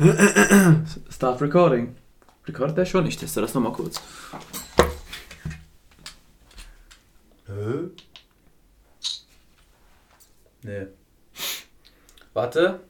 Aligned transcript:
Start 1.10 1.42
recording. 1.42 1.94
Recordet 2.46 2.78
der 2.78 2.86
schon? 2.86 3.06
Ich 3.06 3.18
teste 3.18 3.42
das 3.42 3.52
nochmal 3.52 3.72
kurz. 3.72 4.00
Hä? 7.46 7.90
Nee. 10.62 10.86
Warte. 12.32 12.80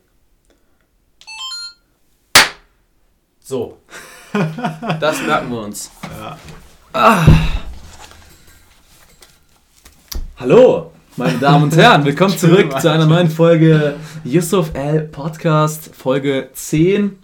So. 3.41 3.79
Das 5.01 5.21
merken 5.23 5.51
wir 5.51 5.63
uns. 5.63 5.91
Ja. 6.05 6.39
Ah. 6.93 7.27
Hallo, 10.37 10.93
meine 11.21 11.39
Damen 11.39 11.65
und 11.65 11.77
Herren, 11.77 12.03
willkommen 12.07 12.37
zurück 12.37 12.81
zu 12.81 12.91
einer 12.91 13.05
neuen 13.05 13.29
Folge 13.29 13.97
Yusuf 14.25 14.71
L 14.73 15.03
Podcast, 15.03 15.95
Folge 15.95 16.49
10 16.55 17.19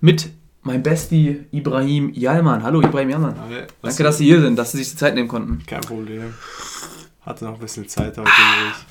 mit 0.00 0.30
meinem 0.62 0.82
Bestie 0.82 1.44
Ibrahim 1.52 2.14
Yalman. 2.14 2.62
Hallo 2.62 2.80
Ibrahim 2.80 3.10
Yalman. 3.10 3.34
Hi. 3.38 3.64
Danke, 3.82 4.02
dass 4.04 4.16
Sie 4.16 4.24
hier 4.24 4.40
sind, 4.40 4.56
dass 4.56 4.72
Sie 4.72 4.78
sich 4.78 4.90
die 4.92 4.96
Zeit 4.96 5.14
nehmen 5.14 5.28
konnten. 5.28 5.62
Kein 5.66 5.82
Problem. 5.82 6.32
Hatte 7.26 7.44
noch 7.44 7.54
ein 7.54 7.60
bisschen 7.60 7.86
Zeit 7.88 8.16
heute. 8.16 8.30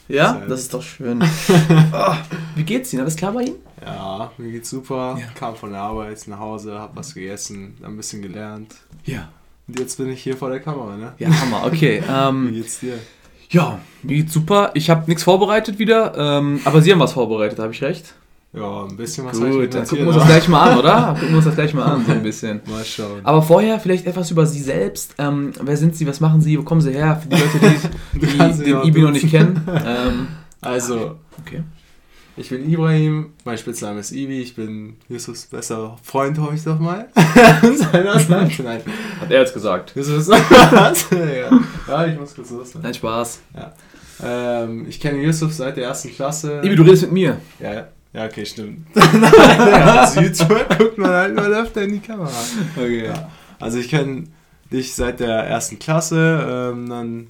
Ja, 0.07 0.33
Zeit. 0.39 0.51
das 0.51 0.59
ist 0.59 0.73
doch 0.75 0.83
schön. 0.83 1.23
Ah, 1.91 2.17
wie 2.55 2.63
geht's 2.63 2.93
Ihnen? 2.93 3.01
Alles 3.01 3.15
klar 3.15 3.31
bei 3.31 3.41
Ihnen? 3.45 3.55
Ja, 3.83 4.31
mir 4.37 4.51
geht's 4.51 4.69
super. 4.69 5.17
Ja. 5.19 5.25
Kam 5.33 5.55
von 5.55 5.71
der 5.71 5.81
Arbeit 5.81 6.21
nach 6.27 6.37
Hause, 6.39 6.77
hab 6.77 6.95
was 6.95 7.15
gegessen, 7.15 7.77
ein 7.81 7.97
bisschen 7.97 8.21
gelernt. 8.21 8.75
Ja. 9.05 9.29
Und 9.67 9.79
jetzt 9.79 9.97
bin 9.97 10.09
ich 10.09 10.21
hier 10.21 10.37
vor 10.37 10.51
der 10.51 10.59
Kamera, 10.59 10.95
ne? 10.97 11.13
Ja, 11.17 11.29
Hammer, 11.41 11.63
okay. 11.65 12.03
Wie 12.07 12.11
Ähm, 12.11 12.53
geht's 12.53 12.79
dir? 12.79 12.99
Ja, 13.51 13.79
mir 14.03 14.15
geht's 14.15 14.33
super. 14.33 14.71
Ich 14.73 14.89
habe 14.89 15.03
nichts 15.07 15.23
vorbereitet 15.23 15.77
wieder, 15.77 16.13
ähm, 16.17 16.59
aber 16.65 16.81
Sie 16.81 16.91
haben 16.91 16.99
was 16.99 17.13
vorbereitet, 17.13 17.59
habe 17.59 17.71
ich 17.73 17.81
recht? 17.83 18.13
Ja, 18.53 18.83
ein 18.83 18.97
bisschen 18.97 19.25
was 19.25 19.39
Gut, 19.39 19.73
dann 19.73 19.87
gucken 19.87 19.99
wir 19.99 20.07
uns 20.07 20.17
das 20.17 20.25
gleich 20.27 20.47
mal 20.49 20.71
an, 20.71 20.77
oder? 20.79 21.13
Gucken 21.13 21.29
wir 21.29 21.35
uns 21.37 21.45
das 21.45 21.55
gleich 21.55 21.73
mal 21.73 21.83
an, 21.85 22.05
so 22.05 22.11
ein 22.11 22.21
bisschen. 22.21 22.59
Mal 22.69 22.83
schauen. 22.83 23.21
Aber 23.23 23.41
vorher 23.41 23.79
vielleicht 23.79 24.05
etwas 24.05 24.29
über 24.29 24.45
Sie 24.45 24.59
selbst. 24.61 25.15
Ähm, 25.19 25.53
wer 25.61 25.77
sind 25.77 25.95
Sie? 25.95 26.05
Was 26.05 26.19
machen 26.19 26.41
Sie? 26.41 26.59
Wo 26.59 26.63
kommen 26.63 26.81
Sie 26.81 26.91
her? 26.91 27.15
Für 27.21 27.29
die 27.29 27.41
Leute, 27.41 27.89
die, 28.13 28.19
die 28.63 28.63
den 28.65 28.81
Ibi 28.83 29.01
noch 29.03 29.11
nicht 29.11 29.29
kennen. 29.29 29.61
Ähm, 29.67 30.27
Also, 30.59 31.15
okay. 31.39 31.63
Ich 32.37 32.49
bin 32.49 32.71
Ibrahim, 32.71 33.33
mein 33.43 33.57
Spitzname 33.57 33.99
ist 33.99 34.11
Ibi, 34.11 34.41
ich 34.41 34.55
bin 34.55 34.97
Yusufs 35.09 35.47
bester 35.47 35.97
Freund, 36.01 36.37
hoffe 36.39 36.55
ich 36.55 36.63
doch 36.63 36.79
mal. 36.79 37.09
Nein. 37.15 38.81
Hat 39.19 39.29
er 39.29 39.39
jetzt 39.41 39.53
gesagt. 39.53 39.95
Yusuf 39.95 40.19
ist 40.19 40.29
ja. 41.11 41.49
ja, 41.87 42.05
ich 42.07 42.19
muss 42.19 42.33
kurz 42.33 42.51
los. 42.51 42.75
Ne? 42.75 42.81
Nein, 42.83 42.93
Spaß. 42.93 43.41
Ähm, 44.23 44.85
ich 44.87 44.99
kenne 44.99 45.21
Yusuf 45.21 45.53
seit 45.53 45.77
der 45.77 45.85
ersten 45.85 46.13
Klasse. 46.13 46.61
Ibi, 46.63 46.75
du 46.75 46.83
redest 46.83 47.03
mit 47.03 47.11
mir. 47.11 47.37
Ja, 47.59 47.73
ja. 47.73 47.87
Ja, 48.13 48.25
okay, 48.25 48.45
stimmt. 48.45 48.87
ja, 48.93 50.21
YouTuber 50.21 50.65
guckt 50.77 50.97
man 50.97 51.11
halt 51.11 51.33
nur 51.33 51.45
öfter 51.45 51.83
in 51.83 51.93
die 51.93 51.99
Kamera. 51.99 52.29
Okay. 52.75 53.05
Ja. 53.05 53.31
Also 53.57 53.77
ich 53.77 53.89
kenne 53.89 54.25
dich 54.71 54.93
seit 54.93 55.21
der 55.21 55.35
ersten 55.45 55.79
Klasse, 55.79 56.71
ähm, 56.73 56.89
dann, 56.89 57.29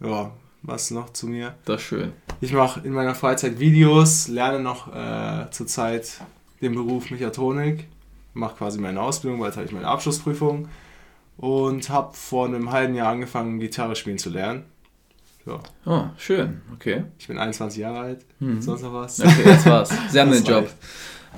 ja, 0.00 0.30
was 0.62 0.90
noch 0.90 1.12
zu 1.12 1.26
mir? 1.26 1.54
Das 1.64 1.80
ist 1.80 1.86
schön. 1.86 2.12
Ich 2.40 2.52
mache 2.52 2.80
in 2.80 2.92
meiner 2.92 3.14
Freizeit 3.14 3.58
Videos, 3.58 4.28
lerne 4.28 4.60
noch 4.60 4.94
äh, 4.94 5.50
zurzeit 5.50 6.20
den 6.62 6.74
Beruf 6.74 7.10
Mechatronik, 7.10 7.86
mache 8.34 8.56
quasi 8.56 8.78
meine 8.80 9.00
Ausbildung, 9.00 9.40
bald 9.40 9.56
habe 9.56 9.66
ich 9.66 9.72
meine 9.72 9.86
Abschlussprüfung 9.88 10.68
und 11.36 11.90
habe 11.90 12.14
vor 12.14 12.46
einem 12.46 12.70
halben 12.72 12.94
Jahr 12.94 13.08
angefangen, 13.08 13.60
Gitarre 13.60 13.94
spielen 13.96 14.18
zu 14.18 14.30
lernen. 14.30 14.64
Ja, 15.46 15.58
Oh, 15.86 16.04
schön. 16.18 16.60
Okay. 16.74 17.04
ich 17.18 17.26
bin 17.28 17.38
21 17.38 17.78
Jahre 17.80 17.98
alt, 18.00 18.24
Mhm. 18.40 18.60
sonst 18.62 18.82
noch 18.82 18.92
was? 18.92 19.20
Okay, 19.20 19.42
das 19.44 19.66
war's. 19.66 19.90
Sie 20.10 20.20
haben 20.20 20.30
den 20.30 20.44
Job. 20.44 20.68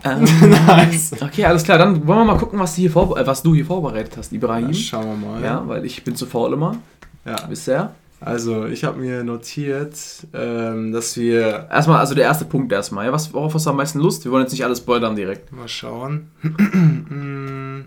Ähm, 0.05 0.23
nice. 0.67 1.12
okay, 1.20 1.45
alles 1.45 1.62
klar. 1.64 1.78
Dann 1.78 2.06
wollen 2.06 2.20
wir 2.20 2.25
mal 2.25 2.39
gucken, 2.39 2.58
was 2.58 2.75
du 2.75 2.80
hier, 2.80 2.91
vorbe 2.91 3.20
äh, 3.20 3.27
was 3.27 3.42
du 3.42 3.55
hier 3.55 3.67
vorbereitet 3.67 4.17
hast, 4.17 4.33
Ibrahim. 4.33 4.69
Ja, 4.69 4.75
schauen 4.75 5.20
wir 5.20 5.28
mal. 5.28 5.42
Ja, 5.42 5.62
weil 5.69 5.84
ich 5.84 6.03
bin 6.03 6.17
zu 6.17 6.27
faul 6.27 6.53
immer. 6.53 6.77
ja. 7.25 7.36
Bisher. 7.47 7.95
Also, 8.25 8.67
ich 8.67 8.84
habe 8.84 9.01
mir 9.01 9.24
notiert, 9.24 9.96
ähm, 10.33 10.92
dass 10.92 11.17
wir. 11.17 11.69
Erstmal, 11.70 11.98
also 11.98 12.14
der 12.14 12.24
erste 12.24 12.45
Punkt 12.45 12.70
erstmal. 12.73 13.07
Ja, 13.07 13.13
was, 13.13 13.33
worauf 13.33 13.55
hast 13.55 13.67
du 13.67 13.70
am 13.70 13.77
meisten 13.77 13.98
Lust? 13.98 14.24
Wir 14.24 14.30
wollen 14.30 14.45
jetzt 14.45 14.52
nicht 14.52 14.64
alles 14.64 14.79
spoilern 14.79 15.17
direkt. 15.17 15.51
Mal 15.52 15.69
schauen. 15.69 16.30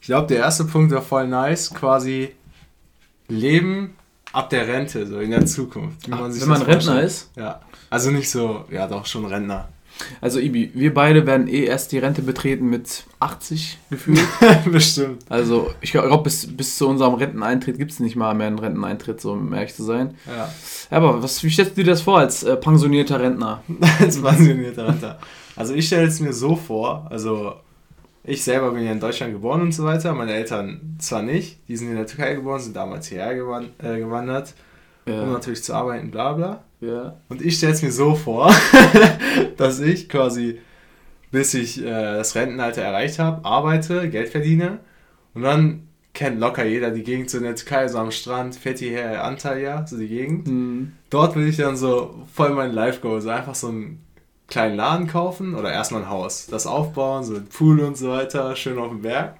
ich 0.00 0.06
glaube, 0.06 0.28
der 0.28 0.38
erste 0.38 0.64
Punkt 0.64 0.92
war 0.92 1.02
voll 1.02 1.26
nice. 1.26 1.74
Quasi 1.74 2.34
Leben 3.28 3.94
ab 4.32 4.50
der 4.50 4.66
Rente, 4.68 5.06
so 5.06 5.18
in 5.18 5.30
der 5.30 5.46
Zukunft. 5.46 6.08
Ach, 6.10 6.30
sich 6.30 6.42
wenn 6.42 6.48
man 6.48 6.62
Rentner 6.62 6.74
vorstellt. 6.74 7.04
ist. 7.04 7.30
Ja. 7.36 7.60
Also 7.90 8.10
nicht 8.10 8.30
so, 8.30 8.64
ja, 8.70 8.86
doch 8.86 9.06
schon 9.06 9.24
Rentner. 9.24 9.68
Also 10.20 10.38
Ibi, 10.38 10.72
wir 10.74 10.94
beide 10.94 11.26
werden 11.26 11.48
eh 11.48 11.64
erst 11.64 11.92
die 11.92 11.98
Rente 11.98 12.22
betreten 12.22 12.68
mit 12.68 13.04
80 13.20 13.78
gefühlt. 13.90 14.20
Bestimmt. 14.70 15.24
Also 15.28 15.72
ich 15.80 15.92
glaube, 15.92 16.22
bis, 16.22 16.46
bis 16.56 16.76
zu 16.76 16.88
unserem 16.88 17.14
Renteneintritt 17.14 17.78
gibt 17.78 17.92
es 17.92 18.00
nicht 18.00 18.16
mal 18.16 18.34
mehr 18.34 18.46
einen 18.46 18.58
Renteneintritt, 18.58 19.20
so 19.20 19.32
um 19.32 19.52
ehrlich 19.52 19.74
zu 19.74 19.82
sein. 19.82 20.14
Ja. 20.26 20.52
Aber 20.90 21.22
was, 21.22 21.42
wie 21.42 21.50
stellst 21.50 21.76
du 21.76 21.82
dir 21.82 21.90
das 21.90 22.02
vor 22.02 22.18
als 22.18 22.42
äh, 22.42 22.56
pensionierter 22.56 23.20
Rentner? 23.20 23.62
Als 24.00 24.20
pensionierter 24.20 24.88
Rentner. 24.88 25.18
Also 25.56 25.74
ich 25.74 25.86
stelle 25.86 26.06
es 26.06 26.20
mir 26.20 26.32
so 26.32 26.54
vor, 26.54 27.06
also 27.10 27.54
ich 28.22 28.44
selber 28.44 28.72
bin 28.72 28.84
ja 28.84 28.92
in 28.92 29.00
Deutschland 29.00 29.32
geboren 29.32 29.62
und 29.62 29.72
so 29.72 29.84
weiter, 29.84 30.14
meine 30.14 30.34
Eltern 30.34 30.96
zwar 30.98 31.22
nicht, 31.22 31.58
die 31.66 31.76
sind 31.76 31.90
in 31.90 31.96
der 31.96 32.06
Türkei 32.06 32.34
geboren, 32.34 32.60
sind 32.60 32.76
damals 32.76 33.08
hierher 33.08 33.34
gewan 33.34 33.70
gewandert, 35.08 35.24
um 35.26 35.28
Ja. 35.32 35.34
natürlich 35.34 35.62
zu 35.64 35.74
arbeiten, 35.74 36.10
bla 36.10 36.32
bla. 36.32 36.64
ja. 36.80 37.16
Und 37.28 37.42
ich 37.42 37.56
stelle 37.56 37.72
es 37.72 37.82
mir 37.82 37.92
so 37.92 38.14
vor, 38.14 38.52
dass 39.56 39.80
ich 39.80 40.08
quasi, 40.08 40.60
bis 41.30 41.54
ich 41.54 41.80
äh, 41.82 41.84
das 42.16 42.34
Rentenalter 42.34 42.82
erreicht 42.82 43.18
habe, 43.18 43.44
arbeite, 43.44 44.08
Geld 44.10 44.28
verdiene 44.28 44.78
und 45.34 45.42
dann 45.42 45.84
kennt 46.14 46.40
locker 46.40 46.64
jeder 46.64 46.90
die 46.90 47.02
Gegend 47.04 47.30
so 47.30 47.38
in 47.38 47.44
der 47.44 47.54
Türkei, 47.54 47.86
so 47.88 47.98
am 47.98 48.10
Strand, 48.10 48.56
hierher 48.62 49.22
Antalya, 49.24 49.86
so 49.86 49.96
die 49.96 50.08
Gegend. 50.08 50.48
Hm. 50.48 50.92
Dort 51.10 51.36
will 51.36 51.48
ich 51.48 51.56
dann 51.58 51.76
so 51.76 52.26
voll 52.32 52.50
mein 52.50 52.72
Life-Goal, 52.72 53.20
so 53.20 53.28
einfach 53.30 53.54
so 53.54 53.68
einen 53.68 54.02
kleinen 54.48 54.76
Laden 54.76 55.06
kaufen 55.06 55.54
oder 55.54 55.70
erstmal 55.70 56.02
ein 56.02 56.08
Haus, 56.10 56.46
das 56.46 56.66
aufbauen, 56.66 57.22
so 57.22 57.36
ein 57.36 57.46
Pool 57.46 57.80
und 57.80 57.96
so 57.96 58.08
weiter, 58.08 58.56
schön 58.56 58.78
auf 58.78 58.88
dem 58.88 59.02
Berg 59.02 59.36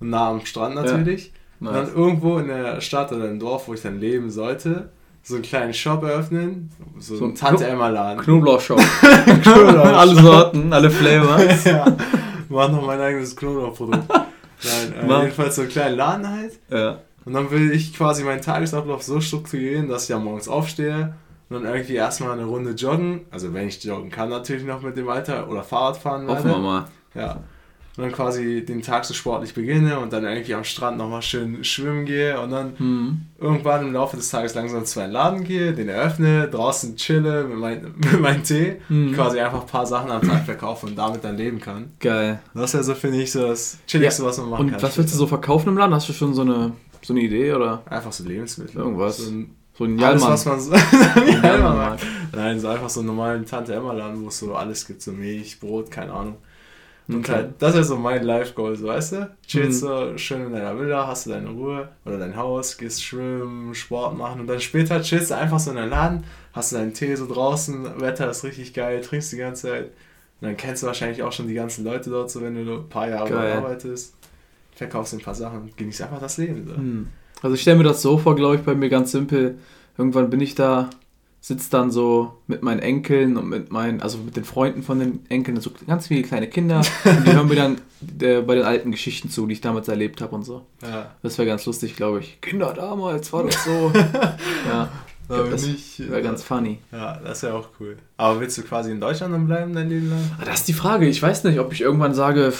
und 0.00 0.10
nah 0.10 0.30
am 0.30 0.46
Strand 0.46 0.76
natürlich. 0.76 1.32
Und 1.60 1.66
dann 1.66 1.84
Nice. 1.84 1.94
irgendwo 1.94 2.38
in 2.38 2.48
der 2.48 2.80
Stadt 2.80 3.10
oder 3.12 3.28
im 3.28 3.38
Dorf, 3.38 3.66
wo 3.68 3.74
ich 3.74 3.82
dann 3.82 3.98
leben 3.98 4.30
sollte, 4.30 4.90
so 5.22 5.34
einen 5.34 5.42
kleinen 5.42 5.74
Shop 5.74 6.02
eröffnen, 6.04 6.70
so, 6.98 7.16
So 7.16 7.24
einen 7.24 7.32
ein 7.34 7.36
Tante 7.36 7.64
Kno- 7.64 7.72
Emma 7.72 7.88
Laden. 7.88 8.22
Knoblauchshop. 8.22 8.80
Knoblauch. 9.42 9.84
alle 9.98 10.14
Sorten, 10.22 10.72
alle 10.72 10.90
Flavors. 10.90 11.64
ja, 11.64 11.84
mach 12.48 12.70
noch 12.70 12.86
mein 12.86 13.00
eigenes 13.00 13.34
Knoblauchprodukt. 13.36 14.08
Nein, 14.08 15.08
äh, 15.10 15.20
jedenfalls 15.22 15.56
so 15.56 15.62
einen 15.62 15.70
kleinen 15.70 15.96
Laden 15.96 16.28
halt. 16.30 16.52
ja. 16.70 16.98
Und 17.24 17.34
dann 17.34 17.50
will 17.50 17.72
ich 17.72 17.92
quasi 17.92 18.24
meinen 18.24 18.40
Tagesablauf 18.40 19.02
so 19.02 19.20
strukturieren, 19.20 19.86
dass 19.88 20.04
ich 20.04 20.08
ja 20.08 20.18
morgens 20.18 20.48
aufstehe 20.48 21.12
und 21.50 21.62
dann 21.62 21.70
irgendwie 21.74 21.94
erstmal 21.96 22.32
eine 22.32 22.44
Runde 22.46 22.70
joggen. 22.70 23.20
Also 23.30 23.52
wenn 23.52 23.68
ich 23.68 23.84
joggen 23.84 24.08
kann 24.10 24.30
natürlich 24.30 24.64
noch 24.64 24.80
mit 24.80 24.96
dem 24.96 25.06
Alter 25.10 25.46
oder 25.50 25.62
Fahrrad 25.62 25.98
fahren 25.98 26.26
Hoffen 26.26 26.50
wir 26.50 26.56
mal. 26.58 26.84
Ja. 27.14 27.40
Und 27.98 28.04
dann 28.04 28.12
quasi 28.12 28.64
den 28.64 28.80
Tag 28.80 29.04
so 29.04 29.12
sportlich 29.12 29.54
beginne 29.54 29.98
und 29.98 30.12
dann 30.12 30.22
irgendwie 30.24 30.54
am 30.54 30.62
Strand 30.62 30.98
nochmal 30.98 31.20
schön 31.20 31.64
schwimmen 31.64 32.04
gehe 32.06 32.40
und 32.40 32.50
dann 32.52 32.78
Hm. 32.78 33.20
irgendwann 33.40 33.88
im 33.88 33.92
Laufe 33.92 34.16
des 34.16 34.30
Tages 34.30 34.54
langsam 34.54 34.84
zu 34.84 35.00
einem 35.00 35.12
Laden 35.12 35.42
gehe, 35.42 35.72
den 35.74 35.88
eröffne, 35.88 36.46
draußen 36.46 36.94
chille 36.94 37.42
mit, 37.42 37.58
mein, 37.58 37.82
mit 37.96 38.20
meinem 38.20 38.44
Tee, 38.44 38.76
Mhm. 38.88 39.14
quasi 39.14 39.40
einfach 39.40 39.62
ein 39.62 39.66
paar 39.66 39.84
Sachen 39.84 40.12
am 40.12 40.22
Tag 40.22 40.44
verkaufe 40.44 40.86
und 40.86 40.96
damit 40.96 41.24
dann 41.24 41.36
leben 41.36 41.60
kann. 41.60 41.90
Geil. 41.98 42.38
Das 42.54 42.66
ist 42.72 42.74
ja 42.74 42.82
so, 42.84 42.94
finde 42.94 43.20
ich, 43.20 43.32
so 43.32 43.42
das 43.48 43.78
Chilligste, 43.88 44.24
was 44.24 44.38
man 44.38 44.48
machen 44.50 44.66
Und 44.66 44.70
kann. 44.70 44.82
was 44.82 44.96
willst 44.96 45.12
du 45.12 45.18
so 45.18 45.26
verkaufen 45.26 45.70
im 45.70 45.76
Laden? 45.76 45.92
Hast 45.92 46.08
du 46.08 46.12
schon 46.12 46.34
so 46.34 46.42
eine, 46.42 46.70
so 47.02 47.12
eine 47.12 47.22
Idee 47.22 47.52
oder 47.52 47.82
Einfach 47.90 48.12
so 48.12 48.22
Lebensmittel. 48.22 48.76
Irgendwas. 48.76 49.16
So 49.18 49.30
ein, 49.32 49.50
so 49.76 49.82
ein 49.86 50.00
alles, 50.00 50.22
Jalman? 50.22 50.32
was 50.34 50.44
man 50.46 50.60
so. 50.60 50.72
Jalman 50.72 51.42
Jalman 51.42 51.76
mag. 51.76 51.98
Nein, 52.32 52.60
so 52.60 52.68
einfach 52.68 52.88
so 52.90 53.00
einen 53.00 53.08
normalen 53.08 53.44
Tante-Emma-Laden, 53.44 54.22
wo 54.22 54.28
es 54.28 54.38
so 54.38 54.54
alles 54.54 54.86
gibt, 54.86 55.02
so 55.02 55.10
Milch, 55.10 55.58
Brot, 55.58 55.90
keine 55.90 56.12
Ahnung. 56.12 56.36
Und 57.08 57.20
Okay. 57.20 57.32
halt, 57.32 57.54
das 57.58 57.74
ist 57.74 57.88
so 57.88 57.96
mein 57.96 58.22
Life-Goal, 58.22 58.76
so 58.76 58.86
weißt 58.88 59.12
du? 59.12 59.30
Chillst 59.46 59.82
Mhm. 59.82 59.86
so 59.86 60.18
schön 60.18 60.42
in 60.46 60.52
deiner 60.52 60.78
Villa, 60.78 61.06
hast 61.06 61.24
du 61.26 61.30
deine 61.30 61.48
Ruhe 61.48 61.88
oder 62.04 62.18
dein 62.18 62.36
Haus, 62.36 62.76
gehst 62.76 63.02
schwimmen, 63.02 63.74
Sport 63.74 64.16
machen 64.18 64.40
und 64.42 64.46
dann 64.46 64.60
später 64.60 65.00
chillst 65.00 65.30
du 65.30 65.36
einfach 65.36 65.58
so 65.58 65.70
in 65.70 65.76
deinem 65.76 65.88
Laden, 65.90 66.24
hast 66.52 66.72
du 66.72 66.76
deinen 66.76 66.92
Tee 66.92 67.14
so 67.14 67.26
draußen, 67.26 68.00
Wetter 68.00 68.30
ist 68.30 68.44
richtig 68.44 68.74
geil, 68.74 69.00
trinkst 69.00 69.32
die 69.32 69.38
ganze 69.38 69.68
Zeit. 69.68 69.84
Und 70.40 70.48
dann 70.48 70.56
kennst 70.58 70.82
du 70.82 70.86
wahrscheinlich 70.86 71.22
auch 71.22 71.32
schon 71.32 71.48
die 71.48 71.54
ganzen 71.54 71.84
Leute 71.84 72.10
dort, 72.10 72.30
so 72.30 72.42
wenn 72.42 72.54
du 72.64 72.74
ein 72.74 72.88
paar 72.90 73.08
Jahre 73.08 73.30
Geil. 73.30 73.52
arbeitest, 73.54 74.14
verkaufst 74.76 75.14
ein 75.14 75.20
paar 75.20 75.34
Sachen 75.34 75.72
genießt 75.76 76.02
einfach 76.02 76.20
das 76.20 76.36
Leben. 76.36 76.66
So. 76.68 76.76
Hm. 76.76 77.08
Also 77.42 77.54
ich 77.54 77.62
stelle 77.62 77.78
mir 77.78 77.84
das 77.84 78.02
so 78.02 78.18
vor, 78.18 78.36
glaube 78.36 78.56
ich, 78.56 78.62
bei 78.62 78.74
mir 78.74 78.88
ganz 78.90 79.12
simpel. 79.12 79.58
Irgendwann 79.96 80.28
bin 80.30 80.40
ich 80.40 80.54
da, 80.54 80.90
sitze 81.48 81.70
dann 81.70 81.90
so 81.90 82.34
mit 82.46 82.62
meinen 82.62 82.78
Enkeln 82.80 83.36
und 83.36 83.48
mit 83.48 83.72
meinen, 83.72 84.00
also 84.00 84.18
mit 84.18 84.36
den 84.36 84.44
Freunden 84.44 84.82
von 84.82 84.98
den 85.00 85.20
Enkeln, 85.28 85.60
so 85.60 85.70
ganz 85.86 86.06
viele 86.06 86.22
kleine 86.22 86.46
Kinder. 86.48 86.82
und 87.04 87.26
die 87.26 87.32
hören 87.34 87.48
mir 87.48 87.56
dann 87.56 87.76
äh, 88.20 88.40
bei 88.42 88.54
den 88.54 88.64
alten 88.64 88.90
Geschichten 88.92 89.28
zu, 89.30 89.46
die 89.46 89.54
ich 89.54 89.60
damals 89.60 89.88
erlebt 89.88 90.20
habe 90.20 90.34
und 90.36 90.44
so. 90.44 90.66
Ja. 90.82 91.10
Das 91.22 91.36
wäre 91.38 91.48
ganz 91.48 91.66
lustig, 91.66 91.96
glaube 91.96 92.20
ich. 92.20 92.40
Kinder, 92.40 92.72
damals 92.74 93.32
war 93.32 93.44
das 93.44 93.64
so. 93.64 93.92
ja. 94.68 94.88
Aber 95.30 95.44
das 95.50 95.66
nicht, 95.66 95.98
wäre 96.08 96.20
äh, 96.20 96.22
ganz 96.22 96.42
funny. 96.42 96.78
Ja, 96.92 97.18
das 97.22 97.42
wäre 97.42 97.54
auch 97.54 97.68
cool. 97.80 97.96
Aber 98.16 98.40
willst 98.40 98.56
du 98.56 98.62
quasi 98.62 98.90
in 98.92 99.00
Deutschland 99.00 99.34
dann 99.34 99.46
bleiben, 99.46 99.74
dein 99.74 99.88
Leben 99.88 100.08
lang? 100.08 100.20
Ah, 100.40 100.44
Das 100.46 100.60
ist 100.60 100.68
die 100.68 100.72
Frage. 100.72 101.06
Ich 101.08 101.20
weiß 101.22 101.44
nicht, 101.44 101.58
ob 101.60 101.72
ich 101.72 101.80
irgendwann 101.82 102.14
sage, 102.14 102.52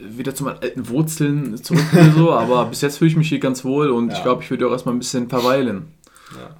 wieder 0.00 0.34
zu 0.34 0.44
meinen 0.44 0.58
alten 0.60 0.88
Wurzeln 0.88 1.56
zurück 1.62 1.84
will, 1.92 2.10
so, 2.16 2.32
aber 2.44 2.64
bis 2.66 2.80
jetzt 2.80 2.98
fühle 2.98 3.10
ich 3.10 3.16
mich 3.16 3.28
hier 3.28 3.38
ganz 3.38 3.64
wohl 3.64 3.90
und 3.90 4.10
Ja. 4.10 4.16
ich 4.16 4.22
glaube, 4.22 4.42
ich 4.42 4.50
würde 4.50 4.66
auch 4.66 4.72
erstmal 4.72 4.94
ein 4.94 4.98
bisschen 4.98 5.28
verweilen. 5.28 5.88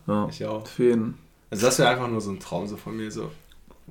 Ja, 0.07 0.13
Ja, 0.15 0.29
ich 0.31 0.45
auch. 0.45 0.65
jeden. 0.79 1.15
Also 1.51 1.67
das 1.67 1.79
wäre 1.79 1.89
einfach 1.91 2.09
nur 2.09 2.21
so 2.21 2.31
ein 2.31 2.39
Traum 2.41 2.67
so 2.67 2.77
von 2.77 2.97
mir, 2.97 3.11
so 3.11 3.31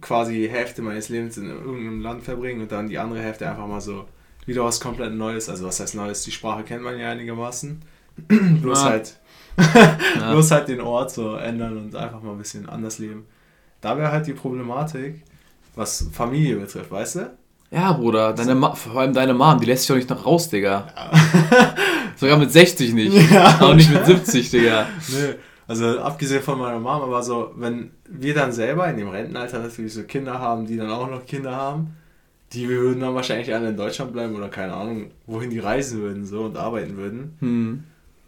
quasi 0.01 0.33
die 0.33 0.49
Hälfte 0.49 0.81
meines 0.81 1.09
Lebens 1.09 1.37
in 1.37 1.49
irgendeinem 1.49 2.01
Land 2.01 2.23
verbringen 2.23 2.61
und 2.61 2.71
dann 2.71 2.87
die 2.87 2.97
andere 2.97 3.21
Hälfte 3.21 3.49
einfach 3.49 3.67
mal 3.67 3.81
so 3.81 4.05
wieder 4.45 4.63
was 4.63 4.79
komplett 4.79 5.13
Neues. 5.13 5.49
Also 5.49 5.65
was 5.65 5.79
heißt 5.79 5.95
Neues? 5.95 6.23
Die 6.23 6.31
Sprache 6.31 6.63
kennt 6.63 6.83
man 6.83 6.97
ja 6.97 7.11
einigermaßen. 7.11 7.81
bloß 8.61 8.79
Ah. 8.79 8.89
halt, 8.89 9.17
Ja. 10.17 10.31
bloß 10.31 10.51
halt 10.51 10.67
den 10.69 10.79
Ort 10.81 11.11
so 11.11 11.35
ändern 11.35 11.77
und 11.77 11.95
einfach 11.95 12.21
mal 12.21 12.31
ein 12.31 12.37
bisschen 12.37 12.67
anders 12.69 12.97
leben. 12.99 13.25
Da 13.81 13.97
wäre 13.97 14.11
halt 14.11 14.25
die 14.27 14.33
Problematik, 14.33 15.21
was 15.75 16.07
Familie 16.13 16.55
betrifft, 16.57 16.91
weißt 16.91 17.15
du? 17.15 17.31
Ja, 17.71 17.91
Bruder, 17.93 18.33
deine 18.33 18.55
Ma 18.55 18.73
vor 18.73 18.99
allem 19.01 19.13
deine 19.13 19.33
Mom, 19.33 19.59
die 19.59 19.67
lässt 19.67 19.83
sich 19.83 19.89
doch 19.89 19.95
nicht 19.95 20.09
noch 20.09 20.25
raus, 20.25 20.49
Digga. 20.49 20.87
Sogar 22.15 22.37
mit 22.37 22.51
60 22.51 22.93
nicht. 22.93 23.31
Ja, 23.31 23.59
Auch 23.61 23.75
nicht 23.75 23.91
mit 23.93 24.05
70, 24.05 24.49
Digga. 24.49 24.87
Nee, 25.09 25.35
also 25.69 25.99
abgesehen 25.99 26.41
von 26.43 26.59
meiner 26.59 26.79
Mama, 26.79 27.05
aber 27.05 27.23
so, 27.23 27.51
wenn 27.55 27.91
wir 28.09 28.33
dann 28.33 28.51
selber 28.51 28.89
in 28.89 28.97
dem 28.97 29.07
Rentenalter 29.09 29.59
natürlich 29.59 29.93
so 29.93 30.03
Kinder 30.03 30.39
haben, 30.39 30.65
die 30.65 30.75
dann 30.77 30.89
auch 30.89 31.09
noch 31.09 31.25
Kinder 31.25 31.55
haben, 31.55 31.95
die 32.53 32.67
würden 32.67 32.99
dann 32.99 33.13
wahrscheinlich 33.15 33.53
alle 33.53 33.69
in 33.69 33.77
Deutschland 33.77 34.11
bleiben 34.11 34.35
oder 34.35 34.49
keine 34.49 34.73
Ahnung, 34.73 35.11
wohin 35.27 35.49
die 35.51 35.59
reisen 35.59 36.01
würden 36.01 36.25
so 36.25 36.41
und 36.45 36.57
arbeiten 36.57 36.97
würden. 36.97 37.35
Hm. 37.39 37.83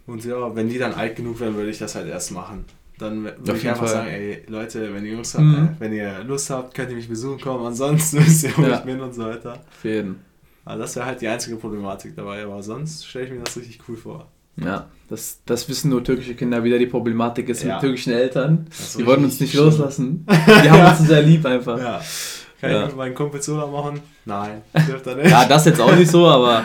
Und 0.08 0.24
ja, 0.26 0.56
wenn 0.56 0.70
die 0.70 0.78
dann 0.78 0.94
alt 0.94 1.16
genug 1.16 1.40
wären, 1.40 1.56
würde 1.56 1.70
ich 1.72 1.80
das 1.80 1.96
halt 1.96 2.08
erst 2.08 2.32
machen. 2.32 2.66
Dann 3.00 3.24
würde 3.24 3.56
ich 3.58 3.68
einfach 3.68 3.88
Fall. 3.88 3.96
sagen, 3.96 4.10
ey 4.10 4.44
Leute, 4.48 4.94
wenn 4.94 5.04
ihr 5.06 5.18
Mhm. 5.18 5.24
habt, 5.24 5.36
äh, 5.36 5.80
wenn 5.80 5.94
ihr 5.94 6.24
Lust 6.24 6.52
habt, 6.52 6.76
könnt 6.76 6.92
ihr 6.92 6.96
mich 6.98 7.10
besuchen 7.10 7.42
kommen, 7.42 7.66
ansonsten 7.66 8.20
wisst 8.26 8.44
ihr, 8.44 8.56
wo 8.56 8.62
Ja. 8.62 8.76
ich 8.78 8.82
bin 8.82 9.02
und 9.02 9.14
so 9.16 9.24
weiter. 9.26 9.58
Jeden. 9.82 10.20
Aber 10.66 10.78
das 10.78 10.96
wäre 10.96 11.08
halt 11.08 11.20
die 11.22 11.28
einzige 11.28 11.56
Problematik 11.56 12.16
dabei, 12.16 12.44
aber 12.44 12.62
sonst 12.62 13.08
stelle 13.08 13.26
ich 13.26 13.32
mir 13.32 13.40
das 13.40 13.58
richtig 13.58 13.80
cool 13.88 13.98
vor. 13.98 14.28
Ja, 14.58 14.88
das, 15.10 15.40
das 15.46 15.68
wissen 15.70 15.90
nur 15.90 16.04
türkische 16.04 16.36
Kinder, 16.36 16.64
wie 16.64 16.70
da 16.72 16.78
die 16.78 16.86
Problematik 16.88 17.50
ist 17.50 17.64
Ja. 17.64 17.74
mit 17.74 17.82
türkischen 17.82 18.14
Eltern. 18.14 18.68
Die 18.98 19.06
wollen 19.06 19.24
uns 19.24 19.40
nicht 19.40 19.52
schlimm. 19.52 19.66
loslassen. 19.66 20.26
Die 20.64 20.70
haben 20.70 20.86
uns 20.98 21.00
sehr 21.08 21.22
lieb 21.22 21.46
einfach. 21.46 21.78
Ja, 21.78 21.84
Ja. 21.84 22.02
Kann 22.62 22.72
Ja. 22.72 22.82
ich 22.82 22.88
mit 22.90 22.98
meinen 22.98 23.16
Kumpels 23.16 23.48
Urlaub 23.50 23.72
machen? 23.72 24.00
Nein, 24.26 24.62
dürft 24.88 25.08
ihr 25.08 25.16
nicht. 25.16 25.32
das 25.32 25.66
jetzt 25.66 25.82
auch 25.82 25.96
nicht 25.96 26.12
so, 26.12 26.28
aber 26.28 26.64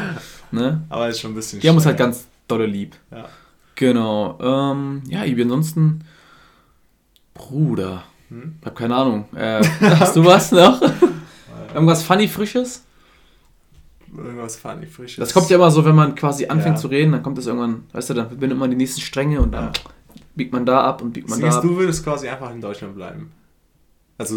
ne? 0.50 0.83
Aber 0.91 1.09
ist 1.09 1.21
schon 1.21 1.33
ein 1.33 1.35
bisschen 1.35 1.61
die 1.61 1.69
haben 1.69 1.77
uns 1.77 1.87
halt 1.87 1.97
ganz 1.97 2.27
dolle 2.49 2.67
lieb. 2.67 2.94
Ja. 3.11 3.27
Genau. 3.77 4.38
Ähm, 4.41 5.03
ja, 5.09 5.25
Ibi, 5.25 5.43
ansonsten. 5.43 6.00
Bruder. 7.35 8.03
Hm? 8.29 8.56
Ich 8.61 8.67
hab 8.67 8.77
keine 8.77 8.94
Ahnung. 8.97 9.25
Äh, 9.35 9.62
hast 9.81 10.17
du 10.17 10.25
was 10.25 10.50
noch? 10.53 10.81
Irgendwas 11.75 12.03
funny 12.03 12.29
Frisches? 12.29 12.85
Irgendwas 14.19 14.57
funny, 14.57 14.87
frisches. 14.87 15.17
Das 15.19 15.35
kommt 15.35 15.49
ja 15.51 15.57
immer 15.57 15.71
so, 15.71 15.85
wenn 15.85 15.95
man 15.95 16.15
quasi 16.15 16.47
anfängt 16.47 16.77
Ja. 16.77 16.81
zu 16.81 16.89
reden, 16.89 17.13
dann 17.13 17.23
kommt 17.23 17.39
das 17.39 17.47
irgendwann, 17.47 17.85
weißt 17.93 18.11
du, 18.11 18.15
dann 18.15 18.29
verbindet 18.29 18.59
man 18.59 18.71
die 18.71 18.77
nächsten 18.77 19.01
Stränge 19.01 19.41
und 19.41 19.53
dann 19.53 19.65
Ja. 19.67 19.73
biegt 20.35 20.53
man 20.53 20.65
da 20.67 20.83
ab 20.83 21.03
und 21.03 21.13
biegt 21.13 21.29
man 21.29 21.39
Siehst, 21.39 21.53
da 21.53 21.57
ab. 21.59 21.63
du 21.63 21.77
würdest 21.77 22.05
quasi 22.05 22.29
einfach 22.29 22.51
in 22.53 22.61
Deutschland 22.61 22.95
bleiben. 22.95 23.31
Also 24.19 24.37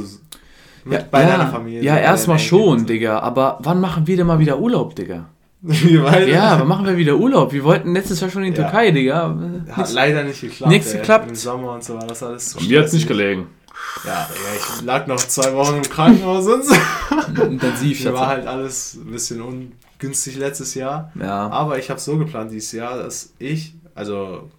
mit 0.85 0.93
Ja, 0.99 1.05
bei 1.09 1.21
ja, 1.23 1.29
deiner 1.37 1.47
Familie. 1.47 1.81
ja 1.83 1.97
erstmal 1.97 2.39
schon, 2.39 2.79
so. 2.79 2.85
Digga. 2.85 3.19
Aber 3.19 3.59
wann 3.61 3.79
machen 3.81 4.07
wir 4.07 4.17
denn 4.17 4.27
mal 4.27 4.39
wieder 4.39 4.59
Urlaub, 4.59 4.95
Digga? 4.95 5.25
Ja, 5.89 6.57
wann 6.59 6.67
machen 6.69 6.85
wir 6.85 6.95
wieder 6.95 7.17
Urlaub? 7.17 7.51
Wir 7.51 7.63
wollten 7.65 7.93
letztes 7.93 8.21
Jahr 8.21 8.29
schon 8.29 8.43
in 8.43 8.53
die 8.53 8.59
Ja. 8.59 8.65
Türkei, 8.69 8.91
Digga. 8.91 9.35
Hat 9.69 9.77
Nichts- 9.77 9.93
leider 9.93 10.23
nicht 10.23 10.39
geklappt. 10.41 10.71
Nichts 10.71 10.91
ey. 10.93 10.99
geklappt. 10.99 11.27
Im 11.29 11.35
Sommer 11.35 11.73
und 11.73 11.83
so 11.83 11.95
war 11.95 12.07
das 12.07 12.23
alles 12.23 12.49
zu 12.51 12.63
Mir 12.63 12.81
hat's 12.81 12.93
nicht 12.93 13.07
gelegen. 13.09 13.47
Ja, 14.05 14.29
ich 14.55 14.81
lag 14.85 15.07
noch 15.07 15.17
zwei 15.17 15.53
Wochen 15.53 15.77
im 15.77 15.83
Krankenhaus 15.83 16.47
und 16.47 16.65
so. 16.65 16.75
Intensiv, 17.43 18.03
Mir 18.03 18.13
war 18.13 18.27
halt 18.27 18.47
alles 18.47 18.95
ein 18.95 19.11
bisschen 19.11 19.41
ungünstig 19.41 20.37
letztes 20.37 20.73
Jahr. 20.75 21.11
Ja. 21.19 21.49
Aber 21.49 21.77
ich 21.77 21.89
habe 21.89 21.99
so 21.99 22.17
geplant 22.17 22.51
dieses 22.51 22.71
Jahr, 22.71 22.97
dass 22.97 23.33
ich, 23.39 23.75
also 23.95 24.49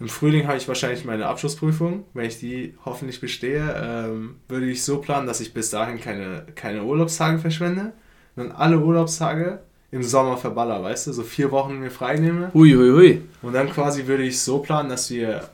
im 0.00 0.08
Frühling 0.08 0.46
habe 0.46 0.56
ich 0.56 0.68
wahrscheinlich 0.68 1.04
meine 1.04 1.26
Abschlussprüfung. 1.26 2.04
Wenn 2.14 2.26
ich 2.26 2.38
die 2.38 2.74
hoffentlich 2.84 3.20
bestehe, 3.20 3.74
ähm, 3.76 4.36
würde 4.48 4.66
ich 4.66 4.84
so 4.84 4.98
planen, 4.98 5.26
dass 5.26 5.40
ich 5.40 5.52
bis 5.52 5.70
dahin 5.70 6.00
keine, 6.00 6.46
keine 6.54 6.84
Urlaubstage 6.84 7.38
verschwende. 7.38 7.92
Und 8.36 8.48
dann 8.48 8.52
alle 8.52 8.78
Urlaubstage 8.78 9.60
im 9.90 10.02
Sommer 10.02 10.36
verballer, 10.36 10.82
weißt 10.82 11.08
du? 11.08 11.12
So 11.12 11.22
vier 11.22 11.50
Wochen 11.50 11.80
mir 11.80 11.90
frei 11.90 12.16
nehme. 12.16 12.50
Hui, 12.54 12.72
hui, 12.72 12.90
hui. 12.90 13.22
Und 13.42 13.54
dann 13.54 13.70
quasi 13.70 14.06
würde 14.06 14.22
ich 14.22 14.40
so 14.40 14.58
planen, 14.58 14.88
dass 14.88 15.10
wir 15.10 15.48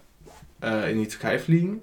äh, 0.63 0.93
in 0.93 0.99
die 1.01 1.09
Türkei 1.09 1.39
fliegen, 1.39 1.81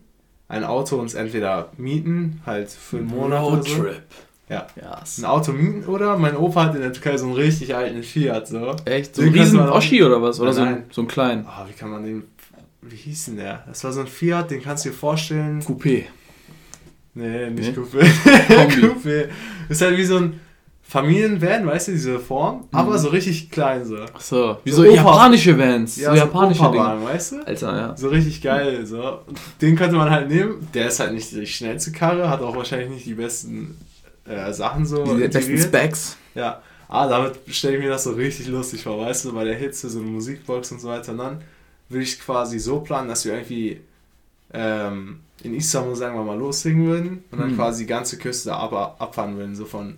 ein 0.51 0.63
Auto 0.65 0.97
uns 0.97 1.13
entweder 1.13 1.69
mieten, 1.77 2.41
halt 2.45 2.69
für 2.69 2.97
einen 2.97 3.07
Monat 3.07 3.41
oder 3.43 3.63
so. 3.63 3.75
Roadtrip. 3.75 4.01
Ja. 4.49 4.67
Ja, 4.79 5.01
Ein 5.17 5.25
Auto 5.25 5.53
mieten 5.53 5.85
oder 5.85 6.17
mein 6.17 6.35
Opa 6.35 6.65
hat 6.65 6.75
in 6.75 6.81
der 6.81 6.91
Türkei 6.91 7.15
so 7.17 7.25
einen 7.25 7.35
richtig 7.35 7.73
alten 7.73 8.03
Fiat, 8.03 8.49
so. 8.49 8.75
echt? 8.83 9.15
So 9.15 9.21
Den 9.21 9.29
ein 9.29 9.33
könnte 9.33 9.45
riesen 9.47 9.59
Oschi 9.61 10.03
oder 10.03 10.21
was? 10.21 10.41
Oder 10.41 10.51
so 10.51 10.63
Nein. 10.65 10.73
ein, 10.75 10.83
so 10.91 11.01
ein 11.01 11.07
kleinen 11.07 11.45
Ah, 11.45 11.65
wie 11.69 11.73
kann 11.73 11.89
man 11.89 12.03
den. 12.03 12.23
Wie 12.81 12.95
hieß 12.97 13.25
denn 13.25 13.37
der? 13.37 13.63
Das 13.67 13.83
war 13.85 13.93
so 13.93 14.01
ein 14.01 14.07
Fiat, 14.07 14.51
den 14.51 14.61
kannst 14.61 14.83
du 14.85 14.89
dir 14.89 14.95
vorstellen. 14.95 15.61
Coupé. 15.61 16.03
Nee, 17.13 17.49
nicht 17.49 17.75
Nee? 17.77 17.83
Coupé. 17.83 18.01
Coupé. 18.81 19.29
Ist 19.69 19.81
halt 19.81 19.97
wie 19.97 20.03
so 20.03 20.17
ein 20.17 20.39
Familienvan, 20.91 21.65
weißt 21.65 21.87
du, 21.87 21.91
diese 21.93 22.19
Form, 22.19 22.65
aber 22.73 22.97
so 22.97 23.07
richtig 23.07 23.49
klein 23.49 23.85
so. 23.85 23.95
Ach 24.13 24.19
so, 24.19 24.57
wie 24.65 24.71
So 24.71 24.83
so, 24.83 24.91
japanische 24.91 25.57
Vans. 25.57 25.95
so 25.95 26.03
so 26.03 26.11
japanische 26.13 26.63
Dinge. 26.63 26.79
Opa-Wagen, 26.79 27.05
weißt 27.05 27.31
du? 27.31 27.47
Alter, 27.47 27.77
ja. 27.77 27.95
So 27.97 28.09
richtig 28.09 28.41
geil, 28.41 28.85
so. 28.85 29.19
Den 29.61 29.77
könnte 29.77 29.95
man 29.95 30.09
halt 30.09 30.27
nehmen. 30.27 30.67
Der 30.73 30.87
ist 30.89 30.99
halt 30.99 31.13
nicht 31.13 31.31
die 31.31 31.47
schnellste 31.47 31.93
Karre, 31.93 32.29
hat 32.29 32.41
auch 32.41 32.53
wahrscheinlich 32.57 32.89
nicht 32.89 33.05
die 33.05 33.13
besten 33.13 33.77
äh, 34.25 34.51
Sachen 34.51 34.85
so. 34.85 35.05
Die 35.15 35.29
besten. 35.29 35.57
Specs. 35.57 36.17
Ja, 36.35 36.61
ah, 36.89 37.07
damit 37.07 37.35
stelle 37.47 37.77
ich 37.77 37.83
mir 37.83 37.89
das 37.89 38.03
so 38.03 38.11
richtig 38.11 38.47
lustig 38.49 38.83
vor, 38.83 38.99
weißt 38.99 39.23
du, 39.23 39.33
bei 39.33 39.45
der 39.45 39.55
Hitze, 39.55 39.89
so 39.89 39.99
eine 39.99 40.09
Musikbox 40.09 40.73
und 40.73 40.81
so 40.81 40.89
weiter. 40.89 41.13
Und 41.13 41.19
dann 41.19 41.41
würde 41.87 42.03
ich 42.03 42.19
quasi 42.19 42.59
so 42.59 42.81
planen, 42.81 43.07
dass 43.07 43.23
wir 43.23 43.33
irgendwie 43.35 43.79
ähm, 44.53 45.21
in 45.41 45.55
Istanbul, 45.55 45.95
sagen 45.95 46.15
wir 46.17 46.23
mal, 46.25 46.37
loslegen 46.37 46.85
würden 46.85 47.23
und 47.31 47.39
dann 47.39 47.51
Hm. 47.51 47.55
quasi 47.55 47.83
die 47.83 47.87
ganze 47.89 48.17
Küste 48.17 48.53
ab, 48.53 48.97
abfahren 48.99 49.37
würden, 49.37 49.55
so 49.55 49.63
von 49.63 49.95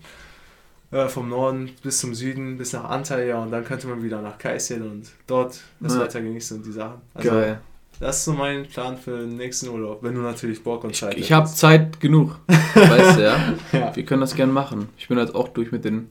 äh, 0.93 1.09
vom 1.09 1.27
Norden 1.29 1.71
bis 1.83 1.97
zum 1.97 2.13
Süden, 2.13 2.57
bis 2.57 2.71
nach 2.73 2.85
Antalya 2.85 3.41
und 3.43 3.51
dann 3.51 3.65
könnte 3.65 3.87
man 3.87 4.01
wieder 4.03 4.21
nach 4.21 4.37
Kayseri 4.37 4.81
und 4.81 5.09
dort 5.27 5.59
das 5.79 5.95
Ja. 5.95 6.01
Wetter 6.01 6.21
genießen 6.21 6.57
und 6.57 6.65
die 6.65 6.71
Sachen. 6.71 7.01
Also, 7.13 7.29
Geil. 7.29 7.59
das 7.99 8.17
ist 8.19 8.25
so 8.25 8.33
mein 8.33 8.65
Plan 8.67 8.97
für 8.97 9.17
den 9.19 9.35
nächsten 9.37 9.67
Urlaub, 9.69 10.03
wenn 10.03 10.13
du 10.15 10.21
natürlich 10.21 10.63
Bock 10.63 10.83
und 10.83 10.95
Zeit 10.95 11.17
Ich 11.17 11.31
habe 11.31 11.47
Zeit 11.47 11.99
genug. 11.99 12.39
weißt 12.47 13.17
du, 13.17 13.23
ja? 13.23 13.53
Ja. 13.71 13.95
Wir 13.95 14.05
können 14.05 14.21
das 14.21 14.35
gerne 14.35 14.53
machen. 14.53 14.89
Ich 14.97 15.07
bin 15.07 15.17
halt 15.17 15.33
auch 15.35 15.47
durch 15.49 15.71
mit 15.71 15.83
den 15.83 16.09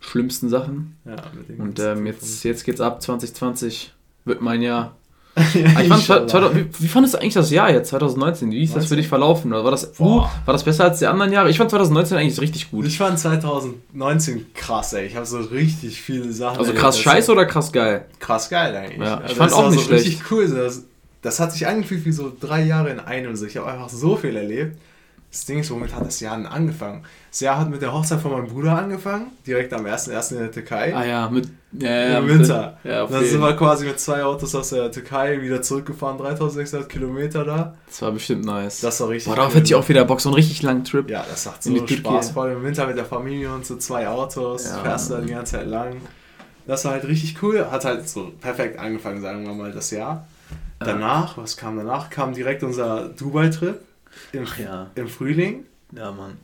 schlimmsten 0.00 0.48
Sachen. 0.48 0.96
ja, 1.04 1.16
mit 1.34 1.48
den 1.48 1.60
Und 1.60 1.80
ähm, 1.80 2.06
jetzt, 2.06 2.44
jetzt 2.44 2.64
geht's 2.64 2.80
ab. 2.80 3.02
2020 3.02 3.94
wird 4.24 4.42
mein 4.42 4.62
Jahr. 4.62 4.94
Ah, 5.38 5.80
ich 5.80 5.88
fand, 5.88 6.00
Inshallah. 6.00 6.26
2000, 6.26 6.56
wie, 6.56 6.84
wie 6.84 6.88
fandest 6.88 7.14
du 7.14 7.18
eigentlich 7.18 7.34
das 7.34 7.50
Jahr 7.50 7.70
jetzt, 7.70 7.88
2019? 7.90 8.50
Wie 8.50 8.62
ist 8.62 8.76
das 8.76 8.86
für 8.86 8.96
dich 8.96 9.08
verlaufen? 9.08 9.50
War 9.52 9.70
das, 9.70 9.92
uh, 9.98 10.20
war 10.22 10.52
das 10.52 10.64
besser 10.64 10.84
als 10.84 10.98
die 10.98 11.06
anderen 11.06 11.32
Jahre? 11.32 11.50
Ich 11.50 11.58
fand 11.58 11.70
2019 11.70 12.16
eigentlich 12.18 12.40
richtig 12.40 12.70
gut. 12.70 12.86
Ich 12.86 12.98
fand 12.98 13.18
2019 13.18 14.46
krass, 14.54 14.92
ey. 14.92 15.06
Ich 15.06 15.16
habe 15.16 15.26
so 15.26 15.38
richtig 15.38 16.00
viele 16.00 16.32
Sachen. 16.32 16.58
Also 16.58 16.72
krass 16.72 16.98
scheiße 17.00 17.32
oder 17.32 17.44
krass 17.46 17.72
geil? 17.72 18.06
Krass 18.20 18.48
geil 18.48 18.74
eigentlich. 18.76 18.98
Ja, 18.98 19.16
ich 19.18 19.22
Also 19.30 19.34
fand 19.36 19.50
das 19.50 19.58
auch 19.58 19.70
nicht 19.70 19.84
so 19.86 19.90
richtig 19.94 20.12
schlecht. 20.14 20.30
cool. 20.32 20.46
so 20.48 20.56
Das, 20.56 20.84
das 21.22 21.40
hat 21.40 21.52
sich 21.52 21.66
angefühlt 21.66 22.04
wie 22.04 22.12
so 22.12 22.32
drei 22.38 22.62
Jahre 22.64 22.90
in 22.90 23.00
einem. 23.00 23.34
So. 23.36 23.46
Ich 23.46 23.56
habe 23.56 23.70
einfach 23.70 23.88
so 23.88 24.16
viel 24.16 24.36
erlebt. 24.36 24.76
Das 25.30 25.44
Ding 25.44 25.58
ist, 25.58 25.70
womit 25.70 25.94
hat 25.94 26.06
das 26.06 26.20
Jahr 26.20 26.36
denn 26.36 26.46
angefangen? 26.46 27.04
Das 27.30 27.40
Jahr 27.40 27.58
hat 27.58 27.68
mit 27.68 27.82
der 27.82 27.92
Hochzeit 27.92 28.18
von 28.20 28.32
meinem 28.32 28.46
Bruder 28.46 28.78
angefangen, 28.78 29.26
direkt 29.46 29.74
am 29.74 29.84
1.1. 29.84 30.32
in 30.32 30.38
der 30.38 30.50
Türkei. 30.50 30.94
Ah 30.96 31.04
ja, 31.04 31.28
mit 31.28 31.48
ja, 31.72 31.90
ja, 31.90 32.18
Im 32.20 32.28
Winter. 32.28 32.78
Ja, 32.82 33.06
Dann 33.06 33.24
sind 33.26 33.40
wir 33.40 33.54
quasi 33.54 33.84
mit 33.84 34.00
zwei 34.00 34.24
Autos 34.24 34.54
aus 34.54 34.70
der 34.70 34.90
Türkei 34.90 35.42
wieder 35.42 35.60
zurückgefahren, 35.60 36.16
3600 36.16 36.88
Kilometer 36.88 37.44
da. 37.44 37.74
Das 37.86 38.00
war 38.00 38.10
bestimmt 38.12 38.46
nice. 38.46 38.80
Das 38.80 38.98
war 39.00 39.10
richtig 39.10 39.28
Boah, 39.28 39.36
darauf 39.36 39.54
hätte 39.54 39.66
ich 39.66 39.74
auch 39.74 39.86
wieder 39.86 40.06
Bock, 40.06 40.22
so 40.22 40.30
einen 40.30 40.36
richtig 40.36 40.62
langen 40.62 40.84
Trip. 40.84 41.10
Ja, 41.10 41.26
das 41.28 41.44
macht 41.44 41.62
so. 41.62 41.86
Spaß, 41.86 42.30
vor 42.30 42.44
allem 42.44 42.58
im 42.58 42.64
Winter 42.64 42.86
mit 42.86 42.96
der 42.96 43.04
Familie 43.04 43.52
und 43.52 43.66
so 43.66 43.76
zwei 43.76 44.08
Autos, 44.08 44.64
Ja. 44.64 44.78
fährst 44.78 45.10
du 45.10 45.14
da 45.16 45.20
die 45.20 45.32
ganze 45.32 45.56
Zeit 45.58 45.66
lang. 45.66 45.96
Das 46.66 46.86
war 46.86 46.92
halt 46.92 47.06
richtig 47.06 47.42
cool, 47.42 47.66
hat 47.70 47.84
halt 47.84 48.08
so 48.08 48.32
perfekt 48.40 48.78
angefangen, 48.78 49.20
sagen 49.20 49.44
wir 49.46 49.52
mal, 49.52 49.70
das 49.72 49.90
Jahr. 49.90 50.26
Danach, 50.78 51.36
was 51.36 51.56
kam 51.56 51.76
danach? 51.76 52.08
Kam 52.08 52.32
direkt 52.32 52.62
unser 52.62 53.08
Dubai-Trip 53.10 53.78
im, 54.32 54.44
Ach 54.46 54.58
ja. 54.58 54.90
im 54.94 55.08
Frühling. 55.08 55.66
Ja, 55.94 56.12
Mann. 56.12 56.36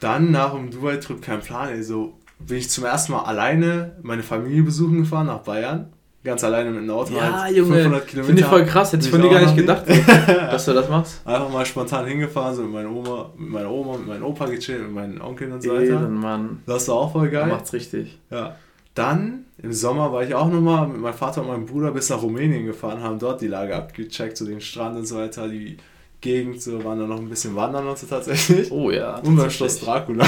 Dann 0.00 0.30
nach 0.30 0.52
dem 0.52 0.70
Dubai-Trip 0.70 1.22
kein 1.22 1.40
Plan, 1.40 1.68
ey, 1.70 1.82
so 1.82 2.14
bin 2.38 2.58
ich 2.58 2.68
zum 2.70 2.84
ersten 2.84 3.12
Mal 3.12 3.22
alleine 3.22 3.96
meine 4.02 4.22
Familie 4.22 4.62
besuchen 4.62 4.98
gefahren 4.98 5.26
nach 5.26 5.38
Bayern. 5.38 5.90
Ganz 6.24 6.42
alleine 6.42 6.70
mit 6.70 6.82
dem 6.82 6.90
Auto. 6.90 7.14
Ja, 7.14 7.42
halt 7.42 7.54
Junge. 7.54 7.74
500 7.74 8.06
Kilometer. 8.06 8.26
Finde 8.26 8.42
ich 8.42 8.48
voll 8.48 8.64
krass. 8.64 8.92
Hätte 8.94 9.04
ich 9.04 9.10
von 9.10 9.20
dir 9.20 9.28
gar 9.28 9.40
nicht 9.42 9.56
gedacht, 9.56 9.84
dass 10.26 10.64
du 10.64 10.72
das 10.72 10.88
machst. 10.88 11.20
Einfach 11.26 11.50
mal 11.50 11.66
spontan 11.66 12.06
hingefahren, 12.06 12.54
so 12.54 12.62
mit 12.62 12.72
meiner 12.72 12.90
Oma, 12.90 13.30
mit 13.36 13.50
meiner 13.50 13.70
Oma, 13.70 13.98
mit 13.98 14.06
meinem 14.06 14.24
Opa 14.24 14.46
gechillt, 14.46 14.82
mit 14.84 14.92
meinen 14.92 15.20
Onkeln 15.20 15.52
und 15.52 15.62
so 15.62 15.70
weiter. 15.70 15.84
Ehrenmann. 15.84 16.62
Das 16.64 16.88
war 16.88 16.94
auch 16.94 17.12
voll 17.12 17.28
geil. 17.28 17.46
macht's 17.46 17.74
richtig. 17.74 18.18
Ja. 18.30 18.56
dann 18.94 19.44
im 19.62 19.72
Sommer 19.72 20.12
war 20.12 20.22
ich 20.22 20.34
auch 20.34 20.48
nochmal 20.50 20.88
mit 20.88 20.98
meinem 20.98 21.14
Vater 21.14 21.42
und 21.42 21.48
meinem 21.48 21.66
Bruder 21.66 21.90
bis 21.90 22.08
nach 22.08 22.22
Rumänien 22.22 22.64
gefahren, 22.64 23.02
haben 23.02 23.18
dort 23.18 23.42
die 23.42 23.46
Lage 23.46 23.76
abgecheckt, 23.76 24.36
so 24.36 24.46
den 24.46 24.62
Strand 24.62 24.96
und 24.96 25.06
so 25.06 25.16
weiter, 25.16 25.46
die 25.48 25.76
Gegend, 26.24 26.60
so 26.62 26.82
waren 26.84 26.98
dann 26.98 27.08
noch 27.10 27.18
ein 27.20 27.28
bisschen 27.28 27.54
wandern 27.54 27.86
und 27.86 27.98
so 27.98 28.06
tatsächlich. 28.06 28.72
Oh 28.72 28.90
ja. 28.90 29.18
Und 29.18 29.36
beim 29.36 29.50
Schloss 29.50 29.78
Dracula. 29.80 30.24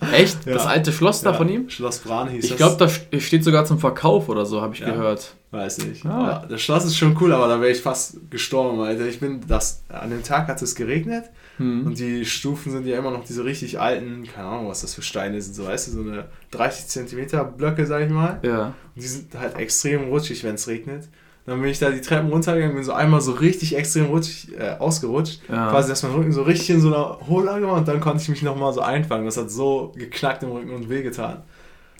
Echt? 0.12 0.44
Ja. 0.46 0.52
Das 0.54 0.66
alte 0.66 0.92
Schloss 0.92 1.22
da 1.22 1.30
Ja, 1.32 1.36
von 1.36 1.48
ihm? 1.48 1.68
Schloss 1.70 1.98
Bran 1.98 2.28
hieß 2.28 2.44
Ich 2.44 2.56
glaube, 2.56 2.76
das 2.78 3.00
steht 3.24 3.42
sogar 3.42 3.64
zum 3.64 3.78
Verkauf 3.78 4.28
oder 4.28 4.44
so, 4.46 4.60
habe 4.60 4.74
ich 4.74 4.80
Ja. 4.80 4.90
gehört. 4.90 5.34
Weiß 5.50 5.78
nicht. 5.86 6.04
Ah. 6.06 6.44
Das 6.48 6.60
Schloss 6.62 6.84
ist 6.84 6.96
schon 6.96 7.16
cool, 7.20 7.32
aber 7.32 7.48
da 7.48 7.60
wäre 7.60 7.72
ich 7.72 7.80
fast 7.80 8.30
gestorben, 8.30 8.78
Alter. 8.80 9.06
Ich 9.06 9.18
bin 9.18 9.40
das. 9.48 9.82
An 9.88 10.10
dem 10.10 10.22
Tag 10.22 10.46
hat 10.46 10.62
es 10.62 10.74
geregnet 10.76 11.24
Hm. 11.56 11.86
und 11.86 11.98
die 11.98 12.24
Stufen 12.24 12.70
sind 12.70 12.86
ja 12.86 12.96
immer 12.98 13.10
noch 13.10 13.24
diese 13.24 13.44
richtig 13.44 13.80
alten, 13.80 14.24
keine 14.32 14.46
Ahnung, 14.48 14.68
was 14.68 14.82
das 14.82 14.94
für 14.94 15.02
Steine 15.02 15.40
sind, 15.42 15.54
so 15.54 15.66
weißt 15.66 15.88
du, 15.88 15.92
so 15.92 16.00
eine 16.02 16.26
30 16.52 16.86
Zentimeter 16.86 17.44
Blöcke, 17.44 17.84
sag 17.86 18.02
ich 18.04 18.10
mal. 18.10 18.38
Ja. 18.42 18.66
Und 18.94 19.02
die 19.02 19.06
sind 19.08 19.34
halt 19.38 19.56
extrem 19.56 20.04
rutschig, 20.08 20.44
wenn 20.44 20.54
es 20.54 20.68
regnet. 20.68 21.08
Dann 21.50 21.60
bin 21.60 21.68
ich 21.70 21.80
da 21.80 21.90
die 21.90 22.00
Treppen 22.00 22.30
runtergegangen, 22.30 22.76
bin 22.76 22.84
so 22.84 22.92
einmal 22.92 23.20
so 23.20 23.32
richtig 23.32 23.76
extrem 23.76 24.06
rutschig 24.06 24.56
äh, 24.56 24.76
ausgerutscht. 24.78 25.40
Ja. 25.48 25.70
Quasi, 25.70 25.88
dass 25.88 26.04
mein 26.04 26.12
Rücken 26.12 26.30
so 26.32 26.42
richtig 26.42 26.70
in 26.70 26.80
so 26.80 26.94
einer 26.94 27.18
Hohlage 27.26 27.66
war 27.66 27.74
und 27.74 27.88
dann 27.88 27.98
konnte 27.98 28.22
ich 28.22 28.28
mich 28.28 28.42
nochmal 28.42 28.72
so 28.72 28.80
einfangen. 28.82 29.24
Das 29.26 29.36
hat 29.36 29.50
so 29.50 29.92
geknackt 29.96 30.44
im 30.44 30.52
Rücken 30.52 30.70
und 30.70 30.88
wehgetan. 30.88 31.42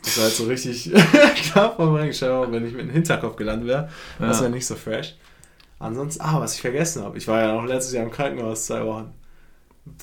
Das 0.05 0.17
war 0.19 0.25
halt 0.27 0.35
so 0.35 0.45
richtig 0.45 0.93
klar 1.51 1.75
vom 1.75 1.97
Reingeschau, 1.97 2.47
wenn 2.53 2.65
ich 2.65 2.73
mit 2.73 2.83
dem 2.83 2.91
Hinterkopf 2.91 3.35
gelandet 3.35 3.67
wäre. 3.67 3.89
Das 4.21 4.37
Ja. 4.37 4.43
wäre 4.45 4.53
nicht 4.53 4.67
so 4.67 4.77
fresh. 4.77 5.17
Ansonsten, 5.81 6.23
ah, 6.23 6.41
was 6.41 6.55
ich 6.55 6.61
vergessen 6.61 7.03
habe. 7.03 7.19
Ich 7.19 7.27
war 7.27 7.41
ja 7.41 7.53
noch 7.53 7.65
letztes 7.67 7.93
Jahr 7.93 8.05
im 8.05 8.13
Krankenhaus 8.13 8.67
zwei 8.67 8.85
Wochen. 8.87 9.13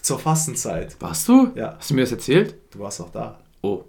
Zur 0.01 0.19
Fastenzeit. 0.19 0.97
Warst 0.99 1.25
du? 1.29 1.51
Ja. 1.55 1.75
Hast 1.79 1.89
du 1.89 1.93
mir 1.93 2.01
das 2.01 2.11
erzählt? 2.11 2.55
Du 2.71 2.79
warst 2.79 2.99
auch 2.99 3.11
da. 3.11 3.39
Oh. 3.61 3.83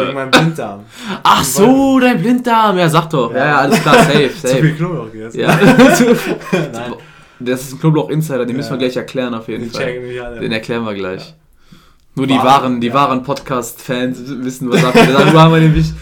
Wegen 0.00 0.10
Äh. 0.10 0.12
meinem 0.14 0.30
Blinddarm. 0.30 0.80
Ach 1.22 1.44
so, 1.44 1.98
dein 2.00 2.20
Blinddarm. 2.20 2.78
Ja, 2.78 2.88
sag 2.88 3.08
doch. 3.10 3.30
Ja, 3.32 3.38
ja, 3.38 3.44
Ja. 3.46 3.58
alles 3.58 3.80
klar, 3.82 3.94
safe, 3.96 4.30
Zu 4.34 4.48
viel 4.48 4.50
safe. 4.50 4.72
Knoblauch 4.74 5.12
gegessen. 5.12 5.40
Ja. 5.40 5.56
Nein. 6.72 6.92
Das 7.40 7.62
ist 7.62 7.72
ein 7.74 7.80
Knoblauch-Insider, 7.80 8.40
den 8.46 8.50
Ja. 8.50 8.56
müssen 8.56 8.70
wir 8.70 8.78
gleich 8.78 8.96
erklären 8.96 9.34
auf 9.34 9.48
jeden 9.48 9.64
Den 9.64 9.72
Fall. 9.72 9.84
checken 9.84 10.08
wir 10.08 10.24
alle. 10.24 10.40
Den 10.40 10.52
erklären 10.52 10.84
wir 10.84 10.94
gleich. 10.94 11.34
Nur 12.16 12.26
die 12.28 12.34
Wahren, 12.36 12.80
die 12.80 12.86
ja. 12.88 12.94
wahren 12.94 13.22
Podcast-Fans 13.24 14.18
wissen, 14.44 14.70
was 14.70 14.84
abgeht. 14.84 15.08
Darüber 15.12 15.42
haben 15.42 15.52
wir 15.54 15.60
nämlich. 15.60 15.92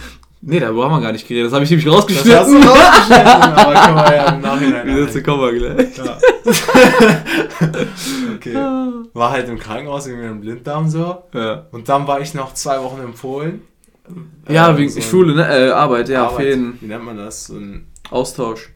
Nee, 0.44 0.58
darüber 0.60 0.84
haben 0.86 0.96
wir 0.96 1.00
gar 1.00 1.12
nicht 1.12 1.26
geredet. 1.26 1.46
Das 1.46 1.54
habe 1.54 1.64
ich 1.64 1.70
nämlich 1.70 1.86
Das 1.86 1.94
hast 1.94 2.08
du 2.10 2.14
rausgeschnitten. 2.14 2.68
rausgeschnitten, 2.68 3.26
aber 3.54 3.74
können 3.74 3.96
wir 3.96 4.16
ja 4.16 4.24
im 4.32 4.40
Nachhinein. 4.40 4.86
Wie 4.88 5.00
dazu 5.06 5.22
kommen 5.22 5.40
wir 5.40 5.52
gleich. 5.74 5.96
Ja. 5.96 6.18
okay. 8.36 8.54
War 9.14 9.30
halt 9.30 9.48
im 9.48 9.58
Krankenhaus 9.58 10.06
wegen 10.08 10.20
meinem 10.20 10.40
Blinddarm 10.40 10.88
so. 10.88 11.22
Ja, 11.32 11.66
Und 11.70 11.88
dann 11.88 12.06
war 12.06 12.20
ich 12.20 12.34
noch 12.34 12.54
zwei 12.54 12.78
Wochen 12.82 13.00
in 13.02 13.12
Polen. 13.14 13.62
Ja 14.48 14.70
Äh, 14.70 14.78
wegen 14.78 14.90
so 14.90 15.00
Schule, 15.00 15.34
ne? 15.34 15.46
Äh, 15.68 15.70
Arbeit, 15.70 16.08
ja, 16.08 16.26
auf 16.26 16.32
Arbeit. 16.32 16.46
jeden 16.46 16.80
Wie 16.80 16.86
nennt 16.86 17.04
man 17.04 17.16
das? 17.16 17.46
So 17.46 17.54
ein 17.56 17.86
Austausch. 18.10 18.70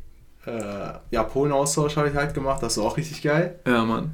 äh, 0.47 0.93
ja, 1.11 1.23
Polen-Austausch 1.25 1.97
habe 1.97 2.09
ich 2.09 2.15
halt 2.15 2.33
gemacht. 2.35 2.63
Das 2.63 2.77
war 2.79 2.85
auch 2.85 2.97
richtig 2.97 3.23
geil. 3.23 3.59
Ja, 3.67 3.85
Mann. 3.85 4.13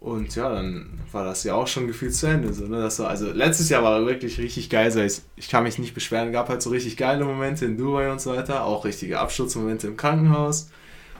Und 0.00 0.36
ja, 0.36 0.52
dann 0.52 1.00
war 1.12 1.24
das 1.24 1.44
ja 1.44 1.54
auch 1.54 1.66
schon 1.66 1.86
gefühlt 1.86 2.14
zu 2.14 2.26
Ende. 2.26 2.52
So, 2.52 2.66
ne? 2.66 2.82
das 2.82 2.98
war, 2.98 3.08
also 3.08 3.32
letztes 3.32 3.70
Jahr 3.70 3.82
war 3.82 4.04
wirklich 4.04 4.38
richtig 4.38 4.68
geil. 4.68 4.90
So, 4.90 5.00
ich, 5.00 5.22
ich 5.36 5.48
kann 5.48 5.62
mich 5.62 5.78
nicht 5.78 5.94
beschweren. 5.94 6.30
gab 6.30 6.50
halt 6.50 6.60
so 6.60 6.68
richtig 6.68 6.98
geile 6.98 7.24
Momente 7.24 7.64
in 7.64 7.78
Dubai 7.78 8.12
und 8.12 8.20
so 8.20 8.32
weiter. 8.36 8.64
Auch 8.64 8.84
richtige 8.84 9.18
Absturzmomente 9.18 9.86
im 9.86 9.96
Krankenhaus. 9.96 10.68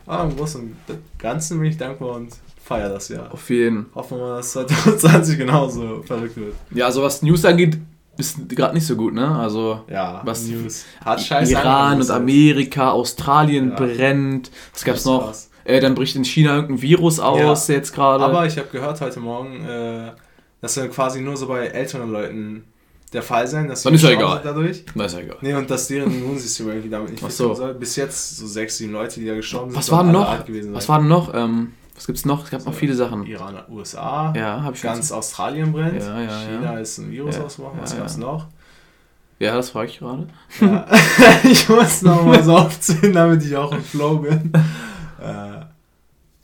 Aber 0.05 0.25
im 0.31 0.37
Großen 0.37 0.61
und 0.61 0.77
Ganzen 1.19 1.59
bin 1.61 1.71
ich 1.71 1.79
dankbar 1.79 2.11
und 2.17 2.35
feiere 2.63 2.91
das 2.91 3.09
Jahr. 3.09 3.33
Auf 3.33 3.49
jeden. 3.49 3.87
Hoffen 3.95 4.19
wir 4.19 4.25
mal, 4.27 4.37
dass 4.37 4.53
2020 4.53 5.39
genauso 5.39 6.03
verrückt 6.03 6.37
wird. 6.37 6.55
Ja, 6.73 6.85
also 6.85 7.03
was 7.03 7.23
News 7.23 7.43
angeht, 7.47 7.79
ist 8.17 8.49
gerade 8.49 8.75
nicht 8.75 8.87
so 8.87 8.97
gut, 8.97 9.15
ne? 9.15 9.29
Also 9.37 9.83
Ja, 9.91 10.21
Was- 10.25 10.45
News. 10.47 10.85
Hat 11.05 11.21
scheiße 11.21 11.53
Iran 11.53 11.97
und 11.99 12.03
so. 12.05 12.13
Amerika, 12.13 12.91
Australien 12.91 13.71
Ja. 13.71 13.77
brennt. 13.77 14.51
Was 14.73 14.85
gab's 14.85 15.05
noch? 15.05 15.33
Äh, 15.65 15.81
dann 15.81 15.95
bricht 15.95 16.15
in 16.17 16.25
China 16.25 16.55
irgendein 16.57 16.83
Virus 16.83 17.19
aus 17.19 17.69
jetzt 17.69 17.95
gerade. 17.95 18.23
Aber 18.25 18.45
ich 18.47 18.57
habe 18.59 18.69
gehört 18.71 19.01
heute 19.01 19.21
Morgen, 19.21 19.65
äh, 19.65 20.13
dass 20.61 20.77
wir 20.77 20.89
quasi 20.89 21.21
nur 21.21 21.37
so 21.37 21.47
bei 21.49 21.67
älteren 21.67 22.11
Leuten 22.13 22.65
der 23.15 23.23
Fall 23.23 23.47
sein, 23.47 23.69
dass 23.69 23.83
Dann 23.83 23.95
ist 23.95 24.03
ja 24.03 24.11
egal. 24.11 24.35
sind 24.43 24.45
dadurch. 24.47 24.85
Na, 24.95 25.05
ist 25.05 25.15
ja 25.15 25.21
egal. 25.21 25.37
Nee, 25.41 25.55
und 25.55 25.71
dass 25.71 25.87
deren 25.89 26.13
Immunsystem 26.13 26.69
irgendwie 26.69 26.89
damit 26.91 27.13
nicht 27.13 27.23
Ach 27.25 27.31
so. 27.31 27.55
soll. 27.55 27.73
Bis 27.75 27.97
jetzt 27.97 28.37
so 28.39 28.47
sechs, 28.47 28.77
sieben 28.79 28.93
Leute, 28.93 29.21
die 29.21 29.27
da 29.27 29.35
gestorben 29.37 29.71
sind. 29.71 29.79
Was 29.79 29.87
sollen 29.87 30.13
war 30.13 30.13
noch? 30.13 30.45
Was 30.73 30.87
sein. 30.87 30.89
war 30.89 30.99
denn 30.99 31.09
noch? 31.09 31.33
Was 31.95 32.07
gibt's 32.07 32.25
noch? 32.25 32.45
Es 32.45 32.51
gab 32.51 32.65
noch 32.65 32.73
So, 32.73 32.79
viele 32.79 32.95
Sachen. 32.95 33.25
Iran, 33.27 33.57
USA, 33.71 34.33
Ja, 34.37 34.63
habe 34.63 34.75
ich 34.75 34.81
schon. 34.81 34.91
ganz 34.91 35.13
Australien 35.13 35.73
brennt, 35.73 36.01
Ja, 36.03 36.21
ja, 36.21 36.41
China 36.41 36.79
ist 36.79 36.99
ein 36.99 37.11
Virus 37.11 37.39
ausmachen, 37.39 37.79
was 37.81 37.93
ja, 37.93 37.99
gab's 37.99 38.17
noch? 38.17 38.49
Ja, 39.39 39.55
das 39.57 39.71
frage 39.71 39.89
ich 39.91 39.99
gerade. 39.99 40.27
Ich 41.45 41.69
muss 41.69 42.03
nochmal 42.03 42.43
so 42.43 42.57
aufzählen, 42.57 43.13
damit 43.13 43.43
ich 43.45 43.55
auch 43.57 43.73
im 43.73 43.83
Flow 43.83 44.19
bin. 44.19 44.53
Äh, 45.21 45.61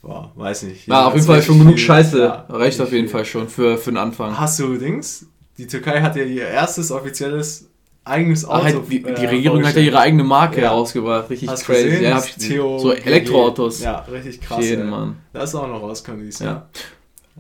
boah, 0.03 0.31
weiß 0.35 0.65
nicht. 0.65 0.87
Ja, 0.87 1.07
auf 1.07 1.15
jeden 1.15 1.27
Fall 1.27 1.43
schon 1.43 1.59
genug. 1.61 1.79
Scheiße. 1.79 2.45
Reicht 2.49 2.81
auf 2.81 2.93
jeden 2.93 3.07
viel. 3.07 3.13
Fall 3.13 3.25
schon 3.25 3.49
für, 3.49 3.79
für 3.79 3.91
den 3.93 3.97
Anfang. 3.97 4.39
Hast 4.39 4.59
du 4.59 4.77
Dings? 4.77 5.27
Die 5.59 5.67
Türkei 5.67 6.01
hat 6.01 6.17
ja 6.17 6.23
ihr 6.25 6.47
erstes 6.49 6.91
offizielles 6.91 7.70
eigenes 8.11 8.45
Auto. 8.45 8.61
Ah, 8.61 8.65
halt, 8.65 8.77
die, 8.91 9.03
die 9.03 9.09
äh, 9.09 9.29
Regierung 9.29 9.65
hat 9.65 9.75
ja 9.77 9.83
ihre 9.83 9.99
eigene 10.01 10.25
Marke 10.25 10.61
Ja. 10.61 10.69
herausgebracht. 10.71 11.31
Richtig 11.31 11.49
Hast 11.49 11.65
crazy. 11.65 11.85
gesehen? 11.85 12.03
Ja, 12.05 12.17
hab 12.17 12.25
ich, 12.27 12.35
Theo 12.37 12.79
so. 12.79 12.93
Elektroautos. 12.93 13.81
Ja, 13.81 14.01
richtig 14.13 14.41
krass. 14.41 14.65
Jeden, 14.65 14.85
ey. 14.85 14.91
Mann. 14.91 15.17
Das 15.33 15.51
ist 15.51 15.55
auch 15.55 15.69
noch 15.69 15.81
rauskommen 15.83 16.21
dieses 16.21 16.41
Ja. 16.41 16.47
Jahr. 16.47 16.69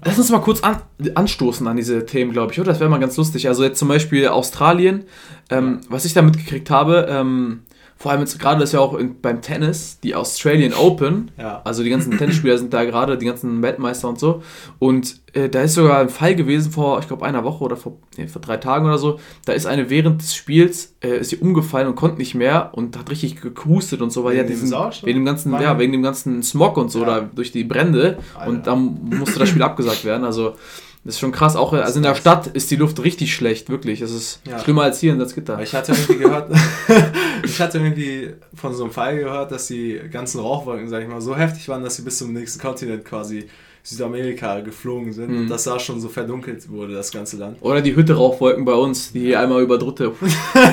Lass 0.04 0.16
uns 0.18 0.30
mal 0.30 0.38
kurz 0.38 0.60
an, 0.62 0.76
anstoßen 1.14 1.66
an 1.66 1.76
diese 1.76 2.06
Themen, 2.06 2.32
glaube 2.32 2.52
ich, 2.52 2.60
oder? 2.60 2.70
Das 2.70 2.80
wäre 2.80 2.88
mal 2.88 3.00
ganz 3.00 3.16
lustig. 3.18 3.48
Also 3.48 3.64
jetzt 3.64 3.78
zum 3.78 3.88
Beispiel 3.88 4.28
Australien, 4.28 5.04
ähm, 5.50 5.80
was 5.90 6.06
ich 6.06 6.14
da 6.14 6.22
mitgekriegt 6.22 6.70
habe, 6.70 7.06
ähm, 7.10 7.62
vor 8.02 8.12
allem 8.12 8.20
jetzt 8.22 8.38
gerade 8.38 8.64
ist 8.64 8.72
ja 8.72 8.80
auch 8.80 8.94
in, 8.94 9.20
beim 9.20 9.42
Tennis, 9.42 10.00
die 10.00 10.14
Australian 10.14 10.72
Open, 10.72 11.30
Ja. 11.38 11.60
also 11.64 11.82
die 11.84 11.90
ganzen 11.90 12.12
Tennisspieler 12.18 12.56
sind 12.56 12.72
da 12.72 12.84
gerade, 12.84 13.18
die 13.18 13.26
ganzen 13.26 13.60
Weltmeister 13.60 14.08
und 14.08 14.18
so. 14.18 14.42
Und 14.78 15.20
äh, 15.34 15.50
da 15.50 15.60
ist 15.60 15.74
sogar 15.74 15.98
ein 16.00 16.08
Fall 16.08 16.34
gewesen 16.34 16.72
vor, 16.72 16.98
ich 17.00 17.08
glaube, 17.08 17.26
einer 17.26 17.44
Woche 17.44 17.62
oder 17.62 17.76
vor, 17.76 17.98
nee, 18.16 18.26
vor 18.26 18.40
drei 18.40 18.56
Tagen 18.56 18.86
oder 18.86 18.96
so. 18.96 19.20
Da 19.44 19.52
ist 19.52 19.66
eine 19.66 19.90
während 19.90 20.22
des 20.22 20.34
Spiels, 20.34 20.94
äh, 21.04 21.18
ist 21.18 21.28
sie 21.28 21.36
umgefallen 21.36 21.88
und 21.88 21.94
konnte 21.94 22.16
nicht 22.16 22.34
mehr 22.34 22.70
und 22.72 22.96
hat 22.98 23.10
richtig 23.10 23.38
gehustet 23.42 24.00
und 24.00 24.10
so, 24.10 24.24
weil 24.24 24.34
Wegen 24.34 24.46
die 24.48 24.54
hat 24.54 24.60
dem 24.62 24.64
diesen, 24.70 25.06
wegen 25.06 25.18
dem 25.20 25.24
ganzen, 25.26 25.52
ja, 25.60 25.78
wegen 25.78 25.92
dem 25.92 26.02
ganzen 26.02 26.42
Smog 26.42 26.78
und 26.78 26.90
so, 26.90 27.00
Ja. 27.02 27.20
da 27.20 27.28
durch 27.34 27.52
die 27.52 27.64
Brände. 27.64 28.16
Alter. 28.34 28.50
Und 28.50 28.66
dann 28.66 28.98
musste 29.18 29.38
das 29.40 29.50
Spiel 29.50 29.62
abgesagt 29.62 30.06
werden. 30.06 30.24
Also, 30.24 30.54
das 31.04 31.14
ist 31.14 31.20
schon 31.20 31.32
krass. 31.32 31.56
Auch 31.56 31.72
also 31.72 31.96
in 31.98 32.02
der 32.02 32.14
Stadt 32.14 32.46
ist 32.48 32.70
die 32.70 32.76
Luft 32.76 33.02
richtig 33.02 33.34
schlecht, 33.34 33.68
wirklich. 33.70 34.00
Das 34.00 34.10
ist 34.10 34.40
Ja. 34.46 34.58
schlimmer 34.58 34.82
als 34.82 35.00
hier 35.00 35.12
in 35.12 35.18
Salzgitter. 35.18 35.54
Aber 35.54 35.62
ich 35.62 35.74
hatte 35.74 35.92
irgendwie 35.92 36.18
gehört, 36.18 36.50
ich 37.44 37.60
hatte 37.60 37.78
irgendwie 37.78 38.34
von 38.54 38.74
so 38.74 38.84
einem 38.84 38.92
Fall 38.92 39.16
gehört, 39.18 39.50
dass 39.52 39.66
die 39.68 40.00
ganzen 40.12 40.40
Rauchwolken, 40.40 40.88
sag 40.88 41.02
ich 41.02 41.08
mal, 41.08 41.20
so 41.20 41.36
heftig 41.36 41.68
waren, 41.68 41.82
dass 41.82 41.96
sie 41.96 42.02
bis 42.02 42.18
zum 42.18 42.32
nächsten 42.32 42.60
Kontinent 42.60 43.04
quasi 43.04 43.48
Südamerika 43.82 44.60
geflogen 44.60 45.12
sind 45.12 45.30
Mhm. 45.30 45.38
und 45.40 45.48
dass 45.48 45.64
da 45.64 45.78
schon 45.78 46.00
so 46.00 46.08
verdunkelt 46.08 46.68
wurde, 46.70 46.94
das 46.94 47.10
ganze 47.12 47.36
Land. 47.36 47.56
Oder 47.60 47.80
die 47.80 47.94
Hütte 47.96 48.14
Rauchwolken 48.14 48.64
bei 48.64 48.74
uns, 48.74 49.12
die 49.12 49.20
hier 49.20 49.40
einmal 49.40 49.62
über 49.62 49.78
Dritte 49.78 50.12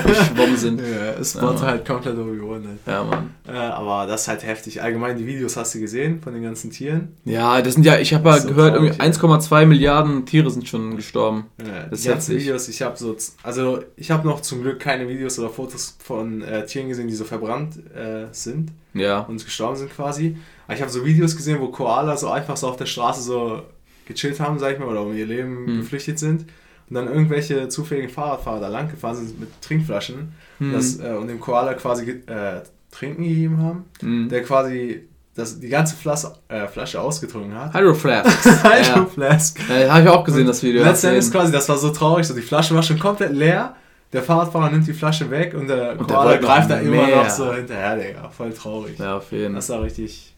geschwommen 0.05 0.57
sind. 0.57 0.81
Ja, 0.81 1.13
es 1.19 1.33
Ja, 1.35 1.59
halt 1.61 1.85
komplett 1.85 2.15
überwunden. 2.15 2.79
Ja, 2.85 3.03
Mann. 3.03 3.31
Äh, 3.47 3.51
aber 3.51 4.05
das 4.07 4.21
ist 4.23 4.27
halt 4.27 4.45
heftig. 4.45 4.81
Allgemein 4.81 5.17
die 5.17 5.25
Videos 5.25 5.55
hast 5.57 5.73
du 5.75 5.79
gesehen 5.79 6.21
von 6.21 6.33
den 6.33 6.43
ganzen 6.43 6.71
Tieren. 6.71 7.09
Ja, 7.25 7.61
das 7.61 7.73
sind 7.75 7.85
ja, 7.85 7.97
ich 7.97 8.13
habe 8.13 8.27
ja 8.29 8.35
Das 8.35 8.43
so 8.43 8.49
gehört, 8.49 8.75
traurig, 8.75 8.91
irgendwie 8.99 9.17
1,2 9.17 9.65
Milliarden 9.65 10.25
Tiere 10.25 10.49
sind 10.49 10.67
schon 10.67 10.95
gestorben. 10.95 11.45
Äh, 11.57 11.89
Das 11.89 12.01
die 12.01 12.09
ganzen 12.09 12.31
heftig. 12.31 12.47
Videos, 12.47 12.67
ich 12.67 12.81
habe 12.81 12.97
so, 12.97 13.15
also 13.43 13.79
ich 13.95 14.11
habe 14.11 14.27
noch 14.27 14.41
zum 14.41 14.61
Glück 14.61 14.79
keine 14.79 15.07
Videos 15.07 15.39
oder 15.39 15.49
Fotos 15.49 15.97
von 16.03 16.41
äh, 16.41 16.65
Tieren 16.65 16.89
gesehen, 16.89 17.07
die 17.07 17.15
so 17.15 17.23
verbrannt 17.23 17.77
äh, 17.95 18.25
sind 18.31 18.71
Ja. 18.93 19.19
und 19.21 19.43
gestorben 19.43 19.75
sind 19.77 19.93
quasi. 19.95 20.37
Ich 20.73 20.81
habe 20.81 20.91
so 20.91 21.05
Videos 21.05 21.35
gesehen, 21.35 21.59
wo 21.59 21.67
Koala 21.69 22.17
so 22.17 22.29
einfach 22.29 22.57
so 22.57 22.67
auf 22.67 22.77
der 22.77 22.85
Straße 22.85 23.21
so 23.21 23.61
gechillt 24.05 24.39
haben, 24.39 24.59
sag 24.59 24.73
ich 24.73 24.79
mal, 24.79 24.87
oder 24.87 25.01
um 25.01 25.15
ihr 25.15 25.25
Leben 25.25 25.65
Hm. 25.67 25.77
geflüchtet 25.81 26.19
sind. 26.19 26.45
Und 26.89 26.95
dann 26.95 27.07
irgendwelche 27.07 27.67
zufälligen 27.67 28.09
Fahrradfahrer 28.09 28.61
da 28.61 28.67
lang 28.69 28.89
gefahren 28.89 29.15
sind 29.17 29.39
mit 29.39 29.49
Trinkflaschen 29.61 30.33
Hm. 30.59 30.71
das, 30.73 30.99
äh, 30.99 31.09
und 31.13 31.27
dem 31.27 31.39
Koala 31.39 31.73
quasi 31.73 32.09
äh, 32.27 32.61
Trinken 32.91 33.23
gegeben 33.23 33.57
haben, 33.61 33.85
Hm. 33.99 34.29
der 34.29 34.43
quasi 34.43 35.07
das, 35.35 35.59
die 35.59 35.67
ganze 35.69 35.95
Flasche, 35.95 36.33
äh, 36.47 36.65
Flasche 36.67 36.99
ausgetrunken 36.99 37.53
hat. 37.53 37.73
Hydroflasks. 37.73 38.45
Hydro 38.63 38.69
ja. 38.99 39.05
Flask. 39.05 39.59
ja, 39.69 39.93
habe 39.93 40.01
ich 40.03 40.09
auch 40.09 40.23
gesehen, 40.23 40.47
das 40.47 40.63
Video. 40.63 40.83
Letztendlich 40.83 41.29
quasi, 41.31 41.51
das 41.51 41.67
war 41.69 41.77
so 41.77 41.91
traurig, 41.91 42.25
so 42.25 42.33
die 42.33 42.41
Flasche 42.41 42.73
war 42.73 42.81
schon 42.81 42.97
komplett 42.97 43.33
leer. 43.33 43.75
Der 44.13 44.23
Fahrradfahrer 44.23 44.71
nimmt 44.71 44.87
die 44.87 44.93
Flasche 44.93 45.29
weg 45.29 45.53
und 45.53 45.67
der 45.67 45.91
Und 45.99 46.09
der 46.09 46.15
Koala 46.17 46.35
noch 46.35 46.41
greift 46.41 46.69
da 46.71 46.79
immer 46.79 47.07
noch 47.07 47.29
so 47.29 47.53
hinterher, 47.53 47.97
Digga. 47.97 48.29
Voll 48.29 48.53
traurig. 48.53 48.97
Ja, 48.97 49.17
auf 49.17 49.31
jeden 49.33 49.47
Fall. 49.47 49.55
Das 49.55 49.69
war 49.69 49.81
richtig 49.83 50.33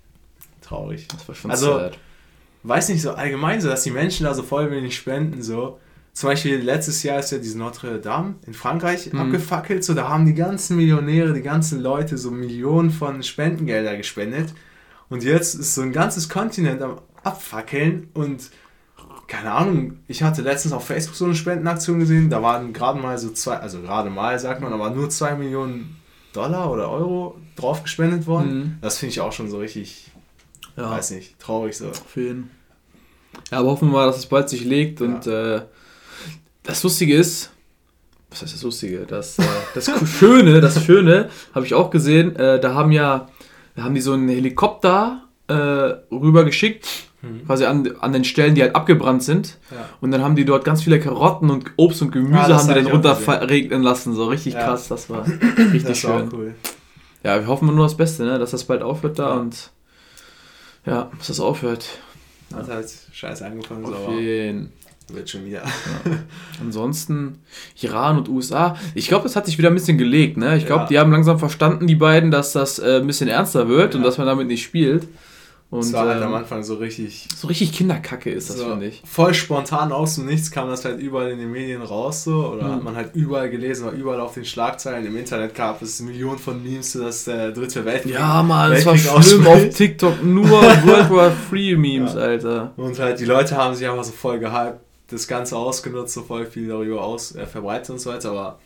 traurig. 0.70 1.08
Das 1.10 1.28
war 1.28 1.36
schon 1.36 1.52
Also- 1.52 1.74
sad. 1.74 1.98
Weiß 2.64 2.90
nicht, 2.90 3.02
so 3.02 3.12
allgemein 3.12 3.62
so, 3.62 3.70
dass 3.70 3.84
die 3.84 3.92
Menschen 3.92 4.26
da 4.26 4.34
so 4.34 4.44
voll 4.44 4.70
wenig 4.70 4.96
spenden, 4.96 5.42
so. 5.42 5.80
Zum 6.12 6.28
Beispiel 6.30 6.58
letztes 6.58 7.04
Jahr 7.04 7.20
ist 7.20 7.32
ja 7.32 7.38
diese 7.38 7.58
Notre 7.58 8.00
Dame 8.00 8.36
in 8.46 8.54
Frankreich 8.54 9.14
Mhm. 9.14 9.20
abgefackelt, 9.20 9.84
so 9.86 9.94
da 9.94 10.10
haben 10.10 10.26
die 10.26 10.34
ganzen 10.34 10.76
Millionäre, 10.76 11.32
die 11.34 11.42
ganzen 11.42 11.80
Leute 11.82 12.18
so 12.18 12.32
Millionen 12.32 12.90
von 12.92 13.24
Spendengelder 13.24 13.96
gespendet. 13.96 14.54
Und 15.08 15.24
jetzt 15.24 15.56
ist 15.56 15.74
so 15.76 15.82
ein 15.82 15.94
ganzes 15.94 16.28
Kontinent 16.28 16.82
am 16.82 17.00
Abfackeln 17.24 18.10
und 18.14 18.50
keine 19.28 19.52
Ahnung, 19.54 20.00
ich 20.08 20.22
hatte 20.24 20.42
letztens 20.42 20.74
auf 20.74 20.86
Facebook 20.86 21.16
so 21.16 21.26
eine 21.26 21.36
Spendenaktion 21.36 22.00
gesehen, 22.00 22.30
da 22.30 22.42
waren 22.42 22.74
gerade 22.74 23.00
mal 23.00 23.18
so 23.18 23.30
zwei, 23.32 23.56
also 23.58 23.80
gerade 23.82 24.10
mal 24.10 24.38
sagt 24.40 24.60
man, 24.60 24.74
aber 24.74 24.90
nur 24.90 25.10
zwei 25.10 25.36
Millionen 25.36 25.96
Dollar 26.34 26.70
oder 26.72 26.90
Euro 26.92 27.40
drauf 27.56 27.84
gespendet 27.84 28.28
worden. 28.28 28.58
Mhm. 28.58 28.78
Das 28.82 28.98
finde 28.98 29.12
ich 29.12 29.22
auch 29.22 29.32
schon 29.32 29.50
so 29.50 29.60
richtig, 29.60 30.12
Ja. 30.80 30.92
weiß 30.92 31.12
nicht, 31.12 31.38
traurig 31.40 31.78
so. 31.78 31.90
Auf 31.90 32.16
jeden. 32.16 32.50
Ja, 33.52 33.60
aber 33.60 33.70
hoffen 33.70 33.90
wir 33.90 33.94
mal, 33.94 34.06
dass 34.08 34.18
es 34.18 34.26
bald 34.26 34.50
sich 34.50 34.64
legt 34.66 35.02
und 35.02 35.28
äh, 35.28 35.62
das 36.64 36.84
Lustige 36.84 37.16
ist, 37.16 37.52
was 38.30 38.42
heißt 38.44 38.54
das 38.54 38.64
Lustige? 38.64 39.06
Das, 39.08 39.40
äh, 39.40 39.44
das 39.74 39.90
Schöne, 40.20 40.62
das 40.62 40.84
Schöne, 40.84 41.30
habe 41.54 41.66
ich 41.66 41.74
auch 41.74 41.90
gesehen, 41.90 42.36
äh, 42.36 42.60
da 42.60 42.74
haben 42.74 42.92
ja, 42.92 43.28
da 43.76 43.84
haben 43.84 43.96
die 43.96 44.02
so 44.02 44.14
einen 44.14 44.30
Helikopter 44.30 45.24
äh, 45.48 45.54
rüber 45.54 46.44
geschickt, 46.46 46.88
Mhm. 47.22 47.46
quasi 47.48 47.66
an, 47.66 47.96
an 48.00 48.14
den 48.14 48.24
Stellen, 48.24 48.56
die 48.56 48.62
halt 48.62 48.76
abgebrannt 48.76 49.22
sind. 49.24 49.58
Ja. 49.72 49.90
Und 50.00 50.12
dann 50.12 50.22
haben 50.24 50.38
die 50.38 50.46
dort 50.46 50.64
ganz 50.64 50.84
viele 50.84 51.02
Karotten 51.02 51.50
und 51.50 51.66
Obst 51.76 52.02
und 52.02 52.12
Gemüse 52.12 52.40
Ah, 52.56 52.58
haben 52.58 52.70
die 52.70 52.74
dann 52.76 52.86
runterregnen 52.88 53.84
lassen. 53.84 54.14
So 54.16 54.28
richtig 54.28 54.54
Ja. 54.54 54.64
krass, 54.64 54.88
das 54.88 55.10
war 55.10 55.26
richtig 55.58 55.84
Das 55.84 56.02
war 56.06 56.20
schön. 56.20 56.30
auch 56.30 56.34
cool. 56.34 56.56
Ja, 57.26 57.38
wir 57.42 57.48
hoffen 57.48 57.76
nur 57.76 57.84
das 57.86 57.98
Beste, 57.98 58.24
ne? 58.24 58.40
dass 58.40 58.52
das 58.52 58.64
bald 58.64 58.82
aufhört 58.84 59.20
da 59.20 59.32
Ja. 59.32 59.36
und 59.42 59.70
ja, 60.90 61.12
dass 61.18 61.28
das 61.28 61.40
aufhört. 61.40 61.88
Hat 62.54 62.68
halt 62.68 62.90
scheiße 63.12 63.46
angefangen, 63.46 63.86
so, 63.86 63.94
Auf 63.96 64.08
aber 64.08 64.20
jeden 64.20 64.72
wird 65.12 65.30
schon 65.30 65.46
wieder. 65.46 65.64
Ansonsten 66.62 67.40
Iran 67.82 68.18
und 68.18 68.30
USA. 68.30 68.76
Ich 68.96 69.08
glaube, 69.08 69.24
das 69.24 69.36
hat 69.36 69.46
sich 69.46 69.58
wieder 69.58 69.70
ein 69.70 69.74
bisschen 69.74 69.98
gelegt. 69.98 70.38
Ne? 70.38 70.58
Ich 70.58 70.66
glaube, 70.66 70.84
Ja. 70.84 70.88
die 70.88 71.00
haben 71.00 71.12
langsam 71.12 71.40
verstanden, 71.40 71.88
die 71.88 71.96
beiden, 71.96 72.32
dass 72.32 72.54
das 72.54 72.80
äh, 72.80 72.98
ein 73.02 73.08
bisschen 73.08 73.28
ernster 73.30 73.68
wird 73.68 73.96
und 73.96 74.02
Ja. 74.02 74.08
dass 74.08 74.18
man 74.18 74.28
damit 74.28 74.48
nicht 74.48 74.64
spielt. 74.64 75.08
Und 75.72 75.82
Das 75.82 75.94
war 75.94 76.08
halt 76.08 76.18
ähm, 76.18 76.30
am 76.30 76.34
Anfang 76.34 76.64
so 76.64 76.76
richtig 76.76 77.28
so 77.36 77.46
richtig 77.48 77.74
Kinderkacke 77.74 78.32
ist 78.32 78.50
das, 78.50 78.58
so 78.58 78.70
finde 78.70 78.88
ich. 78.88 79.04
voll 79.06 79.36
spontan 79.36 79.92
aus 79.92 80.16
dem 80.16 80.26
Nichts 80.26 80.50
kam 80.50 80.68
das 80.68 80.84
halt 80.84 81.00
überall 81.00 81.30
in 81.30 81.38
den 81.38 81.52
Medien 81.52 81.84
raus 81.84 82.24
so 82.24 82.48
oder 82.54 82.64
Mhm. 82.68 82.72
hat 82.72 82.84
man 82.84 82.96
halt 82.96 83.16
überall 83.16 83.52
gelesen, 83.52 83.86
war 83.86 83.92
überall 83.92 84.20
auf 84.20 84.34
den 84.34 84.46
Schlagzeilen. 84.46 85.06
Im 85.06 85.16
Internet 85.16 85.54
gab 85.54 85.82
es 85.84 86.00
Millionen 86.02 86.40
von 86.40 86.64
Memes, 86.64 86.94
dass 86.94 87.26
der 87.26 87.52
dritte 87.52 87.86
Weltkrieg 87.86 88.14
Ja, 88.16 88.42
Mann, 88.42 88.72
das 88.72 88.84
war 88.86 88.98
schlimm 88.98 89.46
auf 89.46 89.70
TikTok. 89.70 90.24
Nur 90.24 90.50
World 90.50 91.12
War 91.12 91.32
Free 91.32 91.76
Memes, 91.76 92.16
Ja. 92.16 92.20
Alter. 92.22 92.74
Und 92.76 92.98
halt 92.98 93.20
die 93.20 93.26
Leute 93.26 93.56
haben 93.56 93.76
sich 93.76 93.88
einfach 93.88 94.04
so 94.04 94.12
voll 94.12 94.40
gehypt, 94.40 94.80
das 95.12 95.28
Ganze 95.28 95.56
ausgenutzt, 95.56 96.16
so 96.16 96.24
voll 96.24 96.48
viel 96.48 96.68
darüber 96.68 97.04
aus, 97.04 97.36
äh, 97.36 97.46
verbreitet 97.46 97.92
und 97.92 98.00
so 98.00 98.10
weiter, 98.10 98.32
aber 98.32 98.58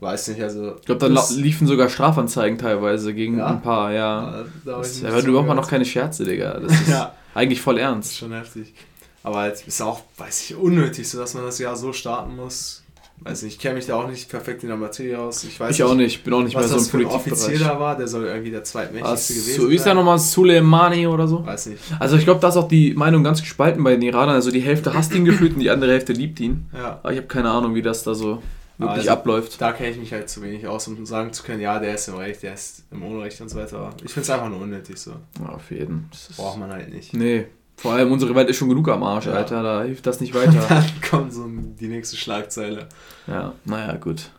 weiß 0.00 0.28
nicht, 0.28 0.42
also. 0.42 0.76
Ich 0.76 0.86
glaube, 0.86 1.08
da 1.08 1.24
liefen 1.34 1.66
sogar 1.66 1.88
Strafanzeigen 1.88 2.58
teilweise 2.58 3.14
gegen 3.14 3.38
Ja? 3.38 3.46
ein 3.48 3.62
paar, 3.62 3.92
ja. 3.92 4.44
da 4.64 4.78
Das, 4.78 5.00
nicht 5.02 5.12
ja, 5.12 5.20
du 5.22 5.32
brauchst 5.32 5.48
mal 5.48 5.54
noch 5.54 5.68
keine 5.68 5.84
Scherze, 5.84 6.24
Digga. 6.24 6.58
Das 6.60 6.72
ist 6.72 6.88
Ja. 6.90 7.12
eigentlich 7.34 7.60
voll 7.60 7.76
Das 7.76 7.82
ist 7.84 7.88
ernst. 7.90 8.16
schon 8.18 8.32
heftig. 8.32 8.74
Aber 9.22 9.38
halt 9.38 9.66
ist 9.66 9.80
auch, 9.82 10.00
weiß 10.18 10.50
ich, 10.50 10.56
unnötig, 10.56 11.08
so 11.08 11.18
dass 11.18 11.34
man 11.34 11.44
das 11.44 11.58
Jahr 11.58 11.74
so 11.76 11.92
starten 11.92 12.36
muss. 12.36 12.82
Weiß 13.20 13.42
nicht, 13.42 13.54
ich 13.54 13.58
kenne 13.58 13.76
mich 13.76 13.86
da 13.86 13.96
auch 13.96 14.06
nicht 14.08 14.28
perfekt 14.28 14.62
in 14.62 14.68
der 14.68 14.76
Materie 14.76 15.18
aus. 15.18 15.42
Ich 15.44 15.58
weiß 15.58 15.74
Ich 15.74 15.82
auch 15.82 15.94
nicht, 15.94 16.22
bin 16.22 16.34
auch 16.34 16.42
nicht 16.42 16.54
mehr 16.54 16.68
so 16.68 16.76
ein 16.76 16.86
Politikbereich. 16.86 17.32
Offizieller 17.32 17.80
war, 17.80 17.96
der 17.96 18.06
soll 18.08 18.26
irgendwie 18.26 18.50
der 18.50 18.62
zweitmächtigste 18.62 19.32
gewesen 19.32 19.62
so, 19.62 19.70
wie 19.70 19.76
ist 19.76 19.84
sein. 19.84 19.96
nochmal 19.96 20.18
Soleimani 20.18 21.06
oder 21.06 21.26
so? 21.26 21.44
Weiß 21.44 21.66
nicht. 21.66 21.80
Also 21.98 22.18
ich 22.18 22.24
glaube, 22.24 22.40
da 22.40 22.48
ist 22.48 22.58
auch 22.58 22.68
die 22.68 22.92
Meinung 22.92 23.24
ganz 23.24 23.40
gespalten 23.40 23.82
bei 23.82 23.92
den 23.92 24.02
Iranern. 24.02 24.34
Also 24.34 24.50
die 24.50 24.60
Hälfte 24.60 24.92
hasst 24.92 25.14
ihn 25.14 25.24
gefühlt 25.24 25.54
und 25.54 25.60
die 25.60 25.70
andere 25.70 25.92
Hälfte 25.92 26.12
liebt 26.12 26.38
ihn. 26.40 26.66
Ja, 26.74 27.00
Aber 27.02 27.10
ich 27.10 27.16
habe 27.16 27.26
keine 27.26 27.50
Ahnung, 27.50 27.74
wie 27.74 27.80
das 27.82 28.02
da 28.04 28.14
so 28.14 28.42
wirklich 28.78 28.98
Also- 28.98 29.10
abläuft. 29.10 29.60
da 29.60 29.72
kenne 29.72 29.90
ich 29.90 29.98
mich 29.98 30.12
halt 30.12 30.28
zu 30.28 30.42
wenig 30.42 30.66
aus, 30.66 30.86
um 30.88 31.04
sagen 31.06 31.32
zu 31.32 31.42
können, 31.42 31.60
ja, 31.60 31.78
der 31.78 31.94
ist 31.94 32.08
im 32.08 32.14
Recht, 32.16 32.42
der 32.42 32.54
ist 32.54 32.84
im 32.90 33.02
Unrecht 33.02 33.40
und 33.40 33.48
so 33.48 33.56
weiter. 33.58 33.78
Aber 33.78 33.90
ich 34.04 34.12
finde 34.12 34.22
es 34.24 34.30
einfach 34.30 34.48
nur 34.48 34.60
unnötig 34.60 34.98
so. 34.98 35.12
Ja, 35.40 35.48
auf 35.50 35.70
jeden. 35.70 36.08
Das 36.10 36.36
Braucht 36.36 36.58
man 36.58 36.70
halt 36.70 36.92
nicht. 36.92 37.12
Nee. 37.14 37.46
Vor 37.78 37.92
allem 37.92 38.10
unsere 38.10 38.34
Welt 38.34 38.48
ist 38.48 38.56
schon 38.56 38.70
genug 38.70 38.88
am 38.88 39.02
Arsch, 39.02 39.26
Ja. 39.26 39.32
Alter. 39.32 39.62
Da 39.62 39.82
hilft 39.82 40.06
das 40.06 40.20
nicht 40.20 40.34
weiter. 40.34 40.64
Dann 40.68 40.84
kommt 41.08 41.32
so 41.34 41.46
die 41.48 41.88
nächste 41.88 42.16
Schlagzeile. 42.16 42.88
ja, 43.26 43.52
naja, 43.64 43.96
gut. 43.96 44.30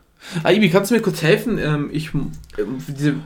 Ah, 0.43 0.51
Ibi, 0.51 0.71
kannst 0.71 0.89
du 0.89 0.95
mir 0.95 1.01
kurz 1.01 1.21
helfen? 1.21 1.59
Ähm, 1.59 1.89
ich, 1.93 2.11
ähm, 2.13 2.31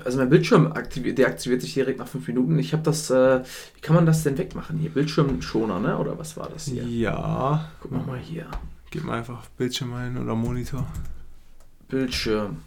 also 0.04 0.18
mein 0.18 0.30
Bildschirm 0.30 0.74
aktiviert, 0.74 1.18
deaktiviert 1.18 1.62
sich 1.62 1.74
direkt 1.74 2.00
nach 2.00 2.08
fünf 2.08 2.28
Minuten. 2.28 2.60
Ich 2.60 2.74
habe 2.74 2.84
das, 2.84 3.10
äh, 3.10 3.40
wie 3.76 3.82
kann 3.82 3.96
man 3.96 4.06
das 4.06 4.24
denn 4.24 4.38
wegmachen 4.38 4.78
hier? 4.78 4.90
Bildschirmschoner, 4.90 5.80
ne? 5.80 5.98
Oder 5.98 6.20
was 6.20 6.36
war 6.36 6.50
das 6.54 6.66
hier? 6.66 6.84
Ja. 6.84 7.70
Guck 7.82 7.92
mal 8.06 8.20
hier. 8.20 8.46
Gib 8.92 9.06
mal 9.06 9.20
einfach 9.20 9.48
Bildschirm 9.58 9.94
ein 9.94 10.18
oder 10.18 10.36
Monitor. 10.36 10.86
Bildschirm. 11.88 12.58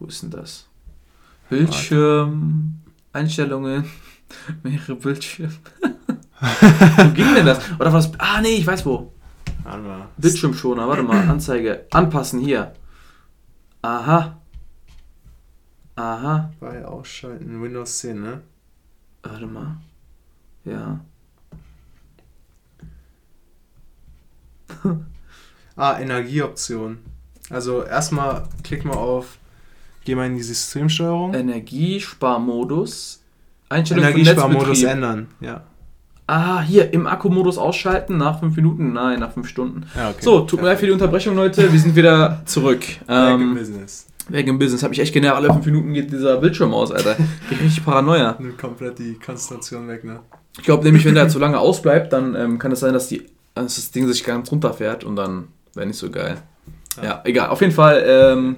Wo 0.00 0.06
ist 0.06 0.24
denn 0.24 0.30
das? 0.30 0.66
Bildschirm. 1.48 2.80
Einstellungen. 3.12 3.84
Mehrere 4.64 4.96
Bildschirme. 4.96 5.52
wo 6.40 7.10
ging 7.14 7.32
denn 7.32 7.46
das? 7.46 7.60
Oder 7.78 7.92
was? 7.92 8.10
Ah, 8.18 8.40
nee, 8.40 8.56
ich 8.56 8.66
weiß 8.66 8.84
wo. 8.86 9.12
Warte 9.62 9.82
mal. 9.82 10.08
Bildschirmschoner, 10.16 10.88
warte 10.88 11.04
mal. 11.04 11.28
Anzeige. 11.30 11.86
Anpassen 11.92 12.40
hier. 12.40 12.74
Aha. 13.82 14.40
Aha. 15.94 16.52
Bei 16.58 16.84
ausschalten, 16.84 17.62
Windows 17.62 17.98
10, 17.98 18.20
ne? 18.20 18.42
Warte 19.22 19.46
mal. 19.46 19.76
Ja. 20.64 21.00
Ah, 25.76 26.00
Energieoption. 26.00 26.98
Also 27.50 27.84
erstmal 27.84 28.42
klick 28.64 28.84
mal 28.84 28.96
auf, 28.96 29.38
geh 30.04 30.16
mal 30.16 30.26
in 30.26 30.34
die 30.34 30.42
Systemsteuerung. 30.42 31.34
Energiesparmodus. 31.34 33.22
Einstellung 33.68 34.04
Energiesparmodus 34.04 34.82
ändern. 34.82 35.28
Ja. 35.40 35.62
Ah, 36.26 36.60
hier 36.60 36.92
im 36.92 37.06
Akkumodus 37.06 37.56
ausschalten 37.56 38.18
nach 38.18 38.40
5 38.40 38.54
Minuten. 38.56 38.92
Nein, 38.92 39.20
nach 39.20 39.32
5 39.32 39.48
Stunden. 39.48 39.86
ja 39.96 40.10
okay. 40.10 40.18
So, 40.20 40.40
tut 40.40 40.60
mir 40.60 40.66
leid 40.66 40.78
für 40.78 40.86
die 40.86 40.92
Unterbrechung, 40.92 41.34
Leute. 41.34 41.72
Wir 41.72 41.80
sind 41.80 41.96
wieder 41.96 42.42
zurück. 42.44 42.84
Ähm, 43.08 43.54
Business. 43.54 44.06
weg 44.28 44.46
im 44.46 44.58
Business. 44.58 44.82
Hab 44.82 44.92
ich 44.92 44.98
echt 44.98 45.14
genervt. 45.14 45.36
Alle 45.36 45.52
5 45.52 45.64
Minuten 45.64 45.94
geht 45.94 46.12
dieser 46.12 46.36
Bildschirm 46.36 46.74
aus, 46.74 46.92
Alter. 46.92 47.16
Ich 47.44 47.48
bin 47.48 47.58
richtig 47.60 47.84
Paranoia. 47.84 48.36
Nimmt 48.38 48.58
komplett 48.58 48.98
die 48.98 49.14
Konzentration 49.14 49.88
weg, 49.88 50.04
ne? 50.04 50.20
Ich 50.58 50.64
glaube 50.64 50.84
nämlich, 50.84 51.04
wenn 51.06 51.14
der 51.14 51.28
zu 51.28 51.38
lange 51.38 51.58
ausbleibt, 51.58 52.12
dann 52.12 52.34
ähm, 52.34 52.58
kann 52.58 52.72
es 52.72 52.80
sein, 52.80 52.92
dass, 52.92 53.08
die, 53.08 53.24
dass 53.66 53.76
das 53.76 53.90
Ding 53.90 54.06
sich 54.06 54.24
ganz 54.24 54.50
runterfährt 54.52 55.04
und 55.04 55.16
dann 55.16 55.48
wäre 55.74 55.86
nicht 55.86 55.98
so 55.98 56.10
geil. 56.10 56.38
Ja, 56.96 57.04
Ja. 57.04 57.20
egal. 57.24 57.48
Auf 57.50 57.60
jeden 57.60 57.72
Fall, 57.72 58.04
ähm, 58.06 58.56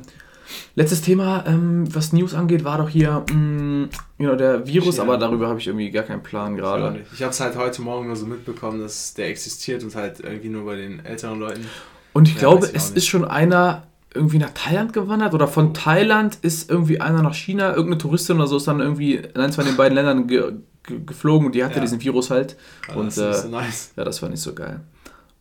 letztes 0.74 1.02
Thema, 1.02 1.44
ähm, 1.46 1.84
was 1.94 2.12
News 2.12 2.34
angeht, 2.34 2.64
war 2.64 2.78
doch 2.78 2.88
hier 2.88 3.24
mh, 3.32 3.88
genau, 4.18 4.34
der 4.36 4.66
Virus, 4.66 4.96
Ja. 4.96 5.02
aber 5.04 5.16
darüber 5.18 5.48
habe 5.48 5.58
ich 5.58 5.66
irgendwie 5.66 5.90
gar 5.90 6.04
keinen 6.04 6.22
Plan 6.22 6.56
gerade. 6.56 7.00
Ich 7.12 7.22
habe 7.22 7.30
es 7.30 7.40
halt 7.40 7.56
heute 7.56 7.82
Morgen 7.82 8.06
nur 8.06 8.16
so 8.16 8.26
mitbekommen, 8.26 8.80
dass 8.80 9.14
der 9.14 9.28
existiert 9.28 9.82
und 9.84 9.94
halt 9.94 10.20
irgendwie 10.20 10.48
nur 10.48 10.64
bei 10.64 10.76
den 10.76 11.04
älteren 11.04 11.38
Leuten. 11.38 11.66
Und 12.12 12.26
ich 12.28 12.34
Ja, 12.34 12.40
glaube, 12.40 12.66
ich 12.66 12.74
es 12.74 12.90
ist 12.90 13.06
schon 13.06 13.24
einer 13.24 13.84
irgendwie 14.12 14.38
nach 14.38 14.50
Thailand 14.50 14.92
gewandert 14.92 15.34
oder 15.34 15.46
von 15.46 15.72
Thailand 15.72 16.38
ist 16.42 16.68
irgendwie 16.68 17.00
einer 17.00 17.22
nach 17.22 17.34
China, 17.34 17.70
irgendeine 17.70 17.98
Touristin 17.98 18.36
oder 18.38 18.48
so 18.48 18.56
ist 18.56 18.66
dann 18.66 18.80
irgendwie 18.80 19.14
in 19.14 19.36
eins 19.40 19.54
von 19.54 19.64
den 19.64 19.76
beiden 19.76 19.94
Ländern 19.94 20.26
ge 20.26 20.54
ge 20.82 20.98
geflogen 21.06 21.46
und 21.46 21.54
die 21.54 21.62
hatte 21.62 21.76
Ja. 21.76 21.80
diesen 21.82 22.02
Virus 22.02 22.30
halt. 22.30 22.56
Aber 22.88 23.00
Und, 23.02 23.06
das 23.06 23.18
ist 23.18 23.22
äh, 23.22 23.42
so 23.42 23.48
nice. 23.50 23.92
Ja, 23.96 24.02
das 24.02 24.20
war 24.20 24.28
nicht 24.28 24.40
so 24.42 24.52
geil. 24.52 24.80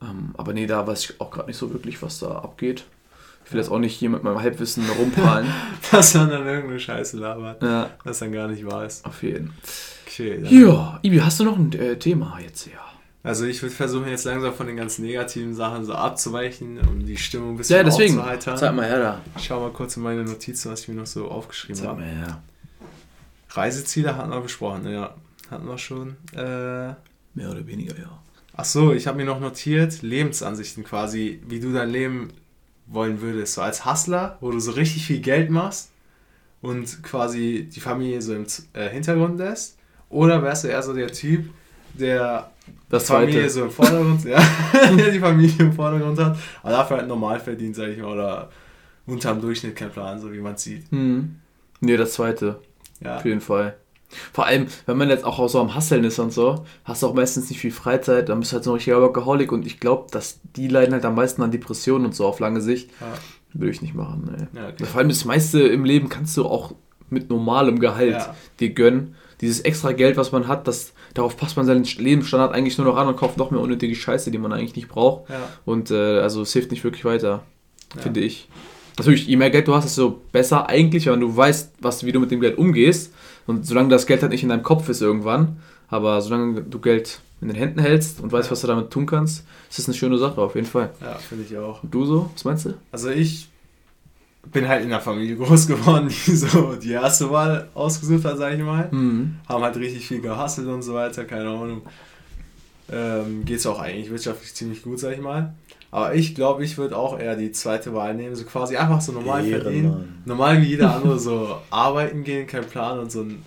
Ähm, 0.02 0.34
aber 0.38 0.54
nee, 0.54 0.66
da 0.68 0.86
weiß 0.88 1.04
ich 1.10 1.22
auch 1.22 1.30
gerade 1.32 1.48
nicht 1.48 1.58
so 1.58 1.72
wirklich, 1.74 2.02
was 2.02 2.20
da 2.20 2.30
abgeht. 2.40 2.86
Ich 3.46 3.52
will 3.54 3.60
jetzt 3.60 3.72
auch 3.72 3.80
nicht 3.80 3.96
hier 3.96 4.10
mit 4.10 4.24
meinem 4.24 4.40
Halbwissen 4.42 4.86
rumprallen. 4.90 5.52
Dass 5.92 6.14
man 6.14 6.30
dann 6.30 6.46
irgendeine 6.46 6.80
Scheiße 6.80 7.18
labert, 7.18 7.64
ja, 7.64 7.90
was 8.04 8.20
dann 8.20 8.32
gar 8.32 8.48
nicht 8.48 8.66
wahr 8.66 8.86
ist. 8.86 9.04
auf 9.06 9.24
jeden 9.24 9.54
Okay. 10.06 10.40
Ja, 10.50 11.00
Ibi, 11.02 11.18
hast 11.20 11.40
du 11.40 11.46
noch 11.46 11.58
ein 11.58 11.72
äh, 11.74 11.98
Thema 11.98 12.40
jetzt? 12.40 12.66
Ja. 12.68 12.74
Also 13.24 13.46
ich 13.46 13.62
würde 13.62 13.76
versuchen 13.76 14.08
jetzt 14.08 14.24
langsam 14.26 14.54
von 14.54 14.66
den 14.68 14.76
ganzen 14.78 15.04
negativen 15.04 15.54
Sachen 15.54 15.84
so 15.86 15.94
abzuweichen, 15.94 16.80
um 16.88 17.06
die 17.06 17.18
Stimmung 17.18 17.52
ein 17.52 17.58
bisschen 17.58 17.76
Ja, 17.78 17.84
deswegen. 17.84 18.18
aufzuheitern. 18.20 18.58
Zeig 18.58 18.76
mal 18.76 18.86
her 18.86 19.00
da. 19.00 19.22
Ich 19.38 19.46
schau 19.46 19.60
mal 19.60 19.72
kurz 19.72 19.98
in 19.98 20.04
meine 20.04 20.24
Notizen, 20.24 20.72
was 20.72 20.82
ich 20.82 20.88
mir 20.88 20.96
noch 20.96 21.06
so 21.06 21.28
aufgeschrieben 21.30 21.76
Zeig 21.76 21.88
habe. 21.90 22.02
mal 22.02 22.08
her. 22.10 22.42
Reiseziele 23.52 24.16
hatten 24.16 24.30
wir 24.32 24.42
besprochen, 24.42 24.88
ja. 24.88 25.14
Hatten 25.50 25.68
wir 25.68 25.78
schon. 25.78 26.16
Äh, 26.34 26.94
Mehr 27.36 27.52
oder 27.52 27.66
weniger, 27.66 27.98
ja. 27.98 28.10
Ach 28.60 28.66
so, 28.66 28.92
ich 28.92 29.08
habe 29.08 29.16
mir 29.18 29.24
noch 29.26 29.40
notiert, 29.40 30.02
Lebensansichten 30.02 30.84
quasi, 30.84 31.42
wie 31.48 31.62
du 31.62 31.72
dein 31.72 31.90
Leben 31.90 32.28
wollen 32.88 33.22
würdest. 33.22 33.54
So 33.54 33.62
als 33.62 33.86
Hustler, 33.86 34.38
wo 34.42 34.52
du 34.52 34.60
so 34.60 34.72
richtig 34.72 35.06
viel 35.06 35.22
Geld 35.22 35.50
machst 35.50 35.92
und 36.62 37.02
quasi 37.02 37.70
die 37.74 37.80
Familie 37.80 38.22
so 38.22 38.36
im 38.36 38.46
äh, 38.74 38.90
Hintergrund 38.90 39.38
lässt. 39.40 39.78
Oder 40.10 40.44
wärst 40.44 40.66
du 40.66 40.68
eher 40.68 40.84
so 40.84 40.94
der 40.94 41.10
Typ, 41.10 41.50
der 41.94 42.52
Das 42.90 43.04
die 43.06 43.14
Familie 43.14 43.34
zweite. 43.42 43.50
so 43.50 43.64
im 43.64 43.72
Vordergrund, 43.72 44.26
ja, 44.26 44.42
die 45.14 45.20
Familie 45.20 45.56
im 45.60 45.72
Vordergrund 45.72 46.20
hat, 46.20 46.38
aber 46.62 46.72
dafür 46.72 46.98
halt 46.98 47.08
normal 47.08 47.40
verdient, 47.40 47.78
sag 47.78 47.88
ich 47.88 48.00
mal, 48.00 48.12
oder 48.12 48.50
unterm 49.06 49.40
Durchschnitt 49.40 49.76
kein 49.78 49.90
Plan, 49.90 50.20
so 50.20 50.34
wie 50.34 50.40
man 50.40 50.58
sieht. 50.58 50.92
Hm. 50.92 51.36
Nee, 51.80 51.96
das 51.96 52.14
zweite. 52.14 52.60
Ja, 53.00 53.18
Auf 53.18 53.26
jeden 53.26 53.42
Fall. 53.42 53.78
Vor 54.34 54.46
allem, 54.46 54.68
wenn 54.86 54.98
man 54.98 55.10
jetzt 55.10 55.24
auch 55.24 55.48
so 55.50 55.60
am 55.60 55.76
Hasseln 55.76 56.04
ist 56.04 56.18
und 56.20 56.34
so, 56.34 56.66
hast 56.84 57.04
du 57.04 57.08
auch 57.08 57.14
meistens 57.14 57.50
nicht 57.50 57.60
viel 57.60 57.72
Freizeit, 57.72 58.30
dann 58.30 58.40
bist 58.40 58.52
du 58.52 58.56
halt 58.56 58.64
so 58.64 58.72
ein 58.72 58.76
richtiger 58.76 59.02
Workaholic 59.02 59.52
und 59.52 59.66
ich 59.68 59.80
glaube, 59.80 60.08
dass 60.12 60.40
die 60.56 60.68
leiden 60.68 60.94
halt 60.94 61.06
am 61.06 61.16
meisten 61.16 61.42
an 61.44 61.52
Depressionen 61.52 62.06
und 62.06 62.16
so 62.16 62.26
auf 62.26 62.40
lange 62.40 62.62
Sicht. 62.62 62.90
ja. 63.02 63.08
Würde 63.54 63.72
ich 63.72 63.82
nicht 63.82 63.96
machen. 63.96 64.48
Ja, 64.54 64.68
okay. 64.70 64.86
Vor 64.86 65.00
allem 65.00 65.10
das 65.10 65.26
meiste 65.26 65.60
im 65.62 65.84
Leben 65.84 66.08
kannst 66.08 66.38
du 66.38 66.46
auch 66.46 66.76
mit 67.10 67.32
normalem 67.32 67.80
Gehalt 67.80 68.12
Ja. 68.14 68.36
dir 68.60 68.70
gönnen. 68.70 69.16
dieses 69.42 69.62
extra 69.62 69.92
Geld, 69.94 70.18
was 70.18 70.32
man 70.32 70.48
hat, 70.48 70.68
das, 70.68 70.94
darauf 71.14 71.36
passt 71.38 71.56
man 71.58 71.66
seinen 71.66 71.84
Lebensstandard 71.86 72.54
eigentlich 72.54 72.78
nur 72.78 72.86
noch 72.86 72.98
an 72.98 73.08
und 73.08 73.16
kauft 73.16 73.38
noch 73.38 73.50
mehr 73.52 73.62
unnötige 73.62 73.96
Scheiße, 73.96 74.30
die 74.32 74.38
man 74.38 74.52
eigentlich 74.54 74.76
nicht 74.76 74.88
braucht. 74.90 75.32
Und 75.66 75.90
äh, 75.92 76.20
also 76.20 76.42
es 76.44 76.52
hilft 76.54 76.70
nicht 76.72 76.84
wirklich 76.84 77.06
weiter, 77.06 77.42
finde 77.98 78.20
ich. 78.20 78.50
Natürlich, 78.98 79.26
je 79.28 79.38
mehr 79.38 79.50
Geld 79.50 79.68
du 79.68 79.74
hast, 79.74 79.86
desto 79.86 80.20
besser 80.34 80.68
eigentlich, 80.68 81.06
wenn 81.08 81.22
du 81.22 81.36
weißt, 81.36 81.72
was, 81.80 82.04
wie 82.06 82.12
du 82.12 82.20
mit 82.20 82.32
dem 82.32 82.42
Geld 82.42 82.58
umgehst. 82.58 83.14
Und 83.48 83.66
solange 83.66 83.90
das 83.90 84.06
Geld 84.06 84.22
halt 84.22 84.32
nicht 84.32 84.44
in 84.44 84.50
deinem 84.50 84.64
Kopf 84.64 84.90
ist 84.90 85.02
irgendwann, 85.02 85.58
aber 85.90 86.22
solange 86.22 86.62
du 86.62 86.80
Geld 86.80 87.20
in 87.42 87.48
den 87.48 87.56
Händen 87.58 87.80
hältst 87.80 88.20
und 88.22 88.32
weißt, 88.32 88.48
Ja. 88.48 88.52
was 88.52 88.62
du 88.62 88.68
damit 88.68 88.92
tun 88.92 89.06
kannst, 89.06 89.46
ist 89.70 89.80
das 89.80 89.86
eine 89.88 89.96
schöne 89.96 90.18
Sache, 90.18 90.40
auf 90.42 90.56
jeden 90.56 90.68
Fall. 90.68 90.90
Ja, 91.02 91.16
finde 91.16 91.46
ich 91.50 91.58
auch. 91.58 91.82
Und 91.84 91.94
du 91.94 92.06
so? 92.06 92.30
Was 92.34 92.44
meinst 92.46 92.66
du? 92.66 92.74
Also 92.92 93.10
ich 93.10 93.48
bin 94.52 94.68
halt 94.68 94.84
in 94.84 94.92
einer 94.92 95.02
Familie 95.02 95.36
groß 95.38 95.68
geworden, 95.68 96.10
die 96.10 96.36
so 96.36 96.76
die 96.76 96.92
erste 96.92 97.30
Wahl 97.32 97.70
ausgesucht 97.74 98.26
hat, 98.26 98.38
sag 98.38 98.54
ich 98.54 98.62
mal. 98.64 98.90
Mhm. 98.92 99.36
Haben 99.48 99.64
halt 99.64 99.78
richtig 99.78 100.06
viel 100.08 100.22
gehustelt 100.22 100.68
und 100.68 100.82
so 100.82 100.94
weiter, 100.94 101.24
keine 101.26 101.50
Ahnung. 101.50 101.82
Ähm, 102.92 103.46
Geht 103.46 103.58
es 103.60 103.66
auch 103.68 103.80
eigentlich 103.80 104.10
wirtschaftlich 104.10 104.54
ziemlich 104.54 104.82
gut, 104.82 105.00
sag 105.00 105.14
ich 105.14 105.22
mal. 105.22 105.54
Aber 105.92 106.14
ich 106.14 106.36
glaube, 106.36 106.64
ich 106.64 106.78
würde 106.78 106.96
auch 106.98 107.18
eher 107.20 107.36
die 107.36 107.52
zweite 107.52 107.94
Wahl 107.96 108.14
nehmen. 108.14 108.36
So 108.36 108.44
quasi 108.46 108.78
einfach 108.78 109.02
so 109.02 109.12
normal 109.12 109.44
Ehrenmann. 109.46 109.62
verdienen. 109.64 110.22
Normal 110.26 110.62
wie 110.62 110.66
jeder 110.68 110.94
andere 110.96 111.18
so 111.20 111.58
arbeiten 111.72 112.24
gehen, 112.24 112.46
kein 112.48 112.66
Plan 112.66 113.00
und 113.00 113.12
so 113.12 113.22
ein 113.22 113.44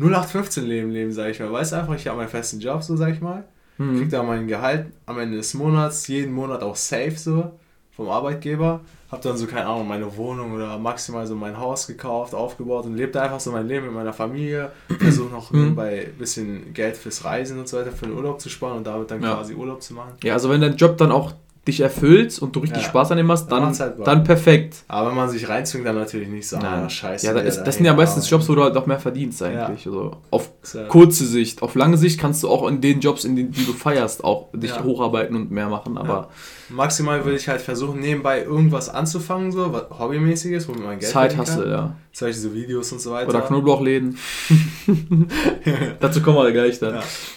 0815-Leben 0.00 0.90
leben, 0.90 1.12
sag 1.12 1.30
ich 1.30 1.40
mal. 1.40 1.52
Weißt 1.52 1.72
du 1.72 1.76
einfach, 1.76 1.94
ich 1.94 2.06
habe 2.06 2.18
meinen 2.18 2.28
festen 2.28 2.60
Job, 2.60 2.82
so 2.82 2.96
sag 2.96 3.12
ich 3.14 3.20
mal. 3.20 3.44
krieg 3.76 3.86
Mhm. 3.86 4.10
da 4.10 4.22
mein 4.22 4.46
Gehalt 4.46 4.86
am 5.06 5.18
Ende 5.18 5.36
des 5.36 5.54
Monats, 5.54 6.06
jeden 6.08 6.32
Monat 6.32 6.62
auch 6.62 6.76
safe 6.76 7.16
so 7.16 7.52
vom 7.96 8.08
Arbeitgeber. 8.08 8.80
Hab 9.10 9.22
dann 9.22 9.36
so, 9.36 9.46
keine 9.46 9.66
Ahnung, 9.66 9.86
meine 9.86 10.16
Wohnung 10.16 10.52
oder 10.52 10.76
maximal 10.78 11.24
so 11.26 11.36
mein 11.36 11.56
Haus 11.58 11.86
gekauft, 11.86 12.34
aufgebaut 12.34 12.86
und 12.86 12.96
lebe 12.96 13.12
da 13.12 13.22
einfach 13.22 13.38
so 13.38 13.52
mein 13.52 13.68
Leben 13.68 13.86
mit 13.86 13.94
meiner 13.94 14.12
Familie. 14.12 14.72
Versuche 14.98 15.30
noch 15.32 15.52
Mhm. 15.52 15.60
nebenbei 15.60 16.06
ein 16.12 16.18
bisschen 16.18 16.74
Geld 16.74 16.96
fürs 16.96 17.24
Reisen 17.24 17.58
und 17.60 17.68
so 17.68 17.76
weiter, 17.78 17.92
für 17.92 18.06
den 18.06 18.16
Urlaub 18.16 18.40
zu 18.40 18.48
sparen 18.48 18.78
und 18.78 18.86
damit 18.86 19.10
dann 19.12 19.22
Ja. 19.22 19.34
quasi 19.34 19.54
Urlaub 19.54 19.80
zu 19.82 19.94
machen. 19.94 20.14
Ja, 20.24 20.32
also 20.34 20.50
wenn 20.50 20.60
dein 20.60 20.76
Job 20.76 20.96
dann 20.98 21.12
auch 21.12 21.32
dich 21.66 21.80
erfüllt 21.80 22.38
und 22.40 22.54
du 22.54 22.60
richtig 22.60 22.82
Ja. 22.82 22.88
Spaß 22.88 23.10
an 23.12 23.16
dem 23.16 23.30
hast, 23.30 23.50
Dann 23.50 23.62
dann, 23.62 23.78
halt 23.78 23.94
dann 24.06 24.24
perfekt. 24.24 24.76
Aber 24.88 25.08
wenn 25.08 25.16
man 25.16 25.28
sich 25.30 25.48
reinzwingt, 25.48 25.86
dann 25.86 25.96
natürlich 25.96 26.28
nicht 26.28 26.46
so, 26.46 26.56
ah, 26.56 26.60
Nein. 26.62 26.90
scheiße. 26.90 27.26
Ja, 27.26 27.32
das, 27.32 27.42
wieder 27.42 27.48
ist, 27.48 27.64
das 27.64 27.76
sind 27.76 27.86
ja 27.86 27.94
meistens. 27.94 28.28
Jobs, 28.28 28.48
wo 28.48 28.54
du 28.54 28.62
halt 28.62 28.76
auch 28.76 28.86
mehr 28.86 28.98
verdienst 28.98 29.42
eigentlich. 29.42 29.86
Also 29.86 30.12
auf 30.30 30.50
Ja- 30.72 30.84
kurze 30.86 31.26
Sicht, 31.26 31.60
auf 31.62 31.74
lange 31.74 31.98
Sicht 31.98 32.18
kannst 32.18 32.42
du 32.42 32.48
auch 32.48 32.66
in 32.68 32.80
den 32.80 33.00
Jobs, 33.00 33.24
in 33.24 33.36
denen 33.36 33.52
die 33.52 33.64
du 33.66 33.72
feierst, 33.72 34.24
auch 34.24 34.48
dich 34.52 34.70
Ja. 34.70 34.82
hocharbeiten 34.82 35.36
und 35.36 35.50
mehr 35.50 35.68
machen. 35.68 35.98
Aber 35.98 36.30
Maximal 36.70 37.24
würde 37.24 37.36
ich 37.36 37.46
halt 37.48 37.60
versuchen, 37.60 38.00
nebenbei 38.00 38.42
irgendwas 38.42 38.88
anzufangen, 38.88 39.52
so 39.52 39.72
was 39.72 39.90
hobbymäßiges, 39.98 40.66
womit 40.68 40.82
man 40.84 40.98
Geld 40.98 41.12
Zeit 41.12 41.36
hast 41.36 41.58
du, 41.58 41.68
ja. 41.68 41.94
Zum 42.12 42.28
Beispiel 42.28 42.42
so 42.42 42.54
Videos 42.54 42.90
und 42.92 43.00
so 43.00 43.10
weiter. 43.10 43.28
Oder 43.28 43.42
Knoblauchläden. 43.42 44.16
Dazu 46.00 46.22
kommen 46.22 46.38
wir 46.38 46.52
gleich 46.52 46.78
dann. 46.78 46.94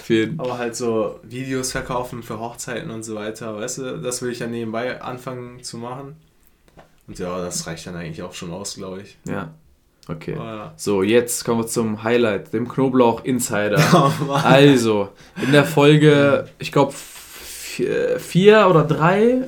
Ja. 0.08 0.28
Aber 0.38 0.58
halt 0.58 0.76
so 0.76 1.20
Videos 1.24 1.72
verkaufen 1.72 2.24
für 2.24 2.40
Hochzeiten 2.40 2.92
und 2.92 3.04
so 3.04 3.16
weiter, 3.16 3.56
weißt 3.58 3.78
du, 3.80 3.98
das 4.02 4.22
will 4.22 4.32
ich 4.32 4.40
ja 4.40 4.48
nebenbei 4.48 5.02
anfangen 5.02 5.64
zu 5.64 5.78
machen. 5.78 6.16
Und 7.08 7.20
ja, 7.20 7.42
das 7.42 7.68
reicht 7.68 7.88
dann 7.88 7.96
eigentlich 7.96 8.22
auch 8.24 8.34
schon 8.34 8.52
aus, 8.52 8.76
glaube 8.76 9.02
ich. 9.02 9.18
Ja. 9.28 9.54
Okay. 10.10 10.36
Aber 10.36 10.46
ja. 10.56 10.74
So, 10.78 11.04
jetzt 11.04 11.44
kommen 11.44 11.62
wir 11.62 11.68
zum 11.68 12.04
Highlight, 12.04 12.54
dem 12.54 12.68
Knoblauch 12.68 13.24
Insider. 13.24 13.78
Oh. 13.94 14.32
Also, 14.32 15.10
in 15.44 15.52
der 15.52 15.66
Folge, 15.66 16.48
ich 16.60 16.72
glaube, 16.72 16.94
vier 18.18 18.68
oder 18.70 18.84
drei 18.84 19.44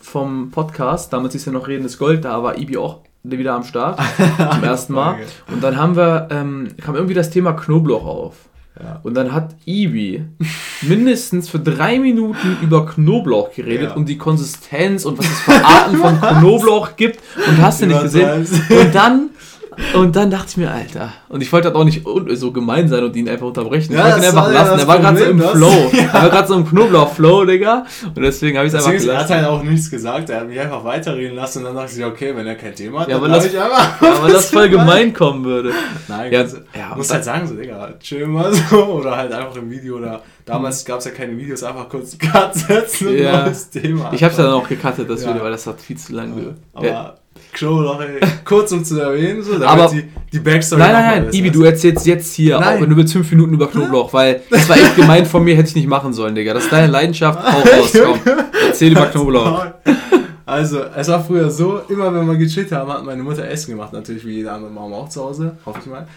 vom 0.00 0.50
Podcast, 0.50 1.12
damals 1.12 1.34
ist 1.34 1.46
ja 1.46 1.52
noch 1.52 1.68
Reden 1.68 1.84
ist 1.84 1.98
Gold, 1.98 2.24
da 2.24 2.42
war 2.42 2.58
Ibi 2.58 2.76
auch 2.76 3.00
wieder 3.22 3.54
am 3.54 3.64
Start, 3.64 4.00
zum 4.52 4.64
ersten 4.64 4.94
Mal. 4.94 5.18
Und 5.52 5.62
dann 5.62 5.76
haben 5.76 5.96
wir, 5.96 6.28
ähm, 6.30 6.68
kam 6.82 6.94
irgendwie 6.94 7.14
das 7.14 7.30
Thema 7.30 7.52
Knoblauch 7.52 8.04
auf. 8.04 8.34
Ja. 8.82 8.98
Und 9.02 9.14
dann 9.14 9.32
hat 9.32 9.54
Ibi 9.66 10.24
mindestens 10.82 11.48
für 11.50 11.58
drei 11.58 11.98
Minuten 11.98 12.56
über 12.62 12.86
Knoblauch 12.86 13.52
geredet 13.52 13.90
Ja. 13.90 13.94
und 13.94 14.08
die 14.08 14.16
Konsistenz 14.16 15.04
und 15.04 15.18
was 15.18 15.26
es 15.26 15.40
für 15.40 15.64
Arten 15.64 15.96
von 15.98 16.18
Knoblauch 16.20 16.96
gibt 16.96 17.20
und 17.46 17.60
hast 17.60 17.82
du 17.82 17.86
nicht 17.86 18.02
gesehen. 18.02 18.46
Und 18.70 18.94
dann, 18.94 19.30
und 19.94 20.16
dann 20.16 20.30
dachte 20.30 20.46
ich 20.50 20.56
mir, 20.56 20.70
Alter, 20.70 21.12
und 21.28 21.40
ich 21.42 21.52
wollte 21.52 21.68
halt 21.68 21.76
auch 21.76 21.84
nicht 21.84 22.02
so 22.34 22.52
gemein 22.52 22.88
sein 22.88 23.04
und 23.04 23.14
ihn 23.16 23.28
einfach 23.28 23.46
unterbrechen. 23.46 23.92
Ja, 23.94 24.08
ich 24.08 24.14
wollte 24.14 24.26
ihn 24.26 24.28
einfach 24.30 24.46
ja 24.52 24.52
lassen. 24.64 24.78
Er 24.80 24.86
war 24.88 24.98
gerade 24.98 25.18
so 25.18 25.24
im 25.24 25.38
das- 25.38 25.50
Flow. 25.52 25.90
Er 25.92 26.12
war 26.14 26.30
gerade 26.30 26.48
so 26.48 26.54
im 26.54 26.66
Knoblauch-Flow, 26.66 27.44
Digga. 27.44 27.84
Und 28.06 28.22
deswegen 28.22 28.56
habe 28.58 28.66
ich 28.66 28.72
es 28.72 28.78
einfach 28.78 28.90
Beziehungsweise 28.92 29.12
er 29.16 29.20
hat 29.20 29.26
gelassen. 29.28 29.46
halt 29.46 29.60
auch 29.60 29.62
nichts 29.62 29.90
gesagt, 29.90 30.30
er 30.30 30.40
hat 30.40 30.48
mich 30.48 30.58
einfach 30.60 30.84
weiterreden 30.84 31.36
lassen 31.36 31.58
und 31.60 31.64
dann 31.66 31.76
dachte 31.76 31.98
ich, 31.98 32.04
okay, 32.04 32.34
wenn 32.36 32.46
er 32.46 32.54
kein 32.56 32.74
Thema 32.74 33.00
hat, 33.00 33.08
Ja, 33.08 33.14
dann 33.18 33.24
aber 33.24 33.34
das- 33.34 33.46
ich 33.46 33.58
einfach. 33.58 34.00
Ja, 34.02 34.14
aber 34.14 34.28
das 34.28 34.50
voll 34.50 34.68
gemein 34.70 35.12
kommen 35.12 35.44
würde. 35.44 35.72
Nein, 36.08 36.32
Ja, 36.32 36.40
also, 36.40 36.56
ja, 36.76 36.94
muss 36.96 37.12
halt 37.12 37.24
sagen, 37.24 37.46
so, 37.46 37.54
Digga, 37.54 37.94
chill 38.00 38.26
mal 38.26 38.52
so. 38.52 38.76
Oder 38.84 39.16
halt 39.16 39.32
einfach 39.32 39.56
im 39.56 39.70
Video 39.70 39.96
oder 39.98 40.22
damals 40.46 40.84
gab 40.84 40.98
es 40.98 41.04
ja 41.04 41.10
keine 41.12 41.36
Videos, 41.38 41.62
einfach 41.62 41.88
kurz 41.88 42.18
Cut 42.18 42.54
setzen 42.54 43.08
und 43.08 43.18
Ja. 43.18 43.44
neues 43.44 43.70
Thema. 43.70 44.10
Ich 44.12 44.22
habe 44.24 44.32
es 44.32 44.36
dann 44.36 44.48
auch 44.52 44.66
gecuttet, 44.68 45.08
das 45.08 45.22
Ja. 45.22 45.30
Video, 45.30 45.42
weil 45.44 45.52
das 45.52 45.66
hat 45.66 45.80
viel 45.80 45.96
zu 45.96 46.12
lang 46.12 46.34
ge- 46.34 46.54
Aber 46.74 47.18
Knoblauch, 47.52 48.00
ey, 48.00 48.20
kurz 48.44 48.70
um 48.72 48.84
zu 48.84 49.00
erwähnen, 49.00 49.42
so, 49.42 49.52
damit 49.52 49.66
Aber- 49.68 49.88
die, 49.88 50.04
die 50.32 50.38
Backstory 50.38 50.80
Nein, 50.82 50.92
nein, 50.92 51.24
nein, 51.24 51.32
Ibi, 51.34 51.50
du 51.50 51.64
erzählst 51.64 52.06
jetzt 52.06 52.34
hier, 52.34 52.58
Nein. 52.60 52.76
auch 52.78 52.82
wenn 52.82 52.90
du 52.90 52.96
willst, 52.96 53.12
fünf 53.12 53.30
Minuten 53.32 53.54
über 53.54 53.66
Knoblauch, 53.68 54.12
weil 54.12 54.42
das 54.50 54.68
war 54.68 54.76
echt 54.76 54.94
gemein 54.96 55.26
von 55.26 55.42
mir, 55.42 55.56
hätte 55.56 55.68
ich 55.68 55.74
nicht 55.76 55.88
machen 55.88 56.12
sollen, 56.12 56.34
Digga. 56.34 56.54
Das 56.54 56.64
ist 56.64 56.72
deine 56.72 56.86
Leidenschaft, 56.92 57.40
hau 57.42 57.58
raus, 57.80 57.92
komm. 57.92 58.18
Erzähl 58.66 58.92
über 58.92 59.06
Knoblauch. 59.06 59.66
Also, 60.46 60.80
es 60.96 61.06
war 61.06 61.22
früher 61.24 61.48
so, 61.48 61.80
immer 61.88 62.12
wenn 62.12 62.26
wir 62.26 62.36
gechillt 62.36 62.72
haben, 62.72 62.90
hat 62.92 63.04
meine 63.04 63.22
Mutter 63.22 63.46
Essen 63.46 63.70
gemacht, 63.70 63.92
natürlich 63.92 64.26
wie 64.26 64.32
jede 64.38 64.50
andere 64.50 64.72
Mama 64.72 64.96
auch 64.96 65.08
zu 65.08 65.22
Hause, 65.22 65.56
hoffe 65.64 65.78
ich 65.80 65.86
mal. 65.88 66.08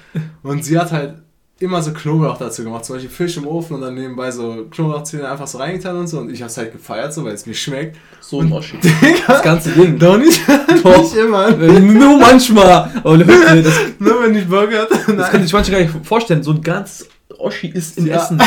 Und 0.42 0.66
sie 0.66 0.80
hat 0.80 0.92
halt 0.92 1.14
immer 1.60 1.82
so 1.82 1.94
Knoblauch 1.94 2.38
dazu 2.38 2.64
gemacht, 2.64 2.84
zum 2.84 2.96
Beispiel 2.96 3.12
Fisch 3.12 3.38
im 3.38 3.48
Ofen 3.48 3.76
und 3.76 3.82
dann 3.82 3.94
nebenbei 3.94 4.32
so 4.32 4.66
Knoblauchzähne 4.70 5.30
einfach 5.30 5.48
so 5.48 5.60
reingetan 5.60 5.96
und 5.98 6.08
so. 6.08 6.20
Und 6.20 6.30
ich 6.32 6.42
hab's 6.42 6.58
halt 6.58 6.72
gefeiert, 6.74 7.14
so, 7.14 7.24
weil 7.24 7.34
es 7.34 7.46
mir 7.46 7.54
schmeckt. 7.54 7.98
So 8.20 8.42
ein 8.42 8.52
Oschi. 8.52 8.78
Das 9.28 9.42
ganze 9.42 9.70
Ding. 9.72 9.98
Doch 9.98 10.18
nicht, 10.18 10.42
Doch. 10.84 10.98
nicht 11.02 11.16
immer. 11.16 11.52
Nur 11.80 12.18
manchmal. 12.20 12.92
Und 13.04 13.20
Leute, 13.26 13.64
das, 13.64 13.74
Nur 14.00 14.24
wenn 14.24 14.36
ich 14.36 14.48
Bock 14.48 14.70
hatte. 14.74 14.90
das 14.94 15.06
kann 15.06 15.16
Nein, 15.16 15.44
sich 15.44 15.54
manchmal 15.54 15.84
gar 15.86 15.94
nicht 15.94 16.06
vorstellen. 16.08 16.44
So 16.44 16.52
ein 16.52 16.62
ganzes 16.62 17.08
Oschi 17.38 17.68
ist 17.70 17.98
im 17.98 18.08
Ja. 18.08 18.18
Essen. 18.18 18.42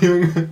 Junge. 0.00 0.48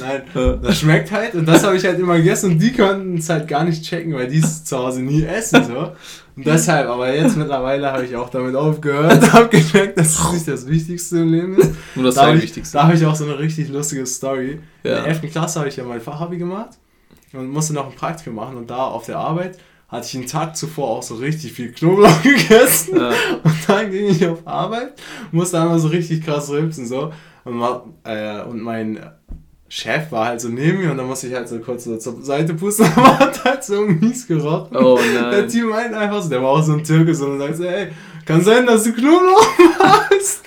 Nein, 0.00 0.22
das 0.62 0.78
schmeckt 0.78 1.10
halt 1.12 1.34
und 1.34 1.46
das 1.46 1.64
habe 1.64 1.76
ich 1.76 1.84
halt 1.84 1.98
immer 1.98 2.16
gegessen 2.16 2.52
und 2.52 2.58
die 2.58 2.72
konnten 2.72 3.18
es 3.18 3.28
halt 3.28 3.46
gar 3.48 3.64
nicht 3.64 3.82
checken, 3.84 4.14
weil 4.14 4.28
die 4.28 4.38
es 4.38 4.64
zu 4.64 4.76
Hause 4.78 5.02
nie 5.02 5.22
essen 5.24 5.64
so. 5.64 5.92
Und 6.36 6.44
deshalb, 6.46 6.88
aber 6.88 7.14
jetzt 7.14 7.36
mittlerweile 7.36 7.90
habe 7.92 8.04
ich 8.04 8.14
auch 8.14 8.28
damit 8.28 8.54
aufgehört, 8.54 9.32
habe 9.32 9.48
gemerkt, 9.48 9.98
dass 9.98 10.18
es 10.18 10.32
nicht 10.32 10.48
das 10.48 10.66
Wichtigste 10.66 11.18
im 11.20 11.32
Leben 11.32 11.56
ist. 11.56 11.70
Nur 11.94 12.04
das 12.06 12.14
da 12.16 12.34
Wichtigste. 12.34 12.76
da 12.76 12.84
habe 12.84 12.94
ich 12.94 13.06
auch 13.06 13.14
so 13.14 13.24
eine 13.24 13.38
richtig 13.38 13.68
lustige 13.70 14.04
Story. 14.06 14.60
In 14.82 14.90
Ja. 14.90 14.96
der 14.96 15.06
11. 15.06 15.30
Klasse 15.32 15.58
habe 15.60 15.68
ich 15.70 15.76
ja 15.76 15.84
mein 15.84 16.00
Fachabi 16.00 16.36
gemacht 16.38 16.70
und 17.32 17.48
musste 17.48 17.72
noch 17.72 17.86
ein 17.88 17.94
Praktikum 17.96 18.34
machen 18.34 18.56
und 18.56 18.68
da 18.70 18.76
auf 18.84 19.06
der 19.06 19.18
Arbeit 19.18 19.58
hatte 19.88 20.06
ich 20.08 20.16
einen 20.16 20.26
Tag 20.26 20.56
zuvor 20.56 20.90
auch 20.90 21.02
so 21.02 21.14
richtig 21.14 21.52
viel 21.52 21.70
Knoblauch 21.72 22.20
gegessen. 22.22 22.96
Ja. 22.98 23.10
Und 23.44 23.54
dann 23.68 23.90
ging 23.90 24.06
ich 24.08 24.26
auf 24.26 24.44
Arbeit, 24.46 24.94
musste 25.32 25.60
einmal 25.60 25.78
so 25.78 25.88
richtig 25.88 26.24
krass 26.24 26.50
rülpsen 26.50 26.86
so. 26.86 27.12
Und, 27.44 27.62
äh, 28.04 28.42
und 28.42 28.60
mein 28.60 28.98
Chef 29.78 30.10
war 30.10 30.28
halt 30.28 30.40
so 30.40 30.48
neben 30.48 30.78
mir 30.78 30.90
und 30.90 30.96
dann 30.96 31.06
musste 31.06 31.26
ich 31.26 31.34
halt 31.34 31.46
so 31.50 31.58
kurz 31.58 31.84
so 31.84 31.98
zur 31.98 32.22
Seite 32.22 32.54
pusten 32.54 32.86
und 32.86 32.96
hat 33.20 33.44
halt 33.44 33.62
so 33.62 33.82
mies 33.82 34.26
gerochen. 34.26 34.74
Oh 34.74 34.98
Der 34.98 35.22
nein. 35.42 35.48
Team 35.48 35.68
meint 35.68 35.92
einfach 35.92 36.22
so, 36.22 36.30
der 36.30 36.42
war 36.42 36.48
auch 36.48 36.62
so 36.62 36.72
ein 36.72 36.82
Türke 36.82 37.14
so 37.14 37.26
und 37.26 37.38
sagt 37.40 37.58
so, 37.58 37.64
ey, 37.64 37.88
kann 38.24 38.40
sein, 38.42 38.64
dass 38.64 38.84
du 38.84 38.94
Knoblauch 38.94 39.46
hast. 39.78 40.44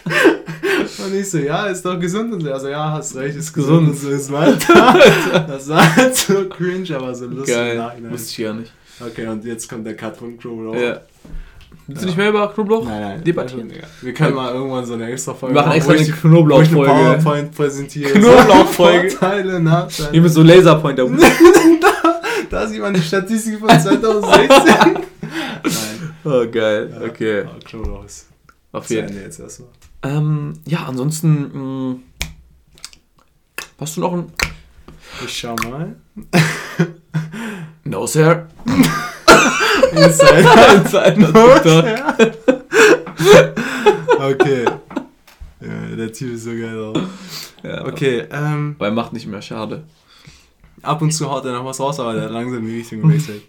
Und 1.06 1.14
ich 1.14 1.30
so, 1.30 1.38
ja, 1.38 1.68
ist 1.68 1.86
doch 1.86 2.00
gesund. 2.00 2.34
Und 2.34 2.44
er 2.48 2.60
so, 2.60 2.70
ja, 2.70 2.92
hast 2.92 3.16
recht, 3.18 3.38
ist 3.38 3.54
gesund. 3.54 3.90
Und 3.90 3.98
so 4.00 4.10
ist 4.10 4.32
weiter. 4.32 5.00
Das 5.48 5.70
war 5.70 5.96
halt 5.96 6.16
so 6.16 6.50
cringe, 6.50 6.96
aber 6.96 7.14
so 7.14 7.28
lustig 7.28 7.54
Geil. 7.54 8.02
Wusste 8.10 8.30
ich 8.42 8.48
gar 8.48 8.54
nicht. 8.56 8.74
Okay, 9.00 9.28
und 9.28 9.46
jetzt 9.46 9.70
kommt 9.70 9.86
der 9.86 9.96
Cut 9.96 10.18
von 10.18 10.40
Knoblauch. 10.40 10.74
Ja. 10.76 11.02
Willst 11.90 12.04
du 12.04 12.06
nicht 12.08 12.18
mehr 12.18 12.30
über 12.30 12.54
Knoblauch 12.54 12.86
Nein, 12.86 13.02
nein. 13.02 13.24
debattieren? 13.24 13.68
Digga. 13.68 13.88
Wir 14.02 14.14
können 14.14 14.36
mal 14.36 14.54
irgendwann 14.54 14.86
so 14.86 14.94
eine 14.94 15.08
extra 15.12 15.34
Folge 15.34 15.56
Wir 15.56 15.62
machen 15.62 15.72
extra 15.74 15.94
eine 15.94 16.06
Knoblauchfolge. 16.06 16.92
PowerPoint 16.92 17.52
präsentiere. 17.56 18.12
Knoblauchfolge. 18.12 19.10
Vorteile, 19.10 19.60
Nachteile. 19.60 20.12
Hier 20.12 20.22
mit 20.22 20.32
so 20.32 20.44
Laserpointer. 20.44 21.08
Da 22.50 22.66
sieht 22.66 22.82
man 22.82 22.94
die 22.96 23.02
Statistik 23.02 23.60
von 23.60 23.70
2016. 23.70 24.50
Nein. 24.66 24.98
Oh, 26.26 26.46
geil. 26.52 27.02
Okay. 27.10 27.42
Aber 27.42 27.60
Knoblauch 27.60 28.06
ist 28.06 28.28
Auf 28.72 28.90
jeden 28.90 29.08
Ende 29.08 29.22
jetzt 29.22 29.40
erstmal. 29.40 29.70
Ähm, 30.04 30.54
ja, 30.66 30.86
ansonsten. 30.86 31.90
Mh, 31.90 31.96
hast 33.80 33.98
du 33.98 34.02
noch 34.02 34.14
ein. 34.14 34.26
Ich 35.26 35.38
schau 35.40 35.56
mal. 35.56 35.96
No, 37.84 38.06
Sir. 38.06 38.48
Inside. 39.96 40.46
Inside. 40.76 42.34
okay. 44.20 44.66
Ja, 45.62 45.96
der 45.96 46.14
Typ 46.14 46.34
ist 46.34 46.44
so 46.44 46.52
geil 46.52 46.80
auch. 46.82 47.02
Ja, 47.64 47.86
Okay, 47.86 48.26
ähm, 48.32 48.76
Weil 48.78 48.92
macht 48.92 49.14
nicht 49.14 49.28
mehr 49.28 49.42
schade. 49.42 49.84
ab 50.82 51.02
und 51.02 51.12
zu 51.12 51.30
haut 51.30 51.44
er 51.46 51.52
noch 51.54 51.66
was 51.66 51.80
raus, 51.80 52.00
aber 52.00 52.14
der 52.14 52.24
hat 52.24 52.32
langsam 52.32 52.66
die 52.66 52.78
Richtung 52.78 53.02
gewechselt. 53.02 53.42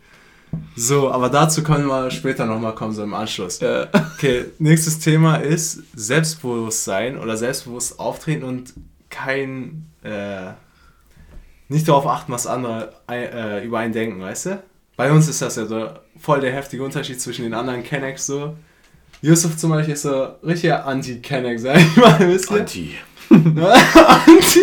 So, 0.75 1.13
aber 1.13 1.29
dazu 1.29 1.63
können 1.63 1.87
wir 1.87 2.11
später 2.11 2.45
nochmal 2.45 2.75
kommen, 2.75 2.93
so 2.93 3.05
im 3.05 3.15
Anschluss. 3.15 3.61
Ja. 3.61 3.87
Okay, 4.17 4.47
nächstes 4.59 4.99
Thema 4.99 5.37
ist 5.37 5.81
Selbstbewusstsein 5.95 7.19
oder 7.19 7.37
selbstbewusst 7.37 8.01
auftreten 8.01 8.43
und 8.43 8.75
kein, 9.11 9.87
äh, 10.03 10.53
nicht 11.69 11.87
darauf 11.87 12.07
achten, 12.09 12.33
was 12.33 12.49
andere 12.49 12.93
äh, 13.09 13.65
über 13.65 13.79
einen 13.79 13.93
denken, 13.93 14.21
weißt 14.21 14.47
du? 14.47 14.63
Bei 14.97 15.11
uns 15.11 15.29
ist 15.29 15.41
das 15.41 15.57
ja 15.57 15.67
so 15.67 15.89
voll 16.19 16.41
der 16.41 16.53
heftige 16.53 16.83
Unterschied 16.85 17.21
zwischen 17.21 17.43
den 17.43 17.55
anderen 17.55 17.83
Kennex 17.83 18.27
so. 18.27 18.55
Yusuf 19.23 19.57
zum 19.57 19.71
Beispiel 19.71 19.95
ist 19.95 20.03
so 20.03 20.29
richtiger 20.45 20.87
Anti-Kennex, 20.87 21.63
sag 21.63 21.79
ich 21.79 21.97
mal, 21.97 22.19
wisst 22.21 22.51
ihr? 22.51 22.57
Anti. 22.61 22.95
Anti? 23.31 24.61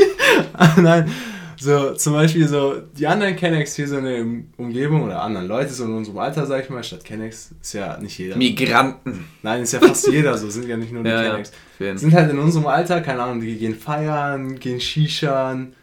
Ah, 0.54 0.74
Nein. 0.82 1.12
So, 1.60 1.94
zum 1.96 2.14
Beispiel 2.14 2.48
so, 2.48 2.76
die 2.96 3.08
anderen 3.08 3.36
Kennex 3.36 3.76
hier 3.76 3.88
so 3.88 3.98
in 3.98 4.06
der 4.06 4.24
Umgebung 4.58 5.04
oder 5.04 5.24
anderen 5.24 5.48
Leute 5.48 5.74
so 5.74 5.86
in 5.86 5.94
unserem 5.96 6.20
Alter, 6.20 6.46
sag 6.46 6.64
ich 6.64 6.70
mal, 6.70 6.84
statt 6.84 7.04
Kennex 7.04 7.50
ist 7.60 7.74
ja 7.74 7.98
nicht 7.98 8.18
jeder. 8.20 8.38
Migranten. 8.38 9.26
Nein, 9.42 9.64
ist 9.64 9.74
ja 9.74 9.80
fast 9.80 10.08
jeder 10.08 10.38
so, 10.38 10.50
sind 10.52 10.68
ja 10.68 10.78
nicht 10.78 10.92
nur 10.94 11.02
die 11.04 11.10
Ja, 11.10 11.24
ja. 11.24 11.32
Kennex. 11.32 11.52
Jeden. 11.80 11.98
Sind 11.98 12.14
halt 12.14 12.30
in 12.30 12.38
unserem 12.38 12.68
Alter, 12.68 13.02
keine 13.02 13.24
Ahnung, 13.24 13.42
die 13.42 13.58
gehen 13.58 13.74
feiern, 13.76 14.60
gehen 14.60 14.80
Shishan, 14.80 15.74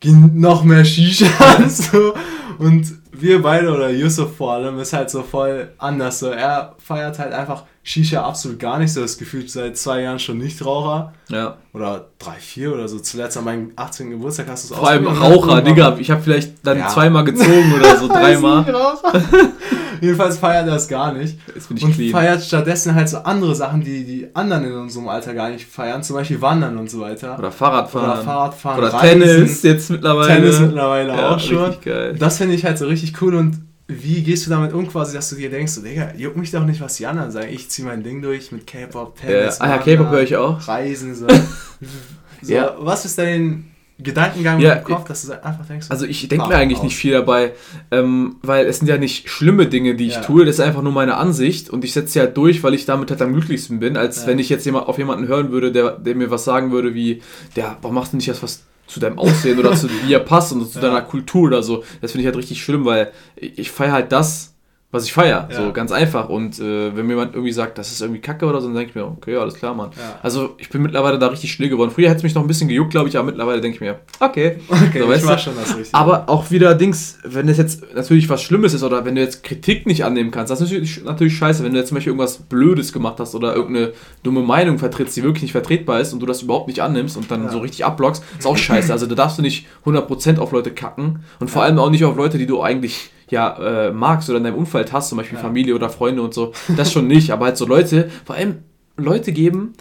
gehen 0.00 0.38
noch 0.38 0.64
mehr 0.64 0.84
Shishan, 0.84 1.70
so. 1.70 2.14
Und 2.58 2.86
wir 3.20 3.42
beide 3.42 3.72
oder 3.72 3.90
Yusuf 3.90 4.36
vor 4.36 4.52
allem 4.54 4.78
ist 4.78 4.92
halt 4.92 5.10
so 5.10 5.22
voll 5.22 5.72
anders, 5.78 6.18
so. 6.18 6.28
Er 6.30 6.74
feiert 6.78 7.18
halt 7.18 7.32
einfach 7.32 7.64
Shisha 7.86 8.22
absolut 8.24 8.58
gar 8.58 8.78
nicht, 8.78 8.92
so 8.94 9.02
das 9.02 9.18
Gefühl 9.18 9.46
seit 9.46 9.76
zwei 9.76 10.00
Jahren 10.00 10.18
schon 10.18 10.38
Nichtraucher. 10.38 11.12
Ja. 11.28 11.58
Oder 11.74 12.06
drei, 12.18 12.36
vier 12.40 12.72
oder 12.72 12.88
so. 12.88 12.98
Zuletzt 12.98 13.36
an 13.36 13.44
meinem 13.44 13.72
18. 13.76 14.08
Geburtstag 14.10 14.46
hast 14.48 14.70
du 14.70 14.74
es 14.74 14.78
Vor 14.80 14.88
allem. 14.88 15.06
Raucher, 15.06 15.60
Digga. 15.60 15.94
Ich 15.98 16.10
habe 16.10 16.22
vielleicht 16.22 16.66
dann 16.66 16.78
Ja. 16.78 16.88
zweimal 16.88 17.24
gezogen 17.24 17.74
oder 17.78 17.96
so, 17.98 18.08
dreimal. 18.08 18.64
Jedenfalls 20.00 20.38
feiert 20.38 20.66
er 20.66 20.76
es 20.76 20.88
gar 20.88 21.12
nicht. 21.12 21.38
Und 21.70 21.76
clean. 21.92 22.10
feiert 22.10 22.42
stattdessen 22.42 22.94
halt 22.94 23.08
so 23.08 23.18
andere 23.18 23.54
Sachen, 23.54 23.82
die 23.82 24.04
die 24.04 24.28
anderen 24.34 24.64
in 24.64 24.72
unserem 24.72 25.08
Alter 25.08 25.34
gar 25.34 25.50
nicht 25.50 25.66
feiern. 25.66 26.02
Zum 26.02 26.16
Beispiel 26.16 26.40
Wandern 26.40 26.76
und 26.78 26.90
so 26.90 27.00
weiter. 27.00 27.38
Oder 27.38 27.52
Fahrradfahren. 27.52 28.10
Oder 28.12 28.22
Fahrradfahren. 28.22 28.78
Oder 28.80 28.92
Reisen. 28.94 29.20
Tennis 29.20 29.62
jetzt 29.62 29.90
mittlerweile. 29.90 30.34
Tennis 30.34 30.58
mittlerweile 30.60 31.08
Ja, 31.16 31.34
auch 31.34 31.40
schon. 31.40 31.74
geil. 31.84 32.16
Das 32.18 32.38
finde 32.38 32.54
ich 32.54 32.64
halt 32.64 32.78
so 32.78 32.86
richtig 32.86 33.20
cool 33.22 33.34
und 33.34 33.60
wie 33.86 34.22
gehst 34.22 34.46
du 34.46 34.50
damit 34.50 34.72
um 34.72 34.88
quasi, 34.88 35.14
dass 35.14 35.28
du 35.30 35.36
dir 35.36 35.50
denkst, 35.50 35.72
so, 35.72 35.82
Digga, 35.82 36.14
juckt 36.16 36.36
mich 36.36 36.50
doch 36.50 36.64
nicht, 36.64 36.80
was 36.80 36.96
die 36.96 37.06
anderen 37.06 37.30
sagen. 37.30 37.48
Ich 37.52 37.68
zieh 37.70 37.82
mein 37.82 38.02
Ding 38.02 38.22
durch 38.22 38.50
mit 38.50 38.66
K-Pop, 38.66 39.16
Tennis, 39.20 39.60
ah 39.60 39.68
ja, 39.68 39.78
K-Pop 39.78 40.10
höre 40.10 40.22
ich 40.22 40.36
auch. 40.36 40.66
Reisen, 40.66 41.14
so. 41.14 41.26
so 42.42 42.52
Ja. 42.52 42.74
Was 42.78 43.04
ist 43.04 43.18
dein 43.18 43.70
Gedankengang 43.98 44.58
Ja, 44.58 44.72
im 44.72 44.84
Kopf, 44.84 45.04
dass 45.06 45.24
du 45.26 45.32
einfach 45.44 45.66
denkst, 45.66 45.86
so, 45.86 45.92
Also 45.92 46.06
ich 46.06 46.26
denke 46.28 46.48
mir 46.48 46.56
eigentlich 46.56 46.78
aus. 46.78 46.84
nicht 46.84 46.96
viel 46.96 47.12
dabei, 47.12 47.52
ähm, 47.90 48.36
weil 48.42 48.66
es 48.66 48.78
sind 48.78 48.88
ja 48.88 48.96
nicht 48.98 49.28
schlimme 49.28 49.66
Dinge, 49.66 49.94
die 49.94 50.06
ich 50.08 50.14
Ja. 50.14 50.20
tue, 50.22 50.44
das 50.46 50.56
ist 50.56 50.60
einfach 50.60 50.82
nur 50.82 50.90
meine 50.92 51.16
Ansicht 51.16 51.70
und 51.70 51.84
ich 51.84 51.92
setze 51.92 52.14
sie 52.14 52.20
halt 52.20 52.36
durch, 52.36 52.62
weil 52.64 52.74
ich 52.74 52.86
damit 52.86 53.10
halt 53.10 53.22
am 53.22 53.32
glücklichsten 53.34 53.78
bin, 53.80 53.96
als 53.96 54.22
Ja. 54.22 54.28
wenn 54.28 54.38
ich 54.40 54.48
jetzt 54.48 54.64
jemand, 54.66 54.88
auf 54.88 54.98
jemanden 54.98 55.28
hören 55.28 55.50
würde, 55.52 55.70
der, 55.70 55.92
der 55.98 56.14
mir 56.16 56.30
was 56.30 56.44
sagen 56.44 56.72
würde 56.72 56.94
wie, 56.94 57.22
der, 57.54 57.76
warum 57.82 57.94
machst 57.94 58.12
du 58.14 58.16
nicht 58.16 58.28
das 58.28 58.42
was 58.42 58.62
zu 58.86 59.00
deinem 59.00 59.18
Aussehen 59.18 59.58
oder 59.58 59.74
zu 59.74 59.88
wie 59.90 60.12
er 60.12 60.20
passt 60.20 60.52
und 60.52 60.70
zu 60.70 60.78
deiner 60.80 61.02
Kultur 61.02 61.48
oder 61.48 61.62
so. 61.62 61.84
Das 62.00 62.12
finde 62.12 62.22
ich 62.22 62.26
halt 62.26 62.36
richtig 62.36 62.62
schlimm, 62.62 62.84
weil 62.84 63.12
ich, 63.36 63.58
ich 63.58 63.70
feiere 63.70 63.92
halt 63.92 64.12
das, 64.12 64.53
was 64.94 65.04
ich 65.04 65.12
feiere, 65.12 65.48
Ja. 65.50 65.56
so 65.66 65.72
ganz 65.72 65.92
einfach 65.92 66.28
und 66.28 66.58
äh, 66.60 66.96
wenn 66.96 67.06
mir 67.06 67.14
jemand 67.14 67.34
irgendwie 67.34 67.52
sagt, 67.52 67.76
das 67.78 67.90
ist 67.92 68.00
irgendwie 68.00 68.20
kacke 68.20 68.46
oder 68.46 68.60
so, 68.60 68.68
dann 68.68 68.76
denke 68.76 68.90
ich 68.90 68.94
mir, 68.94 69.04
okay, 69.06 69.36
alles 69.36 69.54
klar, 69.54 69.74
Mann. 69.74 69.90
Ja. 69.96 70.18
Also 70.22 70.54
ich 70.58 70.68
bin 70.70 70.82
mittlerweile 70.82 71.18
da 71.18 71.26
richtig 71.26 71.52
still 71.52 71.68
geworden. 71.68 71.90
Früher 71.90 72.08
hätte 72.08 72.18
es 72.18 72.22
mich 72.22 72.34
noch 72.34 72.42
ein 72.42 72.48
bisschen 72.48 72.68
gejuckt, 72.68 72.90
glaube 72.92 73.08
ich, 73.08 73.16
aber 73.18 73.26
mittlerweile 73.26 73.60
denke 73.60 73.74
ich 73.74 73.80
mir, 73.80 73.98
okay. 74.20 74.56
Okay, 74.70 74.98
so, 75.00 75.04
ich 75.04 75.10
weißt 75.10 75.26
war 75.26 75.38
schon 75.38 75.54
das 75.56 75.76
Richtige. 75.76 75.94
Aber 75.98 76.28
auch 76.28 76.50
wieder 76.50 76.74
Dings, 76.74 77.18
wenn 77.24 77.48
es 77.48 77.58
jetzt 77.58 77.82
natürlich 77.94 78.28
was 78.28 78.42
Schlimmes 78.42 78.72
ist 78.72 78.82
oder 78.82 79.04
wenn 79.04 79.14
du 79.16 79.20
jetzt 79.20 79.42
Kritik 79.42 79.86
nicht 79.86 80.04
annehmen 80.04 80.30
kannst, 80.30 80.50
das 80.50 80.60
ist 80.60 80.70
natürlich, 80.70 81.02
natürlich 81.04 81.36
scheiße, 81.36 81.64
wenn 81.64 81.72
du 81.72 81.78
jetzt 81.78 81.88
zum 81.88 81.96
Beispiel 81.96 82.12
irgendwas 82.12 82.38
Blödes 82.38 82.92
gemacht 82.92 83.16
hast 83.18 83.34
oder 83.34 83.54
irgendeine 83.54 83.92
dumme 84.22 84.42
Meinung 84.42 84.78
vertrittst, 84.78 85.16
die 85.16 85.22
wirklich 85.24 85.42
nicht 85.42 85.52
vertretbar 85.52 86.00
ist 86.00 86.12
und 86.12 86.20
du 86.20 86.26
das 86.26 86.42
überhaupt 86.42 86.68
nicht 86.68 86.80
annimmst 86.80 87.16
und 87.16 87.30
dann 87.30 87.44
Ja. 87.44 87.50
so 87.50 87.58
richtig 87.58 87.84
abblockst, 87.84 88.22
ist 88.38 88.46
auch 88.46 88.56
scheiße. 88.56 88.92
Also 88.92 89.06
da 89.06 89.14
darfst 89.16 89.38
du 89.38 89.42
nicht 89.42 89.66
100% 89.84 90.38
auf 90.38 90.52
Leute 90.52 90.70
kacken 90.70 91.20
und 91.40 91.50
vor 91.50 91.62
allem 91.64 91.78
auch 91.78 91.90
nicht 91.90 92.04
auf 92.04 92.16
Leute, 92.16 92.38
die 92.38 92.46
du 92.46 92.62
eigentlich 92.62 93.10
ja, 93.30 93.86
äh, 93.88 93.92
magst 93.92 94.28
oder 94.28 94.38
in 94.38 94.44
deinem 94.44 94.56
Umfeld 94.56 94.92
hast, 94.92 95.08
zum 95.08 95.18
Beispiel 95.18 95.36
Ja. 95.38 95.42
Familie 95.42 95.74
oder 95.74 95.88
Freunde 95.90 96.22
und 96.22 96.34
so. 96.34 96.52
Das 96.76 96.92
schon 96.92 97.06
nicht, 97.06 97.30
aber 97.30 97.46
halt 97.46 97.56
so 97.56 97.66
Leute, 97.66 98.10
vor 98.24 98.36
allem 98.36 98.58
Leute 98.96 99.32
geben 99.32 99.72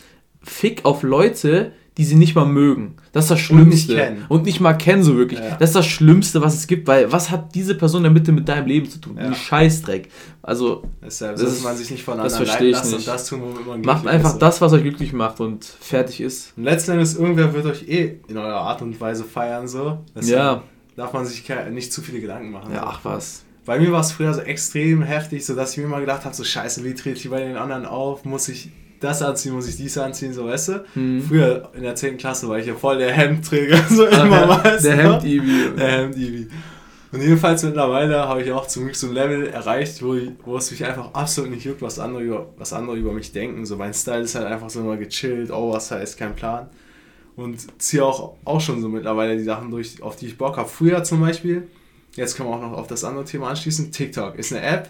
Fick 0.46 0.84
auf 0.86 1.04
Leute, 1.04 1.72
die 1.98 2.04
sie 2.04 2.16
nicht 2.16 2.36
mal 2.36 2.46
mögen. 2.46 2.96
Das 3.12 3.26
ist 3.26 3.32
das 3.32 3.50
Und 3.52 3.68
nicht 3.70 3.86
Schlimmste. 3.86 3.96
kennen. 3.96 4.26
Und 4.28 4.46
nicht 4.46 4.60
mal 4.60 4.74
kennen 4.74 5.04
so 5.04 5.16
wirklich. 5.16 5.40
Ja. 5.40 5.56
Das 5.58 5.70
ist 5.70 5.76
das 5.76 5.86
Schlimmste, 5.86 6.42
was 6.42 6.56
es 6.56 6.66
gibt, 6.68 6.88
weil 6.88 7.12
was 7.12 7.30
hat 7.30 7.54
diese 7.54 7.76
Person 7.76 8.04
denn 8.04 8.14
bitte 8.16 8.32
mit 8.32 8.50
deinem 8.50 8.66
Leben 8.68 8.90
zu 8.90 9.00
tun? 9.00 9.16
Ja. 9.16 9.26
Ein 9.28 9.36
Scheißdreck. 9.36 10.10
Also 10.42 10.84
Deshalb 11.06 11.34
das 11.34 11.42
sollte 11.42 11.56
ist- 11.56 11.64
man 11.64 11.78
sich 11.78 11.92
nicht 11.92 12.04
von 12.04 12.18
das 12.18 12.34
anderen 12.34 12.48
verstehe 12.48 12.70
ich 12.72 12.76
lassen 12.76 12.96
nicht. 12.96 13.08
und 13.08 13.14
das 13.14 13.28
tun, 13.28 13.42
womit 13.44 13.68
man 13.68 13.82
macht 13.82 14.08
einfach 14.08 14.34
ist. 14.34 14.40
das, 14.40 14.60
was 14.60 14.74
euch 14.74 14.82
glücklich 14.82 15.14
macht 15.14 15.40
und 15.40 15.64
fertig 15.64 16.20
ist. 16.22 16.54
Und 16.58 16.64
letzten 16.64 16.92
Endes, 16.94 17.16
irgendwer 17.16 17.54
wird 17.54 17.68
euch 17.68 17.88
eh 17.88 18.20
in 18.28 18.38
eurer 18.38 18.62
Art 18.62 18.82
und 18.82 19.00
Weise 19.00 19.24
feiern, 19.24 19.68
so. 19.68 20.00
Deshalb 20.16 20.36
Ja. 20.36 20.64
Darf 20.96 21.14
man 21.14 21.26
sich 21.26 21.44
nicht 21.72 21.92
zu 21.92 22.02
viele 22.02 22.22
Gedanken 22.22 22.52
machen. 22.52 22.74
Ja, 22.74 22.84
ach 22.86 23.00
was. 23.04 23.44
Bei 23.66 23.80
mir 23.80 23.92
war 23.92 24.02
es 24.02 24.12
früher 24.12 24.34
so 24.34 24.42
extrem 24.42 25.02
heftig, 25.02 25.46
so 25.46 25.56
dass 25.56 25.72
ich 25.72 25.78
mir 25.78 25.86
immer 25.86 26.02
gedacht 26.02 26.26
habe, 26.26 26.36
so 26.36 26.44
scheiße, 26.44 26.84
wie 26.84 26.94
trete 26.94 27.18
ich 27.18 27.30
bei 27.30 27.40
den 27.40 27.56
anderen 27.56 27.86
auf? 27.86 28.26
Muss 28.26 28.50
ich 28.50 28.70
das 29.00 29.22
anziehen, 29.22 29.54
muss 29.54 29.68
ich 29.68 29.78
dies 29.78 29.98
anziehen, 29.98 30.34
so 30.34 30.46
weißt 30.46 30.68
du? 30.70 30.86
Mhm. 30.96 31.24
Früher 31.24 31.70
in 31.74 31.84
der 31.84 31.96
10. 31.96 32.18
Klasse 32.18 32.48
war 32.48 32.58
ich 32.58 32.68
ja 32.68 32.76
voll 32.76 32.98
der 32.98 33.12
Hemdträger, 33.12 33.78
so 33.90 34.06
Ach, 34.10 34.26
immer 34.26 34.42
ja, 34.42 34.64
weißt 34.64 34.86
der? 34.86 34.98
Hemd-Ibi. 34.98 35.76
Der 35.78 35.92
Hemd-Ibi. 35.92 36.48
Und 37.12 37.22
jedenfalls 37.22 37.62
mittlerweile 37.64 38.28
habe 38.28 38.42
ich 38.42 38.52
auch 38.52 38.68
zum 38.68 38.84
Glück 38.84 38.96
so 38.96 39.08
ein 39.08 39.14
Level 39.14 39.48
erreicht, 39.48 40.02
wo, 40.02 40.16
ich, 40.16 40.32
wo 40.44 40.58
es 40.58 40.72
mich 40.72 40.84
einfach 40.84 41.14
absolut 41.14 41.52
nicht 41.52 41.64
juckt, 41.64 41.82
was 41.84 42.00
andere, 42.00 42.24
über, 42.24 42.50
was 42.58 42.74
andere 42.74 42.98
über 42.98 43.14
mich 43.14 43.32
denken. 43.32 43.66
So 43.66 43.78
mein 43.78 43.94
Style 43.94 44.22
ist 44.22 44.34
halt 44.34 44.48
einfach 44.48 44.70
so 44.70 44.80
immer 44.80 44.98
gechillt, 44.98 45.52
oversized, 45.52 46.18
kein 46.18 46.36
Plan. 46.36 46.70
Und 47.36 47.82
ziehe 47.82 48.04
auch, 48.06 48.36
auch 48.46 48.62
schon 48.62 48.82
so 48.82 48.90
mittlerweile 48.90 49.36
die 49.38 49.44
Sachen 49.44 49.72
durch, 49.72 50.02
auf 50.04 50.16
die 50.16 50.28
ich 50.28 50.38
Bock 50.38 50.58
habe. 50.58 50.70
Früher 50.70 51.04
zum 51.04 51.20
Beispiel, 51.22 51.68
jetzt 52.16 52.36
können 52.38 52.50
wir 52.50 52.56
auch 52.56 52.62
noch 52.62 52.74
auf 52.74 52.88
das 52.88 53.04
andere 53.04 53.26
Thema 53.26 53.50
anschließen, 53.50 53.92
TikTok 53.92 54.36
ist 54.38 54.54
eine 54.54 54.62
App. 54.64 54.90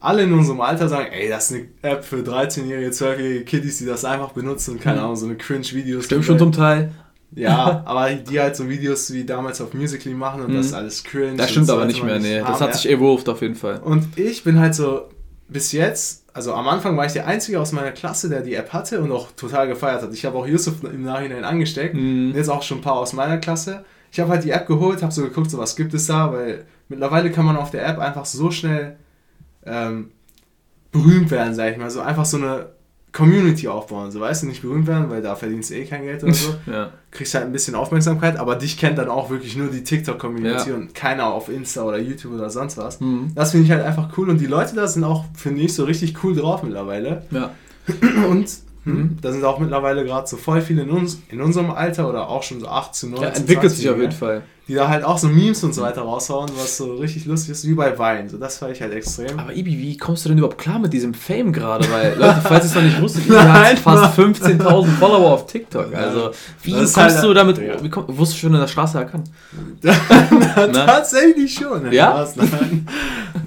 Alle 0.00 0.22
in 0.22 0.32
unserem 0.32 0.60
Alter 0.60 0.88
sagen, 0.88 1.08
ey, 1.12 1.28
das 1.28 1.50
ist 1.50 1.56
eine 1.56 1.68
App 1.82 2.04
für 2.04 2.18
13-jährige, 2.18 2.90
12-jährige 2.90 3.44
Kiddies, 3.44 3.78
die 3.78 3.84
das 3.86 4.04
einfach 4.04 4.30
benutzen 4.32 4.72
und 4.74 4.80
keine 4.80 5.00
Ahnung, 5.02 5.16
so 5.16 5.26
eine 5.26 5.36
Cringe-Videos. 5.36 6.04
Stimmt 6.04 6.24
schon 6.24 6.38
zum 6.38 6.52
Teil. 6.52 6.92
Ja, 7.34 7.82
aber 7.84 8.10
die 8.14 8.40
halt 8.40 8.56
so 8.56 8.68
Videos 8.68 9.12
wie 9.12 9.24
damals 9.24 9.60
auf 9.60 9.74
Musically 9.74 10.14
machen 10.14 10.42
und 10.42 10.52
Mhm. 10.52 10.56
das 10.56 10.66
ist 10.66 10.74
alles 10.74 11.04
cringe. 11.04 11.36
Das 11.36 11.50
stimmt 11.50 11.66
so 11.66 11.72
aber 11.74 11.82
sollte 11.82 11.94
nicht 11.94 12.04
mehr, 12.04 12.18
nee. 12.20 12.38
Das 12.38 12.48
haben, 12.60 12.60
hat 12.68 12.74
sich 12.76 12.88
evolved 12.88 13.28
auf 13.28 13.42
jeden 13.42 13.56
Fall. 13.56 13.80
Und 13.80 14.16
ich 14.16 14.44
bin 14.44 14.58
halt 14.60 14.74
so, 14.74 15.02
bis 15.48 15.72
jetzt, 15.72 16.24
also 16.38 16.54
am 16.54 16.68
Anfang 16.68 16.96
war 16.96 17.04
ich 17.04 17.14
der 17.14 17.26
Einzige 17.26 17.60
aus 17.60 17.72
meiner 17.72 17.90
Klasse, 17.90 18.28
der 18.28 18.42
die 18.42 18.54
App 18.54 18.72
hatte 18.72 19.00
und 19.00 19.10
auch 19.10 19.32
total 19.32 19.66
gefeiert 19.66 20.02
hat. 20.02 20.14
Ich 20.14 20.24
habe 20.24 20.38
auch 20.38 20.46
Yusuf 20.46 20.84
im 20.84 21.02
Nachhinein 21.02 21.42
angesteckt 21.42 21.96
Mhm. 21.96 22.32
jetzt 22.32 22.48
auch 22.48 22.62
schon 22.62 22.78
ein 22.78 22.80
paar 22.80 22.92
aus 22.94 23.12
meiner 23.12 23.38
Klasse. 23.38 23.84
Ich 24.12 24.20
habe 24.20 24.30
halt 24.30 24.44
die 24.44 24.52
App 24.52 24.68
geholt, 24.68 25.02
habe 25.02 25.12
so 25.12 25.22
geguckt, 25.22 25.50
so 25.50 25.58
was 25.58 25.74
gibt 25.74 25.94
es 25.94 26.06
da, 26.06 26.32
weil 26.32 26.64
mittlerweile 26.88 27.32
kann 27.32 27.44
man 27.44 27.56
auf 27.56 27.72
der 27.72 27.84
App 27.84 27.98
einfach 27.98 28.24
so 28.24 28.52
schnell 28.52 28.98
ähm, 29.66 30.12
berühmt 30.92 31.32
werden, 31.32 31.54
sag 31.54 31.72
ich 31.72 31.76
mal. 31.76 31.90
So 31.90 32.02
einfach 32.02 32.24
so 32.24 32.36
eine 32.36 32.66
Community 33.18 33.66
aufbauen. 33.68 34.10
So 34.12 34.20
weißt 34.20 34.42
du, 34.42 34.46
nicht 34.46 34.62
berühmt 34.62 34.86
werden, 34.86 35.10
weil 35.10 35.20
da 35.20 35.34
verdienst 35.34 35.70
du 35.70 35.74
eh 35.74 35.84
kein 35.84 36.04
Geld 36.04 36.22
oder 36.22 36.32
so. 36.32 36.54
Ja. 36.66 36.92
kriegst 37.10 37.34
halt 37.34 37.44
ein 37.46 37.52
bisschen 37.52 37.74
Aufmerksamkeit, 37.74 38.36
aber 38.38 38.54
dich 38.54 38.78
kennt 38.78 38.96
dann 38.98 39.08
auch 39.08 39.28
wirklich 39.28 39.56
nur 39.56 39.68
die 39.68 39.82
TikTok-Community 39.82 40.70
Ja. 40.70 40.76
und 40.76 40.94
keiner 40.94 41.26
auf 41.26 41.48
Insta 41.48 41.82
oder 41.82 41.98
YouTube 41.98 42.32
oder 42.34 42.48
sonst 42.48 42.76
was. 42.78 43.00
Mhm. 43.00 43.32
Das 43.34 43.50
finde 43.50 43.66
ich 43.66 43.72
halt 43.72 43.82
einfach 43.84 44.16
cool 44.16 44.30
und 44.30 44.40
die 44.40 44.46
Leute 44.46 44.74
da 44.76 44.86
sind 44.86 45.02
auch, 45.04 45.24
finde 45.34 45.62
ich, 45.62 45.74
so 45.74 45.84
richtig 45.84 46.22
cool 46.22 46.34
drauf 46.36 46.62
mittlerweile. 46.62 47.22
Ja. 47.32 47.50
Und 48.28 48.48
Mhm. 48.88 49.18
da 49.20 49.32
sind 49.32 49.44
auch 49.44 49.58
mittlerweile 49.58 50.04
gerade 50.04 50.26
so 50.26 50.36
voll 50.36 50.60
viele 50.60 50.82
in, 50.82 50.90
uns, 50.90 51.20
in 51.30 51.40
unserem 51.40 51.70
Alter 51.70 52.08
oder 52.08 52.28
auch 52.28 52.42
schon 52.42 52.60
so 52.60 52.68
18, 52.68 53.10
19, 53.10 53.28
ja 53.28 53.34
entwickelt 53.34 53.72
sich 53.72 53.88
auf 53.88 53.96
20-Jährige, 53.96 54.02
jeden 54.02 54.18
Fall. 54.18 54.42
Die 54.66 54.74
da 54.74 54.88
halt 54.88 55.02
auch 55.02 55.16
so 55.16 55.28
Memes 55.28 55.64
und 55.64 55.74
so 55.74 55.80
weiter 55.80 56.02
raushauen, 56.02 56.50
was 56.56 56.76
so 56.76 56.96
richtig 56.96 57.24
lustig 57.24 57.52
ist, 57.52 57.66
wie 57.66 57.72
bei 57.74 57.98
Wein. 57.98 58.28
So, 58.28 58.36
das 58.36 58.58
fand 58.58 58.72
ich 58.72 58.82
halt 58.82 58.92
extrem. 58.92 59.38
Aber 59.38 59.54
Ibi, 59.54 59.78
wie 59.78 59.96
kommst 59.96 60.24
du 60.24 60.28
denn 60.28 60.36
überhaupt 60.38 60.58
klar 60.58 60.78
mit 60.78 60.92
diesem 60.92 61.14
Fame 61.14 61.52
gerade? 61.52 61.90
Weil, 61.90 62.16
Leute, 62.18 62.40
falls 62.42 62.64
ihr 62.64 62.68
es 62.70 62.74
noch 62.74 62.82
nicht 62.82 63.00
wusstet, 63.00 63.26
Ibi 63.26 63.36
hat 63.36 63.78
fast 63.78 64.18
15.000 64.18 64.86
Follower 64.98 65.32
auf 65.32 65.46
TikTok. 65.46 65.94
Also, 65.94 66.32
wie 66.62 66.72
kommst 66.72 66.96
halt- 66.98 67.24
du 67.24 67.32
damit? 67.32 67.56
Ja. 67.58 67.82
Wie 67.82 67.88
komm, 67.88 68.04
wurdest 68.08 68.34
du 68.34 68.38
schon 68.40 68.54
in 68.54 68.60
der 68.60 68.68
Straße 68.68 68.98
erkannt? 68.98 69.30
Na? 69.82 70.66
Tatsächlich 70.86 71.54
schon. 71.54 71.90
Ja? 71.90 72.26
Nein, 72.36 72.86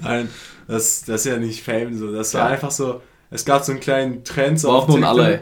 nein 0.02 0.28
das, 0.72 1.02
das 1.04 1.24
ist 1.26 1.32
ja 1.32 1.38
nicht 1.38 1.62
Fame 1.62 1.96
so. 1.96 2.12
Das 2.12 2.34
war 2.34 2.42
Ja. 2.42 2.46
einfach 2.48 2.70
so, 2.70 3.00
es 3.32 3.44
gab 3.44 3.64
so 3.64 3.72
einen 3.72 3.80
kleinen 3.80 4.24
Trend 4.24 4.60
so 4.60 4.68
War 4.68 4.74
auf 4.76 4.84
auch 4.84 4.88
nur 4.88 4.98
ein 4.98 5.02
TikTok. 5.02 5.24
Alley. 5.24 5.38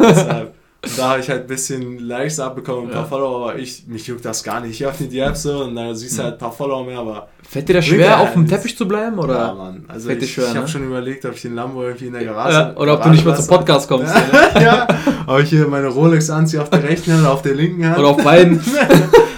Ja, 0.00 0.06
deshalb. 0.08 0.54
Und 0.84 0.98
da 0.98 1.08
habe 1.08 1.20
ich 1.20 1.30
halt 1.30 1.40
ein 1.42 1.46
bisschen 1.46 1.98
Likes 2.06 2.38
abbekommen, 2.38 2.84
ein 2.88 2.90
paar 2.90 3.02
Ja. 3.04 3.08
Follower, 3.08 3.36
aber 3.50 3.58
ich, 3.58 3.86
mich 3.86 4.06
juckt 4.06 4.22
das 4.22 4.42
gar 4.44 4.60
nicht. 4.60 4.72
Ich 4.78 4.86
öffne 4.86 5.06
die 5.06 5.18
App 5.18 5.34
so 5.34 5.64
und 5.64 5.74
dann 5.76 5.94
siehst 5.96 6.18
du 6.18 6.22
halt 6.22 6.34
ein 6.34 6.38
paar 6.38 6.52
Follower 6.52 6.84
mehr, 6.84 6.98
aber 6.98 7.28
Fällt 7.48 7.70
dir 7.70 7.74
das 7.74 7.86
schwer, 7.86 8.20
auf 8.20 8.34
dem. 8.34 8.46
Teppich 8.46 8.76
zu 8.76 8.86
bleiben? 8.86 9.18
Oder, 9.18 9.34
ja, 9.34 9.54
Mann. 9.54 9.86
Also 9.88 10.08
Fällt 10.08 10.22
ich, 10.22 10.34
schwer, 10.34 10.44
ich 10.44 10.50
habe 10.50 10.60
ne? 10.60 10.68
schon 10.68 10.84
überlegt, 10.84 11.24
ob 11.24 11.34
ich 11.34 11.42
den 11.42 11.54
Lambo 11.54 11.84
irgendwie 11.84 12.08
in 12.08 12.12
der 12.12 12.24
Garage... 12.24 12.54
ja, 12.54 12.76
oder 12.76 12.94
ob 12.94 13.02
du 13.02 13.08
nicht 13.08 13.24
mal 13.24 13.34
zum 13.34 13.46
Podcast 13.46 13.88
kommst. 13.88 14.14
Ja, 14.54 14.60
ja, 14.60 14.88
ob 15.26 15.40
ich 15.40 15.48
hier 15.48 15.66
meine 15.68 15.88
Rolex 15.88 16.28
anziehe 16.28 16.60
auf 16.60 16.68
der 16.68 16.82
rechten 16.82 17.12
Hand 17.12 17.22
oder 17.22 17.32
auf 17.32 17.42
der 17.42 17.54
linken 17.54 17.86
Hand. 17.86 17.98
Oder 17.98 18.08
auf 18.08 18.22
beiden. 18.22 18.60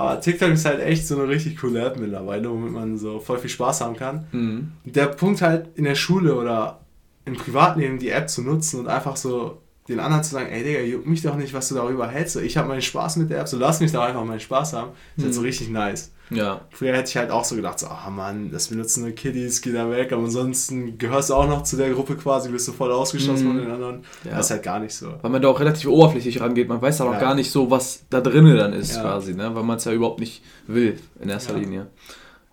Aber 0.00 0.18
TikTok 0.18 0.52
ist 0.52 0.64
halt 0.64 0.80
echt 0.80 1.06
so 1.06 1.14
eine 1.18 1.28
richtig 1.28 1.58
coole 1.58 1.84
App 1.84 1.98
mittlerweile, 1.98 2.48
womit 2.48 2.72
man 2.72 2.96
so 2.96 3.20
voll 3.20 3.36
viel 3.36 3.50
Spaß 3.50 3.82
haben 3.82 3.96
kann. 3.96 4.26
Mhm. 4.32 4.72
Der 4.84 5.08
Punkt 5.08 5.42
halt 5.42 5.76
in 5.76 5.84
der 5.84 5.94
Schule 5.94 6.36
oder 6.36 6.80
im 7.26 7.34
Privatleben 7.34 7.98
die 7.98 8.08
App 8.08 8.30
zu 8.30 8.40
nutzen 8.40 8.80
und 8.80 8.88
einfach 8.88 9.16
so 9.16 9.60
den 9.90 10.00
anderen 10.00 10.22
zu 10.24 10.30
sagen, 10.30 10.48
ey 10.50 10.62
Digga, 10.64 10.80
juckt 10.80 11.06
mich 11.06 11.22
doch 11.22 11.36
nicht, 11.36 11.52
was 11.52 11.68
du 11.68 11.74
darüber 11.74 12.08
hältst. 12.08 12.36
Ich 12.36 12.56
habe 12.56 12.68
meinen 12.68 12.82
Spaß 12.82 13.16
mit 13.16 13.30
der 13.30 13.40
App, 13.40 13.48
so 13.48 13.58
lass 13.58 13.80
mich 13.80 13.92
doch 13.92 14.02
einfach 14.02 14.24
meinen 14.24 14.40
Spaß 14.40 14.72
haben. 14.72 14.92
Das 15.16 15.18
ist 15.18 15.24
halt 15.24 15.34
so 15.34 15.40
richtig 15.42 15.68
nice. 15.70 16.12
Ja. 16.30 16.60
Früher 16.70 16.94
hätte 16.94 17.08
ich 17.10 17.16
halt 17.16 17.32
auch 17.32 17.44
so 17.44 17.56
gedacht, 17.56 17.80
so, 17.80 17.88
ah 17.88 18.08
Mann, 18.08 18.52
das 18.52 18.68
benutzen 18.68 19.02
nur 19.02 19.10
Kiddies, 19.10 19.62
geh 19.62 19.72
da 19.72 19.90
weg, 19.90 20.12
aber 20.12 20.22
ansonsten 20.22 20.96
gehörst 20.96 21.30
du 21.30 21.34
auch 21.34 21.48
noch 21.48 21.64
zu 21.64 21.76
der 21.76 21.90
Gruppe 21.90 22.14
quasi, 22.14 22.50
bist 22.50 22.68
du 22.68 22.72
voll 22.72 22.92
ausgeschlossen 22.92 23.46
Mhm. 23.46 23.50
von 23.52 23.58
den 23.62 23.70
anderen. 23.72 24.04
Ja. 24.24 24.36
Das 24.36 24.46
ist 24.46 24.50
halt 24.52 24.62
gar 24.62 24.78
nicht 24.78 24.94
so. 24.94 25.12
Weil 25.22 25.30
man 25.32 25.42
da 25.42 25.48
auch 25.48 25.58
relativ 25.58 25.88
oberflächlich 25.88 26.40
rangeht. 26.40 26.68
Man 26.68 26.80
weiß 26.80 27.00
aber 27.00 27.14
Ja. 27.14 27.18
gar 27.20 27.34
nicht 27.34 27.50
so, 27.50 27.70
was 27.72 28.04
da 28.10 28.20
drinnen 28.20 28.56
dann 28.56 28.72
ist, 28.72 28.94
Ja. 28.94 29.02
quasi, 29.02 29.34
ne? 29.34 29.52
Weil 29.54 29.64
man 29.64 29.78
es 29.78 29.84
ja 29.84 29.92
überhaupt 29.92 30.20
nicht 30.20 30.44
will, 30.68 31.00
in 31.20 31.28
erster. 31.28 31.54
Linie. 31.58 31.88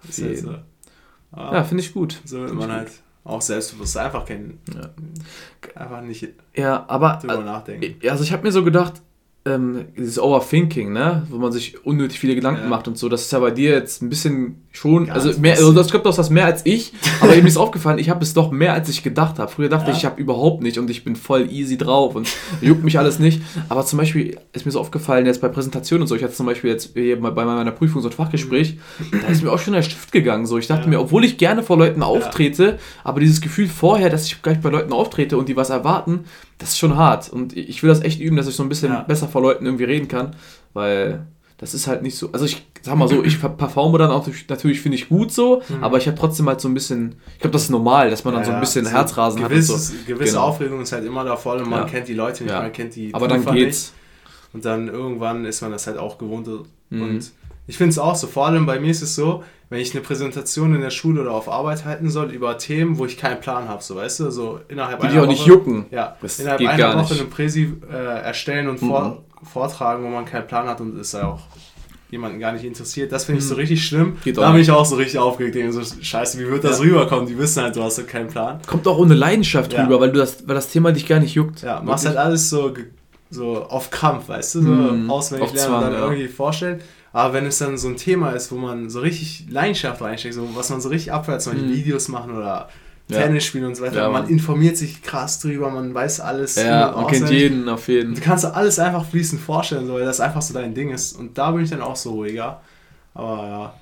Das 0.03 0.17
ist 0.17 0.25
halt 0.25 0.39
so. 0.39 0.55
Aber 1.31 1.57
Ja, 1.57 1.63
finde 1.63 1.83
ich 1.83 1.93
gut. 1.93 2.19
so 2.25 2.39
wird 2.39 2.53
man 2.55 2.71
halt 2.71 2.89
auch 3.27 3.41
selbstbewusst 3.41 3.97
einfach 3.97 4.25
kennen. 4.25 4.59
Ja. 4.73 4.89
Einfach 5.81 6.01
nicht 6.01 6.27
Ja, 6.55 6.85
aber 6.87 7.17
drüber 7.21 7.39
nachdenken. 7.39 7.99
äh, 8.01 8.09
also 8.09 8.23
ich 8.23 8.31
habe 8.31 8.43
mir 8.43 8.51
so 8.51 8.63
gedacht, 8.63 9.01
ähm, 9.47 9.85
dieses 9.97 10.19
Overthinking, 10.19 10.91
ne, 10.91 11.23
wo 11.29 11.37
man 11.37 11.51
sich 11.51 11.85
unnötig 11.85 12.19
viele 12.19 12.35
Gedanken 12.35 12.63
Ja. 12.63 12.67
macht 12.69 12.87
und 12.87 12.97
so, 12.97 13.07
das 13.09 13.21
ist 13.21 13.31
ja 13.31 13.39
bei 13.39 13.51
dir 13.51 13.71
jetzt 13.71 14.01
ein 14.01 14.09
bisschen 14.09 14.63
schon, 14.71 15.05
Ganz 15.07 15.25
also 15.25 15.39
mehr, 15.39 15.53
also 15.55 15.71
das 15.73 15.89
kommt 15.91 16.05
aus 16.05 16.17
das 16.17 16.29
mehr 16.29 16.45
als 16.45 16.61
ich, 16.65 16.93
aber 17.21 17.35
mir 17.35 17.47
ist 17.47 17.57
aufgefallen, 17.57 17.97
ich 17.99 18.09
habe 18.09 18.23
es 18.23 18.33
doch 18.33 18.51
mehr 18.51 18.73
als 18.73 18.89
ich 18.89 19.03
gedacht 19.03 19.39
habe. 19.39 19.51
Früher 19.51 19.69
dachte 19.69 19.85
Ja. 19.87 19.91
ich, 19.91 19.97
ich 19.99 20.05
habe 20.05 20.19
überhaupt 20.21 20.61
nicht 20.61 20.77
und 20.77 20.89
ich 20.89 21.03
bin 21.03 21.15
voll 21.15 21.49
easy 21.51 21.77
drauf 21.77 22.15
und 22.15 22.27
juckt 22.61 22.83
mich 22.83 22.99
alles 22.99 23.19
nicht. 23.19 23.41
Aber 23.69 23.85
zum 23.85 23.97
Beispiel 23.97 24.37
ist 24.53 24.65
mir 24.65 24.71
so 24.71 24.79
aufgefallen 24.79 25.25
jetzt 25.25 25.41
bei 25.41 25.47
Präsentationen 25.47 26.01
und 26.03 26.07
so, 26.07 26.15
ich 26.15 26.23
hatte 26.23 26.33
zum 26.33 26.45
Beispiel 26.45 26.69
jetzt 26.69 26.91
hier 26.93 27.19
bei 27.19 27.45
meiner 27.45 27.71
Prüfung 27.71 28.01
so 28.01 28.09
ein 28.09 28.13
Fachgespräch, 28.13 28.77
da 29.21 29.27
ist 29.27 29.43
mir 29.43 29.51
auch 29.51 29.59
schon 29.59 29.73
der 29.73 29.81
Stift 29.83 30.11
gegangen. 30.11 30.45
So, 30.45 30.57
ich 30.57 30.67
dachte 30.67 30.83
Ja. 30.83 30.89
mir, 30.89 30.99
obwohl 30.99 31.23
ich 31.23 31.37
gerne 31.37 31.63
vor 31.63 31.77
Leuten 31.77 32.03
auftrete, 32.03 32.77
aber 33.03 33.19
dieses 33.19 33.41
Gefühl 33.41 33.67
vorher, 33.67 34.09
dass 34.09 34.25
ich 34.27 34.41
gleich 34.41 34.59
bei 34.61 34.69
Leuten 34.69 34.93
auftrete 34.93 35.37
und 35.37 35.47
die 35.49 35.55
was 35.55 35.69
erwarten, 35.69 36.25
das 36.57 36.69
ist 36.69 36.77
schon 36.79 36.95
hart. 36.97 37.29
Und 37.29 37.55
ich 37.55 37.83
will 37.83 37.89
das 37.89 38.01
echt 38.01 38.19
üben, 38.19 38.35
dass 38.37 38.47
ich 38.47 38.55
so 38.55 38.63
ein 38.63 38.69
bisschen 38.69 38.91
Ja. 38.91 39.01
besser 39.01 39.27
vor 39.27 39.41
Leuten 39.41 39.65
irgendwie 39.65 39.83
reden 39.85 40.07
kann, 40.07 40.35
weil 40.73 41.25
das 41.59 41.73
ist 41.73 41.87
halt 41.87 42.03
nicht 42.03 42.17
so. 42.17 42.29
Also 42.33 42.45
ich 42.45 42.65
sag 42.83 42.95
mal 42.95 43.07
so, 43.07 43.23
ich 43.23 43.39
per- 43.39 43.49
performe 43.49 43.97
dann 43.97 44.11
auch 44.11 44.27
natürlich- 44.47 44.81
finde 44.81 44.95
ich 44.95 45.09
gut 45.09 45.31
so, 45.31 45.61
aber 45.81 45.97
ich 45.97 46.07
habe 46.07 46.17
trotzdem 46.17 46.47
halt 46.47 46.61
so 46.61 46.67
ein 46.67 46.73
bisschen, 46.73 47.15
ich 47.33 47.39
glaube, 47.39 47.53
das 47.53 47.63
ist 47.63 47.69
normal, 47.71 48.09
dass 48.11 48.23
man 48.23 48.35
dann 48.35 48.45
so 48.45 48.51
ein 48.51 48.59
bisschen 48.59 48.85
Herzrasen 48.85 49.39
hat 49.41 49.49
und 49.49 49.55
gewisses, 49.55 49.87
so. 49.89 49.93
Gewisse 50.05 50.33
Genau. 50.33 50.43
Aufregung 50.45 50.81
ist 50.81 50.91
halt 50.91 51.05
immer 51.05 51.23
da 51.23 51.35
voll 51.35 51.57
und 51.59 51.69
man 51.69 51.79
Ja. 51.81 51.85
kennt 51.85 52.07
die 52.07 52.13
Leute 52.13 52.43
nicht, 52.43 52.53
Ja. 52.53 52.61
man 52.61 52.71
kennt 52.71 52.95
die 52.95 53.13
Aber 53.13 53.27
dann 53.27 53.43
Prüfer 53.43 53.55
geht's. 53.55 53.91
Nicht. 53.91 54.53
Und 54.53 54.65
dann 54.65 54.87
irgendwann 54.87 55.45
ist 55.45 55.61
man 55.61 55.71
das 55.71 55.87
halt 55.87 55.97
auch 55.97 56.17
gewohnt. 56.17 56.47
Mhm. 56.89 57.19
Und 57.67 57.71
ich 57.71 57.77
finde 57.77 57.91
es 57.91 57.99
auch 57.99 58.15
so, 58.15 58.27
vor 58.27 58.47
allem 58.47 58.65
bei 58.65 58.79
mir 58.79 58.91
ist 58.91 59.01
es 59.01 59.15
so, 59.15 59.43
wenn 59.69 59.79
ich 59.81 59.91
eine 59.93 60.01
Präsentation 60.01 60.73
in 60.73 60.79
der 60.81 60.89
Schule 60.89 61.21
oder 61.21 61.31
auf 61.33 61.49
Arbeit 61.49 61.83
halten 61.83 62.09
soll 62.09 62.31
über 62.31 62.57
Themen, 62.57 62.97
wo 62.97 63.05
ich 63.05 63.17
keinen 63.17 63.41
Plan 63.41 63.67
habe, 63.67 63.83
so 63.83 63.97
weißt 63.97 64.21
du, 64.21 64.31
so 64.31 64.61
innerhalb 64.69 65.01
Die 65.01 65.07
einer 65.07 65.11
dich 65.13 65.19
auch 65.19 65.23
Woche, 65.23 65.31
nicht 65.33 65.45
jucken. 65.45 65.85
Ja, 65.91 66.15
Das 66.21 66.39
innerhalb 66.39 66.59
geht 66.59 66.69
einer 66.69 66.77
gar 66.77 66.93
Woche 67.03 67.13
nicht. 67.13 67.21
eine 67.21 67.29
Präsi 67.29 67.73
äh, 67.91 67.95
erstellen 68.23 68.69
und 68.69 68.79
vor, 68.79 69.23
vortragen, 69.43 70.05
wo 70.05 70.07
man 70.07 70.23
keinen 70.23 70.47
Plan 70.47 70.67
hat 70.67 70.79
und 70.79 70.97
es 70.97 71.11
ja 71.11 71.27
auch 71.27 71.41
jemanden 72.09 72.39
gar 72.39 72.53
nicht 72.53 72.63
interessiert. 72.63 73.11
Das 73.11 73.25
finde 73.25 73.39
ich 73.41 73.45
so 73.47 73.55
richtig 73.55 73.85
schlimm. 73.85 74.11
Mhm. 74.11 74.17
Geht 74.23 74.37
da 74.37 74.49
bin 74.51 74.61
ich 74.61 74.71
auch 74.71 74.85
so 74.85 74.95
richtig 74.95 75.19
aufgeregt. 75.19 75.55
denke 75.55 75.73
so, 75.73 75.81
scheiße, 76.01 76.39
wie 76.39 76.47
wird 76.49 76.63
das 76.63 76.79
Ja. 76.79 76.85
rüberkommen? 76.85 77.25
Die 77.27 77.37
wissen 77.37 77.61
halt, 77.61 77.75
du 77.75 77.83
hast 77.83 77.97
halt 77.97 78.07
keinen 78.07 78.29
Plan. 78.29 78.61
Kommt 78.65 78.87
auch 78.87 78.97
ohne 78.97 79.13
Leidenschaft 79.13 79.73
Ja. 79.73 79.81
drüber, 79.83 79.99
weil 79.99 80.13
du 80.13 80.19
das, 80.19 80.47
weil 80.47 80.55
das 80.55 80.69
Thema 80.69 80.93
dich 80.93 81.05
gar 81.05 81.19
nicht 81.19 81.33
juckt. 81.33 81.61
Ja, 81.63 81.81
machst 81.81 82.05
Wirklich. 82.05 82.17
halt 82.19 82.27
alles 82.29 82.49
so, 82.49 82.73
so 83.29 83.63
auf 83.65 83.89
Krampf, 83.89 84.29
weißt 84.29 84.55
du, 84.55 84.61
so 84.61 84.69
Mhm. 84.69 85.09
auswendig 85.11 85.49
Auf 85.49 85.53
lernen 85.55 85.73
und 85.73 85.79
Zwang, 85.81 85.91
dann 85.91 85.99
ja. 86.01 86.07
irgendwie 86.07 86.27
vorstellen. 86.29 86.79
Aber 87.17 87.33
wenn 87.33 87.47
es 87.47 87.57
dann 87.57 87.77
so 87.79 87.87
ein 87.87 87.97
Thema 87.97 88.31
ist, 88.33 88.51
wo 88.51 88.57
man 88.57 88.91
so 88.91 88.99
richtig 88.99 89.45
Leidenschaft 89.49 90.01
reinsteckt, 90.01 90.35
so 90.35 90.47
was 90.55 90.69
man 90.69 90.81
so 90.81 90.89
richtig 90.89 91.11
abhört, 91.11 91.41
zum 91.41 91.53
Beispiel 91.53 91.67
Mhm. 91.69 91.73
Videos 91.75 92.07
machen 92.09 92.35
oder 92.37 92.69
Ja. 93.09 93.21
Tennis 93.21 93.45
spielen 93.45 93.65
und 93.65 93.75
so 93.75 93.83
weiter, 93.83 94.03
Ja, 94.03 94.09
man 94.09 94.29
informiert 94.29 94.77
sich 94.77 95.01
krass 95.01 95.39
drüber, 95.39 95.71
man 95.71 95.93
weiß 95.95 96.19
alles. 96.19 96.57
Ja, 96.57 96.91
man 96.95 97.07
kennt 97.07 97.29
jeden 97.31 97.67
auf 97.69 97.87
jeden. 97.87 98.13
Du 98.13 98.21
kannst 98.21 98.43
dir 98.43 98.53
alles 98.53 98.77
einfach 98.77 99.03
fließend 99.05 99.41
vorstellen, 99.41 99.87
so, 99.87 99.93
weil 99.95 100.05
das 100.05 100.19
einfach 100.19 100.41
so 100.43 100.53
dein 100.53 100.75
Ding 100.75 100.91
ist. 100.91 101.13
Und 101.13 101.35
da 101.37 101.49
bin 101.51 101.63
ich 101.63 101.69
dann 101.71 101.81
auch 101.81 101.95
so 101.95 102.11
ruhiger. 102.11 102.61
Aber 103.15 103.47
ja, 103.47 103.73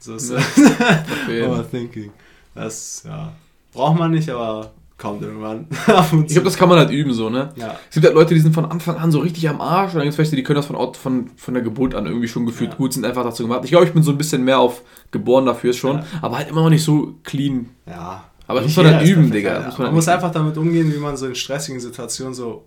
so 0.00 0.16
ist 0.16 0.30
Ja, 0.32 0.38
jeden. 1.28 1.48
Overthinking. 1.50 2.10
Das, 2.56 3.04
ja, 3.06 3.32
braucht 3.72 3.98
man 3.98 4.10
nicht, 4.10 4.28
aber 4.30 4.72
kommt 5.00 5.22
irgendwann. 5.22 5.66
Ich 6.26 6.32
glaube, 6.34 6.44
das 6.44 6.56
kann 6.56 6.68
man 6.68 6.78
halt 6.78 6.90
üben 6.90 7.12
so, 7.12 7.30
ne? 7.30 7.50
ja. 7.56 7.76
Es 7.88 7.94
gibt 7.94 8.04
halt 8.06 8.14
Leute, 8.14 8.34
die 8.34 8.40
sind 8.40 8.54
von 8.54 8.64
Anfang 8.66 8.96
an 8.96 9.10
so 9.10 9.18
richtig 9.20 9.48
am 9.48 9.60
Arsch 9.60 9.92
und 9.92 9.96
dann 9.96 10.02
gibt 10.04 10.12
es 10.12 10.18
welche, 10.18 10.36
die 10.36 10.42
können 10.42 10.56
das 10.56 10.66
von, 10.66 10.76
Ort- 10.76 10.96
von, 10.96 11.30
von 11.36 11.54
der 11.54 11.62
Geburt 11.62 11.94
an 11.94 12.06
irgendwie 12.06 12.28
schon 12.28 12.46
gefühlt 12.46 12.70
Ja. 12.70 12.76
gut, 12.76 12.92
sind 12.92 13.04
einfach 13.04 13.24
dazu 13.24 13.42
gemacht. 13.44 13.62
Ich 13.64 13.70
glaube, 13.70 13.86
ich 13.86 13.92
bin 13.92 14.02
so 14.02 14.10
ein 14.12 14.18
bisschen 14.18 14.44
mehr 14.44 14.58
auf 14.60 14.82
geboren 15.10 15.46
dafür 15.46 15.72
schon, 15.72 15.96
Ja. 15.98 16.04
aber 16.22 16.36
halt 16.38 16.48
immer 16.50 16.62
noch 16.62 16.70
nicht 16.70 16.84
so 16.84 17.14
clean. 17.24 17.70
Ja. 17.86 18.24
Aber 18.46 18.60
das 18.60 18.68
muss 18.68 18.76
man 18.84 18.94
halt 18.94 19.06
üben, 19.08 19.30
perfekt, 19.30 19.34
Digga. 19.34 19.52
man 19.60 19.68
Man, 19.70 19.78
halt 19.78 19.92
muss 19.94 20.08
einfach 20.08 20.30
damit 20.32 20.56
umgehen, 20.58 20.92
wie 20.92 20.98
man 20.98 21.16
so 21.16 21.26
in 21.26 21.34
stressigen 21.34 21.80
Situationen 21.80 22.34
so 22.34 22.64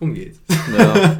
umgeht. 0.00 0.36
Ja. 0.78 1.16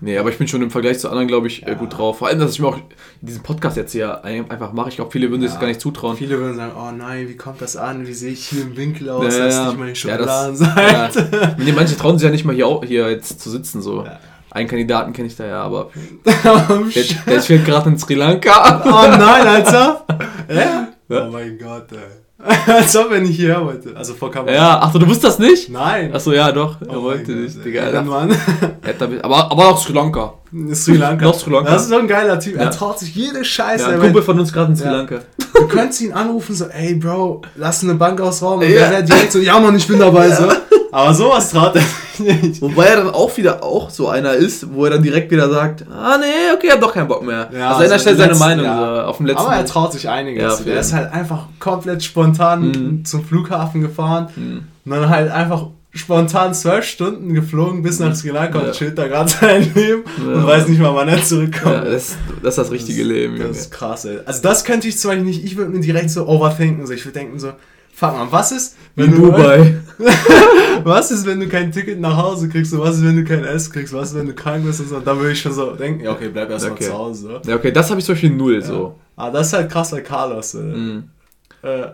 nee, 0.00 0.18
aber 0.18 0.30
ich 0.30 0.38
bin 0.38 0.46
schon 0.48 0.62
im 0.62 0.70
Vergleich 0.70 0.98
zu 0.98 1.08
anderen, 1.08 1.28
glaube 1.28 1.46
ich, 1.48 1.64
äh, 1.66 1.70
Ja. 1.70 1.74
gut 1.74 1.96
drauf. 1.96 2.18
Vor 2.18 2.28
allem, 2.28 2.38
dass 2.40 2.52
ich 2.52 2.60
mir 2.60 2.68
auch 2.68 2.78
diesen 3.20 3.42
Podcast 3.42 3.76
jetzt 3.76 3.92
hier 3.92 4.24
ein- 4.24 4.50
einfach 4.50 4.72
mache. 4.72 4.88
Ich 4.90 4.96
glaube, 4.96 5.10
viele 5.10 5.30
würden 5.30 5.40
sich 5.42 5.48
das 5.50 5.54
Ja. 5.56 5.60
gar 5.60 5.66
nicht 5.68 5.80
zutrauen. 5.80 6.16
Viele 6.16 6.38
würden 6.38 6.56
sagen, 6.56 6.72
oh 6.76 6.90
nein, 6.90 7.28
wie 7.28 7.36
kommt 7.36 7.60
das 7.60 7.76
an? 7.76 8.06
Wie 8.06 8.12
sehe 8.12 8.32
ich 8.32 8.46
hier 8.48 8.62
im 8.62 8.76
Winkel 8.76 9.08
aus? 9.10 9.22
Ja, 9.34 9.44
das 9.46 9.54
ist 9.54 9.60
ja. 9.60 9.66
nicht 9.66 9.78
meine 9.78 9.92
Ja, 10.20 11.08
das-. 11.08 11.56
Nee, 11.58 11.72
manche 11.72 11.96
trauen 11.96 12.18
sich 12.18 12.24
ja 12.26 12.30
nicht 12.32 12.44
mal 12.44 12.54
hier, 12.54 12.80
hier 12.84 13.10
jetzt 13.10 13.40
zu 13.40 13.50
sitzen. 13.50 13.82
So. 13.82 14.04
Ja. 14.04 14.18
Einen 14.50 14.68
Kandidaten 14.68 15.12
kenne 15.14 15.28
ich 15.28 15.36
da 15.36 15.46
ja, 15.46 15.62
aber 15.62 15.86
oh 16.26 16.84
der, 16.94 17.04
der 17.26 17.40
spielt 17.40 17.64
gerade 17.64 17.88
in 17.88 17.98
Sri 17.98 18.14
Lanka. 18.14 18.82
nein, 19.18 19.46
Alter! 19.48 20.04
Ja? 20.48 20.88
Ja. 21.08 21.26
Oh 21.28 21.30
mein 21.30 21.58
Gott, 21.58 21.92
ey. 21.92 22.21
Als 22.66 22.96
ob 22.96 23.12
er 23.12 23.20
nicht 23.20 23.36
hierher 23.36 23.64
wollte. 23.64 23.96
Also 23.96 24.14
vor 24.14 24.30
Kamera. 24.30 24.52
Ja, 24.52 24.80
ach 24.82 24.92
so, 24.92 24.98
du 24.98 25.06
wusstest 25.06 25.24
das 25.24 25.38
nicht? 25.38 25.70
Nein. 25.70 26.12
Achso, 26.12 26.32
ja, 26.32 26.50
doch. 26.50 26.80
Er 26.80 26.98
Oh 26.98 27.02
wollte 27.02 27.30
mein 27.30 27.42
nicht, 27.44 27.54
Gott, 27.56 27.64
Digga. 27.64 27.82
Er 27.82 28.02
Mann. 28.02 28.30
aber, 29.22 29.52
aber, 29.52 29.68
auch 29.68 29.78
Sri 29.78 29.92
Lanka. 29.92 30.34
Sri 30.74 30.96
Lanka. 30.96 31.24
Noch 31.24 31.38
Sri 31.38 31.52
Lanka. 31.52 31.70
Das 31.70 31.82
ist 31.82 31.88
so 31.90 31.98
ein 31.98 32.08
geiler 32.08 32.40
Typ. 32.40 32.56
Ja. 32.56 32.62
Er 32.62 32.70
traut 32.72 32.98
sich 32.98 33.14
jede 33.14 33.44
Scheiße. 33.44 33.84
Ja, 33.84 33.88
ein 33.90 33.94
Er 33.94 34.00
Kumpel 34.00 34.22
von 34.22 34.40
uns 34.40 34.52
gerade 34.52 34.72
in 34.72 34.76
Sri 34.76 34.86
Ja. 34.86 34.92
Lanka. 34.96 35.20
Du 35.54 35.68
könntest 35.68 36.00
ihn 36.00 36.12
anrufen, 36.12 36.54
so, 36.56 36.64
ey 36.66 36.94
Bro, 36.94 37.42
lass 37.54 37.84
eine 37.84 37.94
Bank 37.94 38.20
ausrauben. 38.20 38.66
Und 38.66 38.72
Ja. 38.72 38.88
der 38.90 39.02
direkt 39.02 39.30
so, 39.32 39.38
ja 39.38 39.60
Mann, 39.60 39.76
ich 39.76 39.86
bin 39.86 40.00
dabei. 40.00 40.30
So. 40.30 40.48
Aber 40.92 41.14
sowas 41.14 41.50
traut 41.50 41.74
er 41.74 41.80
sich 41.80 42.42
nicht. 42.42 42.60
Wobei 42.62 42.84
er 42.84 42.96
dann 42.96 43.10
auch 43.10 43.34
wieder 43.36 43.62
auch 43.64 43.88
so 43.90 44.08
einer 44.08 44.34
ist, 44.34 44.72
wo 44.74 44.84
er 44.84 44.90
dann 44.90 45.02
direkt 45.02 45.30
wieder 45.30 45.48
sagt, 45.50 45.84
ah 45.90 46.18
nee, 46.18 46.52
okay, 46.54 46.66
ich 46.66 46.72
hab 46.72 46.80
doch 46.80 46.92
keinen 46.92 47.08
Bock 47.08 47.24
mehr. 47.24 47.48
Ja, 47.52 47.70
also 47.72 47.82
er 47.90 47.98
so 47.98 48.02
stellt 48.02 48.18
seine 48.18 48.34
Meinung 48.36 48.64
Jahr. 48.66 48.96
so 48.96 49.02
auf 49.08 49.16
dem 49.16 49.26
letzten 49.26 49.42
Aber 49.46 49.54
er 49.56 49.64
traut 49.64 49.92
sich 49.92 50.08
einiges. 50.08 50.42
Ja, 50.42 50.50
Ja, 50.50 50.58
jeden. 50.58 50.76
ist 50.78 50.92
halt 50.92 51.12
einfach 51.12 51.46
komplett 51.58 52.02
spontan 52.04 52.68
Mhm. 52.68 53.04
zum 53.06 53.24
Flughafen 53.24 53.80
gefahren 53.80 54.28
Mhm. 54.36 54.62
und 54.84 54.90
dann 54.92 55.08
halt 55.08 55.30
einfach 55.32 55.68
spontan 55.94 56.54
zwölf 56.54 56.84
Stunden 56.84 57.34
geflogen 57.34 57.82
bis 57.82 57.98
nach 57.98 58.14
Sri 58.14 58.28
Lanka 58.30 58.58
Ja. 58.60 58.66
und 58.66 58.72
chillt 58.72 58.96
da 58.96 59.08
gerade 59.08 59.30
sein 59.30 59.70
Leben 59.74 60.04
Ja. 60.26 60.34
und 60.34 60.46
weiß 60.46 60.68
nicht 60.68 60.80
mal, 60.80 60.94
wann 60.94 61.08
er 61.08 61.22
zurückkommt. 61.22 61.74
Ja, 61.74 61.84
das, 61.84 62.16
das 62.42 62.50
ist 62.50 62.58
das 62.58 62.70
richtige 62.70 63.02
Leben, 63.02 63.36
Junge. 63.36 63.48
Das 63.48 63.58
ist 63.58 63.70
krass, 63.72 64.04
ey. 64.06 64.18
Also 64.24 64.40
das 64.42 64.64
könnte 64.64 64.88
ich 64.88 64.98
zum 64.98 65.10
Beispiel 65.10 65.26
nicht, 65.26 65.44
ich 65.44 65.56
würde 65.56 65.70
mir 65.70 65.80
direkt 65.80 66.10
so 66.10 66.26
overthinken. 66.26 66.86
So. 66.86 66.92
Ich 66.94 67.04
würde 67.04 67.18
denken 67.18 67.38
so, 67.38 67.52
fuck 67.92 68.12
mal, 68.14 68.26
was 68.30 68.52
ist, 68.52 68.76
wenn 68.96 69.10
du, 69.12 69.26
Dubai. 69.26 69.76
was 70.84 71.10
ist, 71.10 71.26
wenn 71.26 71.40
du 71.40 71.48
kein 71.48 71.70
Ticket 71.72 72.00
nach 72.00 72.16
Hause 72.16 72.48
kriegst 72.48 72.72
und 72.72 72.80
was 72.80 72.96
ist, 72.96 73.04
wenn 73.04 73.16
du 73.16 73.24
kein 73.24 73.44
Essen 73.44 73.72
kriegst, 73.72 73.92
was 73.92 74.10
ist, 74.10 74.16
wenn 74.18 74.26
du 74.26 74.34
krank 74.34 74.64
bist 74.64 74.80
und 74.80 74.88
so. 74.88 75.00
Dann 75.00 75.18
würde 75.18 75.32
ich 75.32 75.40
schon 75.40 75.52
so 75.52 75.72
denken, 75.72 76.04
ja 76.04 76.12
okay, 76.12 76.28
bleib 76.28 76.50
erstmal 76.50 76.72
Okay. 76.72 76.84
zu 76.84 76.92
Hause. 76.92 77.40
Ja, 77.46 77.56
okay, 77.56 77.70
das 77.72 77.88
habe 77.90 78.00
ich 78.00 78.06
zum 78.06 78.14
Beispiel 78.14 78.30
null 78.30 78.62
so. 78.62 78.98
Aber 79.16 79.38
das 79.38 79.48
ist 79.48 79.52
halt 79.52 79.70
krass 79.70 79.90
bei 79.90 80.00
Carlos. 80.00 80.54
Ey. 80.54 80.62
Mhm. 80.62 81.04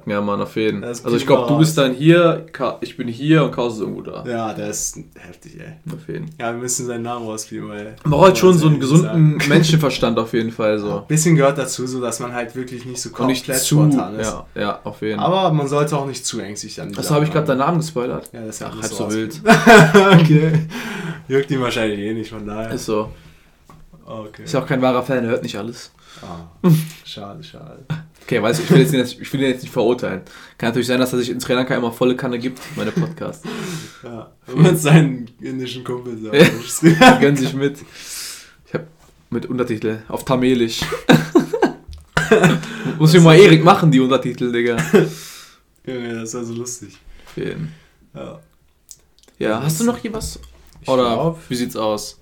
Ja, 0.07 0.21
Mann, 0.23 0.41
auf 0.41 0.57
jeden. 0.57 0.81
Das 0.81 1.05
Also 1.05 1.17
ich 1.17 1.27
glaube, 1.27 1.47
du 1.49 1.59
bist 1.59 1.77
dann 1.77 1.93
hier, 1.93 2.47
ich 2.81 2.97
bin 2.97 3.07
hier 3.07 3.45
und 3.45 3.53
Chaos 3.53 3.75
ist 3.75 3.81
irgendwo 3.81 4.01
da. 4.01 4.25
ja, 4.27 4.55
der 4.55 4.71
ist 4.71 4.99
heftig, 5.19 5.61
ey. 5.61 5.75
Auf 5.95 6.09
jeden. 6.09 6.31
Ja, 6.41 6.53
wir 6.53 6.59
müssen 6.61 6.87
seinen 6.87 7.03
Namen 7.03 7.27
rauskriegen, 7.27 7.69
weil... 7.69 7.97
Man 8.05 8.13
braucht 8.13 8.25
halt 8.25 8.39
schon 8.39 8.57
so 8.57 8.67
einen 8.67 8.81
gesunden 8.81 9.37
Menschenverstand 9.49 10.19
auf 10.19 10.33
jeden 10.33 10.53
Fall 10.53 10.79
sagen. 10.79 10.91
so. 10.91 10.99
Ein 11.01 11.07
bisschen 11.07 11.37
gehört 11.37 11.59
dazu, 11.59 11.87
so 11.87 12.01
dass 12.01 12.19
man 12.19 12.33
halt 12.33 12.57
wirklich 12.57 12.87
nicht 12.87 13.01
so 13.03 13.11
nicht 13.11 13.17
komplett 13.17 13.59
zu. 13.61 13.75
spontan 13.75 14.19
ist. 14.19 14.31
Ja, 14.31 14.47
ja, 14.55 14.81
auf 14.85 15.03
jeden 15.03 15.19
Fall. 15.19 15.27
Aber 15.27 15.53
man 15.53 15.69
sollte 15.69 15.97
auch 15.99 16.07
nicht 16.07 16.25
zu 16.25 16.41
ängstlich 16.41 16.75
dann 16.77 16.97
Achso, 16.97 17.15
habe 17.15 17.25
ich 17.25 17.33
gerade 17.33 17.47
deinen 17.47 17.59
Namen 17.59 17.79
gespoilert? 17.79 18.31
Ja, 18.33 18.41
das 18.41 18.57
ist 18.57 18.61
ja 18.61 18.71
Ach, 18.73 18.83
halb 18.83 18.93
so 18.93 19.11
wild. 19.13 19.41
okay. 20.21 20.67
Juckt 21.29 21.51
ihn 21.51 21.61
wahrscheinlich 21.61 21.99
eh 21.99 22.15
nicht, 22.15 22.31
von 22.31 22.47
daher. 22.47 22.71
Ist 22.71 22.87
so. 22.87 23.11
okay. 24.07 24.45
Ist 24.45 24.55
ja 24.55 24.63
auch 24.63 24.67
kein 24.67 24.81
wahrer 24.81 25.03
Fan, 25.03 25.25
er 25.25 25.31
hört 25.31 25.43
nicht 25.43 25.57
alles. 25.57 25.93
Ah, 26.23 26.69
schade, 27.05 27.43
schade. 27.43 27.85
Okay, 28.29 28.43
weiß 28.43 28.59
ich, 28.59 28.65
ich 28.67 28.71
will, 28.73 28.81
jetzt 28.83 28.93
nicht, 28.93 29.21
ich 29.23 29.33
will 29.33 29.41
ihn 29.41 29.47
jetzt 29.49 29.63
nicht 29.63 29.73
verurteilen. 29.73 30.21
Kann 30.59 30.69
natürlich 30.69 30.87
sein, 30.87 31.01
dass 31.01 31.15
er 31.15 31.19
sich 31.19 31.31
in 31.31 31.41
Sri 31.41 31.55
Lanka 31.55 31.75
immer 31.75 31.91
volle 31.91 32.15
Kanne 32.15 32.39
gibt, 32.39 32.61
meine 32.77 32.93
Podcast. 32.93 33.43
Ja, 34.03 34.31
wenn 34.47 34.63
man 34.63 34.77
seinen 34.77 35.29
indischen 35.41 35.83
Kumpel 35.83 36.19
sagt. 36.19 36.35
Ja. 36.37 36.45
Die 37.17 37.21
gönnen 37.21 37.37
sich 37.37 37.53
mit. 37.55 37.79
Ich 38.67 38.75
hab 38.75 38.87
mit 39.31 39.47
Untertitel 39.47 40.03
auf 40.09 40.25
Tamilisch. 40.27 40.83
Muss 42.99 43.15
ich 43.15 43.21
mal 43.23 43.35
Erik 43.39 43.65
machen, 43.65 43.91
die 43.91 43.99
Untertitel, 43.99 44.53
Digga. 44.53 44.77
Junge, 45.87 46.15
das 46.15 46.25
ist 46.29 46.35
ja 46.35 46.45
so 46.45 46.53
lustig. 46.53 46.97
Jeden. 47.35 47.73
Ja. 48.15 48.39
Ja, 49.39 49.63
hast 49.63 49.81
du 49.81 49.85
noch 49.85 49.97
hier 49.99 50.13
was? 50.13 50.39
Ich 50.83 50.89
Oder 50.89 51.15
glaub- 51.15 51.41
wie 51.49 51.55
sieht's 51.57 51.77
aus? 51.77 52.19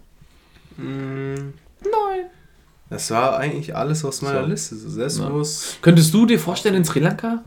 Mm, 0.78 1.35
Nein. 1.83 2.26
Das 2.89 3.11
war 3.11 3.37
eigentlich 3.39 3.74
alles 3.74 4.05
aus 4.05 4.22
meiner 4.22 4.43
So. 4.43 4.47
Liste. 4.49 4.76
So 4.76 4.89
selbstbewusst. 4.89 5.78
Könntest 5.82 6.14
du 6.14 6.24
dir 6.26 6.39
vorstellen 6.39 6.76
in 6.76 6.84
Sri 6.84 7.01
Lanka? 7.01 7.43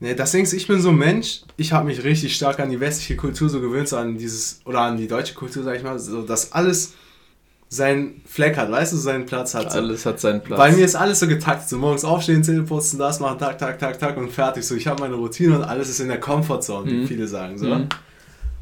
Nee, 0.00 0.14
das 0.14 0.32
Ding 0.32 0.42
ist, 0.42 0.52
ich 0.52 0.66
bin 0.66 0.80
so 0.80 0.88
ein 0.88 0.96
Mensch, 0.96 1.42
ich 1.56 1.72
habe 1.72 1.86
mich 1.86 2.02
richtig 2.02 2.34
stark 2.34 2.58
an 2.58 2.70
die 2.70 2.80
westliche 2.80 3.14
Kultur 3.16 3.48
so 3.48 3.60
gewöhnt, 3.60 3.88
so 3.88 3.96
an 3.98 4.16
dieses, 4.18 4.60
oder 4.64 4.80
an 4.80 4.96
die 4.96 5.06
deutsche 5.06 5.34
Kultur, 5.34 5.62
sag 5.62 5.76
ich 5.76 5.84
mal, 5.84 5.96
so, 5.98 6.22
dass 6.22 6.50
alles 6.52 6.94
seinen 7.68 8.20
Fleck 8.26 8.56
hat, 8.56 8.70
weißt 8.70 8.92
du, 8.92 8.96
seinen 8.96 9.26
Platz 9.26 9.54
hat. 9.54 9.70
So. 9.70 9.78
Alles 9.78 10.04
hat 10.04 10.18
seinen 10.18 10.42
Platz. 10.42 10.58
Bei 10.58 10.72
mir 10.72 10.84
ist 10.84 10.96
alles 10.96 11.20
so 11.20 11.28
getaktet, 11.28 11.68
so 11.68 11.78
morgens 11.78 12.04
aufstehen, 12.04 12.42
Zähne 12.42 12.62
putzen, 12.64 12.98
das 12.98 13.20
machen, 13.20 13.38
tak, 13.38 13.58
tak, 13.58 13.78
tak, 13.78 13.98
tak 13.98 14.16
und 14.16 14.30
fertig. 14.30 14.64
So, 14.66 14.74
ich 14.74 14.86
habe 14.88 15.00
meine 15.00 15.14
Routine 15.14 15.56
und 15.56 15.62
alles 15.64 15.88
ist 15.88 16.00
in 16.00 16.08
der 16.08 16.18
Comfortzone, 16.20 16.90
wie 16.90 16.94
Mhm. 17.02 17.06
viele 17.06 17.28
sagen, 17.28 17.56
so. 17.56 17.66
Mhm. 17.66 17.88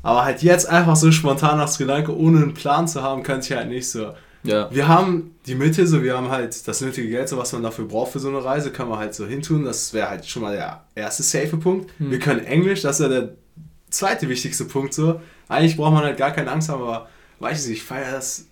Aber 0.02 0.24
halt 0.24 0.42
jetzt 0.42 0.68
einfach 0.68 0.96
so 0.96 1.10
spontan 1.10 1.56
nach 1.58 1.68
Sri 1.68 1.84
Lanka, 1.84 2.12
ohne 2.12 2.38
einen 2.42 2.54
Plan 2.54 2.86
zu 2.86 3.02
haben, 3.02 3.22
könnte 3.22 3.46
ich 3.52 3.56
halt 3.56 3.68
nicht 3.68 3.88
so. 3.88 4.12
Ja. 4.42 4.70
Wir 4.72 4.88
haben 4.88 5.34
die 5.46 5.54
Mitte, 5.54 5.86
so 5.86 6.02
wir 6.02 6.16
haben 6.16 6.30
halt 6.30 6.66
das 6.66 6.80
nötige 6.80 7.08
Geld, 7.08 7.28
so 7.28 7.36
was 7.36 7.52
man 7.52 7.62
dafür 7.62 7.86
braucht 7.86 8.12
für 8.12 8.18
so 8.18 8.28
eine 8.28 8.42
Reise, 8.42 8.70
können 8.70 8.90
wir 8.90 8.98
halt 8.98 9.14
so 9.14 9.26
hintun. 9.26 9.64
Das 9.64 9.92
wäre 9.92 10.08
halt 10.08 10.26
schon 10.26 10.42
mal 10.42 10.54
der 10.54 10.84
erste 10.94 11.22
safe 11.22 11.56
Punkt. 11.56 11.90
Hm. 11.98 12.10
Wir 12.10 12.18
können 12.18 12.44
Englisch, 12.44 12.82
das 12.82 13.00
ist 13.00 13.02
ja 13.02 13.08
der 13.08 13.34
zweite 13.90 14.28
wichtigste 14.28 14.64
Punkt 14.64 14.94
so. 14.94 15.20
Eigentlich 15.48 15.76
braucht 15.76 15.92
man 15.92 16.04
halt 16.04 16.16
gar 16.16 16.30
keine 16.30 16.50
Angst 16.50 16.68
haben, 16.68 16.82
aber 16.82 17.08
weiß 17.40 17.64
ich 17.64 17.70
nicht, 17.70 17.78
ich 17.78 17.84
feiere 17.84 18.12
das 18.12 18.46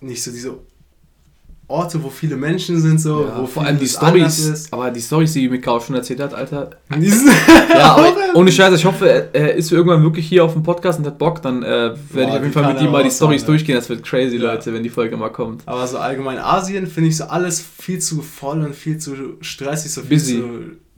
nicht 0.00 0.22
so 0.22 0.30
diese 0.30 0.58
Orte, 1.70 2.02
wo 2.02 2.08
viele 2.08 2.34
Menschen 2.36 2.80
sind, 2.80 2.98
so, 2.98 3.24
Ja, 3.26 3.40
wo 3.42 3.46
vor 3.46 3.62
allem 3.64 3.78
die 3.78 3.86
Stories, 3.86 4.38
ist. 4.38 4.72
aber 4.72 4.90
die 4.90 5.00
Stories, 5.02 5.34
die 5.34 5.48
Mikau 5.50 5.78
schon 5.80 5.94
erzählt 5.96 6.18
hat, 6.20 6.32
Alter. 6.32 6.70
Ja, 7.70 7.94
aber 7.96 8.14
ohne 8.34 8.50
Scheiß, 8.50 8.74
ich 8.74 8.84
hoffe, 8.86 9.28
er, 9.32 9.54
ist 9.54 9.70
irgendwann 9.70 10.02
wirklich 10.02 10.26
hier 10.26 10.44
auf 10.44 10.54
dem 10.54 10.62
Podcast 10.62 10.98
und 10.98 11.06
hat 11.06 11.18
Bock, 11.18 11.42
dann 11.42 11.62
äh, 11.62 11.94
werde 12.12 12.30
ich 12.30 12.36
auf 12.36 12.40
jeden 12.40 12.52
Fall 12.52 12.72
mit 12.72 12.82
ihm 12.82 12.90
mal 12.90 13.02
die 13.04 13.10
Stories 13.10 13.42
ja. 13.42 13.46
durchgehen. 13.48 13.74
Das 13.76 13.88
wird 13.90 14.02
crazy, 14.02 14.36
Ja. 14.36 14.52
Leute, 14.54 14.72
wenn 14.72 14.82
die 14.82 14.88
Folge 14.88 15.16
mal 15.18 15.28
kommt. 15.28 15.62
Aber 15.66 15.86
so 15.86 15.98
allgemein 15.98 16.38
Asien 16.38 16.86
finde 16.86 17.10
ich 17.10 17.16
so 17.18 17.24
alles 17.24 17.60
viel 17.78 17.98
zu 17.98 18.22
voll 18.22 18.60
und 18.62 18.74
viel 18.74 18.96
zu 18.98 19.14
stressig, 19.42 19.92
so 19.92 20.00
viel 20.00 20.10
Busy. 20.10 20.34
zu 20.40 20.48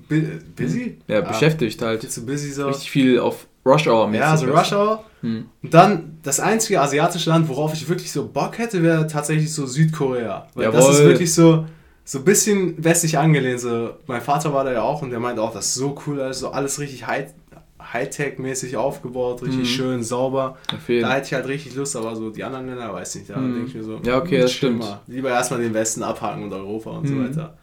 bu 0.09 0.15
busy? 0.57 0.99
Ja, 1.09 1.19
Ah, 1.19 1.29
beschäftigt 1.33 1.83
halt. 1.83 2.01
Viel 2.01 2.11
zu 2.11 2.25
busy 2.25 2.53
so. 2.53 2.67
Richtig 2.69 2.91
viel 2.91 3.19
auf 3.19 3.47
Rush 3.65 3.87
Hour 3.87 4.09
mäßig. 4.09 4.21
Ja, 4.21 4.37
so 4.37 4.47
weißt 4.47 4.73
Rush. 4.73 4.79
Hour. 4.79 5.05
Hm. 5.23 5.45
Und 5.63 5.75
dann 5.75 6.19
das 6.23 6.41
einzige 6.41 6.81
asiatische 6.81 7.29
Land, 7.31 7.49
worauf 7.49 7.75
ich 7.75 7.89
wirklich 7.89 8.11
so 8.11 8.27
Bock 8.27 8.57
hätte, 8.59 8.83
wäre 8.83 9.07
tatsächlich 9.07 9.53
so 9.53 9.67
Südkorea. 9.67 10.47
Weil 10.55 10.67
das 10.73 10.75
Jawohl. 10.77 10.91
ist 10.93 11.05
wirklich 11.05 11.35
so, 11.35 11.67
so 12.05 12.19
ein 12.21 12.25
bisschen 12.25 12.83
westlich 12.83 13.19
angelehnt. 13.19 13.61
So, 13.61 13.91
mein 14.07 14.23
Vater 14.23 14.53
war 14.55 14.65
da 14.65 14.73
ja 14.73 14.83
auch 14.83 15.03
und 15.03 15.11
der 15.11 15.21
meint 15.21 15.39
auch, 15.39 15.53
das 15.53 15.67
ist 15.67 15.75
so 15.75 15.95
cool, 16.07 16.21
also 16.23 16.51
alles 16.51 16.79
richtig 16.81 17.07
High- 17.07 17.35
Hightech-mäßig 17.93 18.77
aufgebaut, 18.77 19.43
richtig 19.43 19.61
Mhm. 19.63 19.65
schön, 19.67 20.03
sauber. 20.03 20.57
Da 20.69 21.13
hätte 21.13 21.27
ich 21.27 21.33
halt 21.35 21.47
richtig 21.49 21.75
Lust, 21.75 21.97
aber 21.97 22.15
so 22.15 22.31
die 22.31 22.45
anderen 22.45 22.67
Länder, 22.67 22.93
weiß 22.93 23.15
nicht, 23.17 23.31
da 23.31 23.39
Mhm. 23.39 23.55
denke 23.55 23.69
ich 23.69 23.75
mir 23.75 23.85
so, 23.85 24.01
Ja, 24.05 24.19
okay, 24.19 24.37
hm, 24.37 24.43
das 24.43 24.53
stimmt. 24.53 24.79
mal. 24.81 25.01
Lieber 25.07 25.31
erstmal 25.31 25.61
den 25.61 25.75
Westen 25.75 26.03
abhaken 26.03 26.45
und 26.45 26.53
Europa 26.53 26.91
und 26.91 27.07
so 27.09 27.15
Mhm. 27.15 27.29
weiter. 27.29 27.55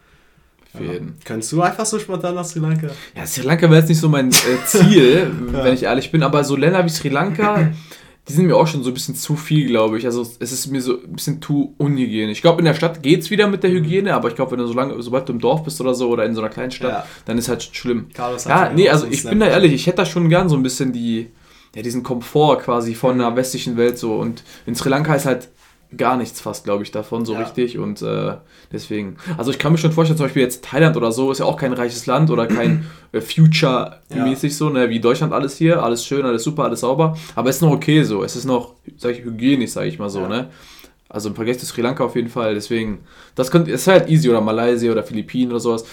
Auf 0.79 0.93
jeden. 0.93 1.15
Könntest 1.25 1.51
du 1.51 1.61
einfach 1.61 1.85
so 1.85 1.99
spontan 1.99 2.35
nach 2.35 2.45
Sri 2.45 2.59
Lanka? 2.59 2.87
Ja, 3.15 3.25
Sri 3.25 3.41
Lanka 3.43 3.63
wäre 3.69 3.79
jetzt 3.79 3.89
nicht 3.89 3.99
so 3.99 4.09
mein 4.09 4.29
äh, 4.29 4.33
Ziel, 4.65 5.31
wenn 5.51 5.73
ich 5.73 5.83
ehrlich 5.83 6.11
bin, 6.11 6.23
aber 6.23 6.43
so 6.43 6.55
Länder 6.55 6.83
wie 6.85 6.89
Sri 6.89 7.09
Lanka, 7.09 7.71
die 8.27 8.33
sind 8.33 8.45
mir 8.47 8.55
auch 8.57 8.67
schon 8.67 8.83
so 8.83 8.89
ein 8.89 8.93
bisschen 8.93 9.15
zu 9.15 9.35
viel, 9.37 9.67
glaube 9.67 9.97
ich. 9.97 10.05
Also 10.05 10.21
es 10.21 10.51
ist 10.51 10.67
mir 10.67 10.81
so 10.81 10.99
ein 11.01 11.13
bisschen 11.13 11.41
zu 11.41 11.73
unhygienisch. 11.77 12.37
Ich 12.39 12.41
glaube, 12.41 12.59
in 12.59 12.65
der 12.65 12.73
Stadt 12.73 13.01
geht's 13.01 13.29
wieder 13.29 13.47
mit 13.47 13.63
der 13.63 13.71
Hygiene, 13.71 14.13
aber 14.13 14.27
ich 14.27 14.35
glaube, 14.35 14.51
wenn 14.51 14.59
du 14.59 14.67
so 14.67 14.73
lange, 14.73 15.01
sobald 15.01 15.29
du 15.29 15.33
im 15.33 15.39
Dorf 15.39 15.63
bist 15.63 15.79
oder 15.79 15.93
so 15.93 16.09
oder 16.09 16.25
in 16.25 16.35
so 16.35 16.41
einer 16.41 16.49
kleinen 16.49 16.71
Stadt, 16.71 16.91
Ja. 16.91 17.05
dann 17.25 17.37
ist 17.37 17.47
halt 17.47 17.63
schlimm. 17.63 18.07
Carlos 18.13 18.45
hat 18.45 18.69
Ja, 18.69 18.73
nee, 18.75 18.89
also 18.89 19.07
ich 19.09 19.23
bin 19.23 19.39
da 19.39 19.47
ehrlich, 19.47 19.71
ich 19.73 19.87
hätte 19.87 19.97
da 19.97 20.05
schon 20.05 20.27
gern 20.27 20.49
so 20.49 20.57
ein 20.57 20.63
bisschen 20.63 20.91
die, 20.91 21.27
ja, 21.73 21.81
diesen 21.81 22.03
Komfort 22.03 22.57
quasi 22.63 22.95
von 22.95 23.17
der 23.17 23.33
westlichen 23.37 23.77
Welt 23.77 23.97
so. 23.97 24.15
Und 24.15 24.43
in 24.65 24.75
Sri 24.75 24.89
Lanka 24.89 25.15
ist 25.15 25.25
halt 25.25 25.47
gar 25.95 26.17
nichts 26.17 26.41
fast, 26.41 26.65
glaube 26.65 26.83
ich, 26.83 26.91
davon 26.91 27.25
so 27.25 27.33
Ja. 27.33 27.39
richtig. 27.39 27.77
Und 27.77 28.01
äh, 28.01 28.33
deswegen, 28.71 29.15
also 29.37 29.51
ich 29.51 29.59
kann 29.59 29.71
mir 29.71 29.77
schon 29.77 29.91
vorstellen, 29.93 30.17
zum 30.17 30.25
Beispiel 30.25 30.41
jetzt 30.41 30.63
Thailand 30.65 30.97
oder 30.97 31.11
so, 31.11 31.31
ist 31.31 31.39
ja 31.39 31.45
auch 31.45 31.55
kein 31.57 31.71
reiches 31.73 32.05
Land 32.07 32.29
oder 32.29 32.45
kein 32.47 32.85
äh, 33.13 33.21
Future-mäßig 33.21 34.55
so, 34.57 34.69
ne, 34.69 34.89
wie 34.89 34.99
Deutschland 34.99 35.33
alles 35.33 35.55
hier, 35.57 35.81
alles 35.83 36.05
schön, 36.05 36.25
alles 36.25 36.43
super, 36.43 36.65
alles 36.65 36.81
sauber. 36.81 37.15
Aber 37.35 37.49
es 37.49 37.57
ist 37.57 37.61
noch 37.61 37.71
okay 37.71 38.03
so, 38.03 38.23
es 38.23 38.35
ist 38.35 38.45
noch, 38.45 38.75
sag 38.97 39.11
ich, 39.13 39.23
hygienisch, 39.23 39.71
sage 39.71 39.87
ich 39.87 39.99
mal 39.99 40.09
so, 40.09 40.21
Ja. 40.21 40.27
ne. 40.27 40.49
Also 41.09 41.29
im 41.29 41.35
Vergleich 41.35 41.57
zu 41.57 41.65
Sri 41.65 41.81
Lanka 41.81 42.03
auf 42.03 42.17
jeden 42.17 42.27
Fall, 42.27 42.53
deswegen, 42.53 42.99
das 43.35 43.49
könnte, 43.49 43.71
ist 43.71 43.87
halt 43.87 44.09
easy 44.09 44.29
oder 44.29 44.41
Malaysia 44.41 44.91
oder 44.91 45.03
Philippinen 45.03 45.51
oder 45.51 45.61
sowas. 45.61 45.85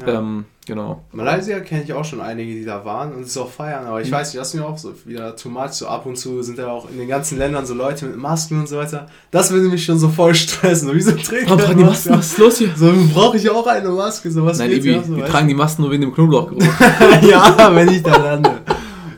Ja. 0.00 0.18
Ähm, 0.18 0.44
genau. 0.66 1.02
Malaysia 1.12 1.60
kenne 1.60 1.84
ich 1.84 1.92
auch 1.94 2.04
schon 2.04 2.20
einige, 2.20 2.52
die 2.52 2.64
da 2.64 2.84
waren 2.84 3.14
und 3.14 3.22
es 3.22 3.36
auch 3.38 3.48
feiern, 3.50 3.86
aber 3.86 4.00
ich 4.02 4.08
Mhm. 4.10 4.14
weiß 4.14 4.28
nicht, 4.34 4.40
das 4.40 4.48
ist 4.48 4.54
mir 4.54 4.66
auch 4.66 4.76
so 4.76 4.92
wieder 5.06 5.34
too 5.36 5.48
much, 5.48 5.70
so 5.72 5.86
ab 5.86 6.04
und 6.04 6.16
zu 6.16 6.42
sind 6.42 6.58
da 6.58 6.68
auch 6.68 6.90
in 6.90 6.98
den 6.98 7.08
ganzen 7.08 7.38
Ländern 7.38 7.64
so 7.64 7.72
Leute 7.74 8.04
mit 8.06 8.16
Masken 8.18 8.60
und 8.60 8.68
so 8.68 8.76
weiter. 8.76 9.06
Das 9.30 9.50
würde 9.50 9.68
mich 9.68 9.84
schon 9.84 9.98
so 9.98 10.08
voll 10.10 10.34
stressen. 10.34 10.90
Wieso 10.92 11.12
trägt 11.12 11.48
tragen 11.48 11.78
die 11.78 11.84
Maske? 11.84 12.10
Masken? 12.10 12.18
Was 12.18 12.26
ist 12.32 12.38
los 12.38 12.58
hier? 12.58 12.70
So 12.76 12.92
brauche 13.14 13.36
ich 13.38 13.48
auch 13.48 13.66
eine 13.66 13.88
Maske, 13.88 14.30
so 14.30 14.44
was 14.44 14.58
Nein, 14.58 14.72
Ibi, 14.72 14.92
ja, 14.92 15.02
so, 15.02 15.14
die 15.14 15.22
weißt 15.22 15.32
tragen 15.32 15.48
die 15.48 15.54
Masken 15.54 15.82
nur 15.82 15.90
wegen 15.90 16.02
dem 16.02 16.12
Knoblauchgeruch. 16.14 16.58
du? 17.20 17.26
ja, 17.28 17.74
wenn 17.74 17.88
ich 17.88 18.02
da 18.02 18.16
lande. 18.16 18.50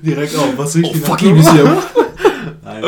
Direkt 0.03 0.37
auf, 0.37 0.47
was 0.57 0.75
will 0.77 0.83
ich 0.85 0.91
Oh, 0.91 0.93
denn 0.93 1.03
fuck, 1.03 1.19
da 1.19 1.27
Ibi 1.27 1.41
ist 1.41 1.51
hier. 1.53 1.65
Nein, 2.65 2.85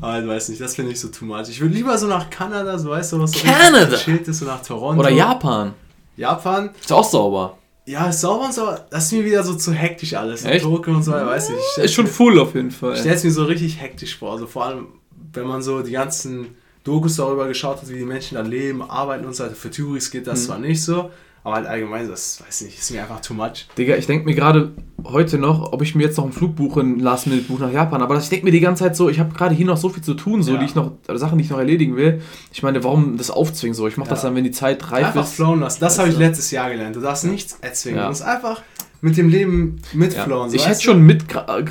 aber 0.00 0.18
ich 0.20 0.28
weiß 0.28 0.48
nicht, 0.50 0.60
das 0.60 0.74
finde 0.74 0.92
ich 0.92 1.00
so 1.00 1.08
too 1.08 1.24
much. 1.24 1.48
Ich 1.48 1.60
würde 1.60 1.74
lieber 1.74 1.96
so 1.98 2.06
nach 2.06 2.30
Kanada, 2.30 2.78
so 2.78 2.90
weißt 2.90 3.12
du, 3.12 3.20
was 3.20 3.32
so 3.32 3.40
Kanada? 3.40 3.96
ist, 3.96 4.38
so 4.38 4.44
nach 4.44 4.62
Toronto. 4.62 5.00
Oder 5.00 5.10
Japan. 5.10 5.72
Japan, 6.16 6.70
Ist 6.80 6.92
auch 6.92 7.04
sauber. 7.04 7.58
Ja, 7.86 8.10
sauber 8.12 8.46
und 8.46 8.54
so, 8.54 8.62
aber 8.62 8.86
das 8.90 9.04
ist 9.06 9.12
mir 9.12 9.24
wieder 9.24 9.42
so 9.42 9.54
zu 9.54 9.72
hektisch 9.72 10.14
alles. 10.14 10.44
Echt? 10.44 10.64
Tokio 10.64 10.94
und 10.94 11.02
so, 11.02 11.12
weiß. 11.12 11.50
Ich 11.50 11.56
stell- 11.72 11.84
Ist 11.84 11.94
schon 11.94 12.06
full 12.06 12.38
auf 12.38 12.54
jeden 12.54 12.70
Fall. 12.70 12.94
Ich 12.94 13.00
stelle 13.00 13.14
es 13.14 13.24
mir 13.24 13.30
so 13.30 13.44
richtig 13.44 13.80
hektisch 13.80 14.16
vor. 14.16 14.32
Also 14.32 14.46
vor 14.46 14.64
allem, 14.64 14.86
wenn 15.32 15.46
man 15.46 15.62
so 15.62 15.82
die 15.82 15.92
ganzen 15.92 16.48
Dokus 16.84 17.16
darüber 17.16 17.46
geschaut 17.48 17.82
hat, 17.82 17.88
wie 17.88 17.96
die 17.98 18.04
Menschen 18.04 18.34
da 18.36 18.42
leben, 18.42 18.82
arbeiten 18.82 19.24
und 19.26 19.34
so 19.34 19.44
weiter. 19.44 19.54
Für 19.54 19.70
Touris 19.70 20.10
geht 20.10 20.26
das 20.26 20.40
Mhm. 20.42 20.44
zwar 20.46 20.58
nicht 20.58 20.82
so, 20.82 21.10
aber 21.44 21.54
halt 21.56 21.66
allgemein, 21.66 22.08
das 22.08 22.42
weiß 22.44 22.62
nicht, 22.62 22.78
ist 22.78 22.90
mir 22.90 23.02
einfach 23.02 23.20
too 23.20 23.34
much. 23.34 23.66
Digga, 23.78 23.94
ich 23.96 24.06
denke 24.06 24.24
mir 24.24 24.34
gerade 24.34 24.72
heute 25.04 25.38
noch, 25.38 25.72
ob 25.72 25.82
ich 25.82 25.94
mir 25.94 26.02
jetzt 26.04 26.16
noch 26.16 26.24
einen 26.24 26.32
Flug 26.32 26.56
buche, 26.56 26.80
einen 26.80 26.98
Last-Minute-Buch 26.98 27.58
nach 27.58 27.70
Japan. 27.70 28.00
Aber 28.02 28.16
ich 28.16 28.28
denke 28.30 28.46
mir 28.46 28.50
die 28.50 28.60
ganze 28.60 28.84
Zeit 28.84 28.96
so, 28.96 29.08
ich 29.10 29.20
habe 29.20 29.32
gerade 29.34 29.54
hier 29.54 29.66
noch 29.66 29.76
so 29.76 29.90
viel 29.90 30.02
zu 30.02 30.14
tun, 30.14 30.42
so 30.42 30.52
Ja. 30.54 30.58
die 30.58 30.64
ich 30.64 30.74
noch, 30.74 30.92
Sachen, 31.14 31.36
die 31.38 31.44
ich 31.44 31.50
noch 31.50 31.58
erledigen 31.58 31.96
will. 31.96 32.22
Ich 32.52 32.62
meine, 32.62 32.82
warum 32.82 33.16
das 33.18 33.30
aufzwingen 33.30 33.74
so? 33.74 33.86
Ich 33.86 33.96
mache 33.98 34.08
das 34.08 34.22
Ja. 34.22 34.28
dann, 34.30 34.36
wenn 34.36 34.44
die 34.44 34.50
Zeit 34.50 34.90
reif 34.90 35.06
einfach 35.08 35.24
ist. 35.24 35.34
flowen 35.34 35.60
lassen. 35.60 35.78
Das 35.80 35.98
habe 35.98 36.08
ich 36.08 36.16
letztes 36.16 36.50
Jahr 36.50 36.70
gelernt. 36.70 36.96
Du 36.96 37.00
darfst 37.00 37.24
nichts 37.26 37.58
erzwingen. 37.60 38.00
Du 38.00 38.08
musst 38.08 38.22
einfach 38.22 38.62
mit 39.02 39.18
dem 39.18 39.28
Leben 39.28 39.82
mitflowen. 39.92 40.44
Ja. 40.44 40.48
So, 40.48 40.56
ich 40.56 40.66
hätte 40.66 40.80
schon 40.80 41.02
mit, 41.02 41.24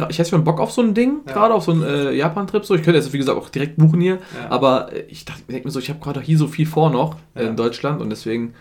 ich 0.10 0.20
hätte 0.20 0.30
schon 0.30 0.44
Bock 0.44 0.60
auf 0.60 0.72
so 0.72 0.84
ein 0.84 0.94
Ding, 0.94 1.22
Ja. 1.26 1.34
gerade 1.34 1.56
auf 1.56 1.64
so 1.64 1.72
einen 1.72 1.82
äh, 1.82 2.12
Japan-Trip. 2.12 2.64
So, 2.64 2.76
ich 2.76 2.84
könnte 2.84 3.00
jetzt 3.00 3.12
wie 3.12 3.18
gesagt 3.18 3.40
auch 3.40 3.50
direkt 3.50 3.78
buchen 3.78 4.00
hier, 4.00 4.20
Ja. 4.40 4.52
aber 4.52 4.94
äh, 4.94 5.06
ich 5.08 5.26
dachte, 5.26 5.42
denke 5.50 5.68
mir 5.68 5.72
so, 5.72 5.80
ich 5.80 5.90
habe 5.90 5.98
gerade 6.00 6.22
hier 6.22 6.38
so 6.38 6.48
viel 6.48 6.68
vor 6.68 6.92
noch 6.92 7.16
äh, 7.34 7.46
in 7.46 7.56
Deutschland 7.56 8.00
und 8.02 8.12
deswegen. 8.12 8.54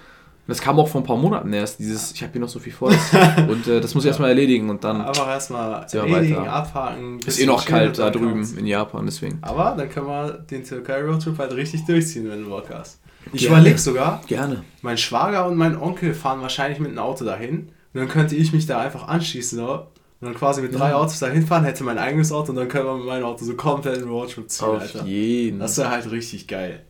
Das 0.48 0.60
kam 0.60 0.78
auch 0.80 0.88
vor 0.88 1.00
ein 1.00 1.04
paar 1.04 1.16
Monaten 1.16 1.52
erst, 1.52 1.78
dieses, 1.78 2.10
ich 2.12 2.22
habe 2.22 2.32
hier 2.32 2.40
noch 2.40 2.48
so 2.48 2.58
viel 2.58 2.72
vor. 2.72 2.90
und 3.48 3.66
äh, 3.68 3.80
das 3.80 3.94
muss 3.94 4.04
ich 4.04 4.08
erstmal 4.08 4.30
erledigen 4.30 4.68
und 4.70 4.82
dann 4.82 5.00
Einfach 5.00 5.28
erstmal 5.28 5.86
erledigen, 5.92 6.36
weiter. 6.36 6.52
abhaken. 6.52 7.20
ist 7.24 7.38
eh 7.40 7.46
noch 7.46 7.64
kalt 7.64 7.98
da 7.98 8.10
drüben 8.10 8.42
in 8.58 8.66
Japan, 8.66 9.06
deswegen. 9.06 9.38
Aber 9.42 9.74
dann 9.76 9.88
können 9.88 10.06
wir 10.08 10.32
den 10.32 10.64
Türkei-Roadtrip 10.64 11.38
halt 11.38 11.52
richtig 11.54 11.84
durchziehen, 11.86 12.28
wenn 12.28 12.42
du 12.42 12.48
Bock 12.50 12.68
hast. 12.72 12.98
Ich 13.32 13.46
überlege 13.46 13.78
sogar, 13.78 14.20
Gerne. 14.26 14.64
mein 14.82 14.98
Schwager 14.98 15.46
und 15.46 15.56
mein 15.56 15.76
Onkel 15.80 16.12
fahren 16.12 16.40
wahrscheinlich 16.42 16.80
mit 16.80 16.88
einem 16.90 16.98
Auto 16.98 17.24
dahin. 17.24 17.68
Und 17.94 18.00
dann 18.00 18.08
könnte 18.08 18.34
ich 18.34 18.52
mich 18.52 18.66
da 18.66 18.80
einfach 18.80 19.06
anschließen, 19.06 19.60
oder? 19.60 19.92
Und 20.20 20.26
dann 20.28 20.34
quasi 20.34 20.60
mit 20.60 20.74
drei 20.76 20.90
Ja. 20.90 20.96
Autos 20.96 21.20
dahin 21.20 21.46
fahren, 21.46 21.64
hätte 21.64 21.84
mein 21.84 21.98
eigenes 21.98 22.32
Auto 22.32 22.50
und 22.50 22.56
dann 22.56 22.68
können 22.68 22.86
wir 22.86 22.96
mit 22.96 23.06
meinem 23.06 23.24
Auto 23.24 23.44
so 23.44 23.54
komplett 23.54 23.98
einen 23.98 24.10
Roadtrip 24.10 24.50
ziehen, 24.50 24.66
Auf 24.68 24.80
Alter. 24.80 25.04
jeden. 25.04 25.60
Das 25.60 25.78
wäre 25.78 25.90
halt 25.90 26.10
richtig 26.10 26.48
geil. 26.48 26.84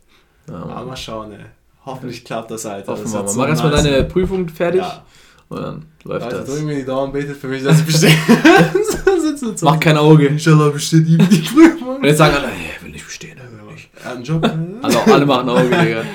ja, 0.49 0.55
Aber 0.55 0.85
mal 0.85 0.95
schauen, 0.97 1.33
ey. 1.33 1.45
Hoffentlich 1.85 2.23
klappt 2.23 2.49
das, 2.51 2.65
Alter. 2.65 2.91
Hoffen 2.93 3.03
das 3.03 3.13
wir 3.13 3.21
mal. 3.23 3.27
so 3.27 3.39
Mach 3.39 3.47
erstmal 3.49 3.71
nice. 3.71 3.83
deine 3.83 4.03
Prüfung 4.05 4.47
fertig 4.47 4.81
Ja. 4.81 5.03
und 5.49 5.61
dann 5.61 5.85
läuft 6.03 6.25
Leute, 6.25 6.35
das. 6.37 6.45
drücken 6.49 6.65
mir 6.65 6.75
die 6.75 6.85
Daumen, 6.85 7.11
betet 7.13 7.37
für 7.37 7.47
mich, 7.47 7.63
dass 7.63 7.79
ich 7.79 7.85
bestehe. 7.85 8.15
Mach 9.61 9.79
kein 9.79 9.97
Auge. 9.97 10.27
Inshallah 10.27 10.69
besteht 10.69 11.07
ihm 11.07 11.27
die 11.29 11.39
Prüfung. 11.39 11.97
Und 11.97 12.03
jetzt 12.05 12.17
sagen 12.17 12.35
alle, 12.35 12.47
ey, 12.47 12.83
will 12.83 12.91
nicht 12.91 13.05
bestehen, 13.05 13.37
er 13.37 13.51
will 13.51 13.73
nicht. 13.73 13.89
Einen 14.05 14.23
Job. 14.23 14.49
Also 14.81 14.99
alle 14.99 15.25
machen 15.25 15.49
Auge, 15.49 15.69
Digga. 15.69 16.03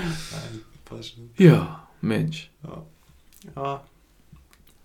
Ja, 1.36 1.86
Mensch. 2.00 2.50
Ja, 3.54 3.80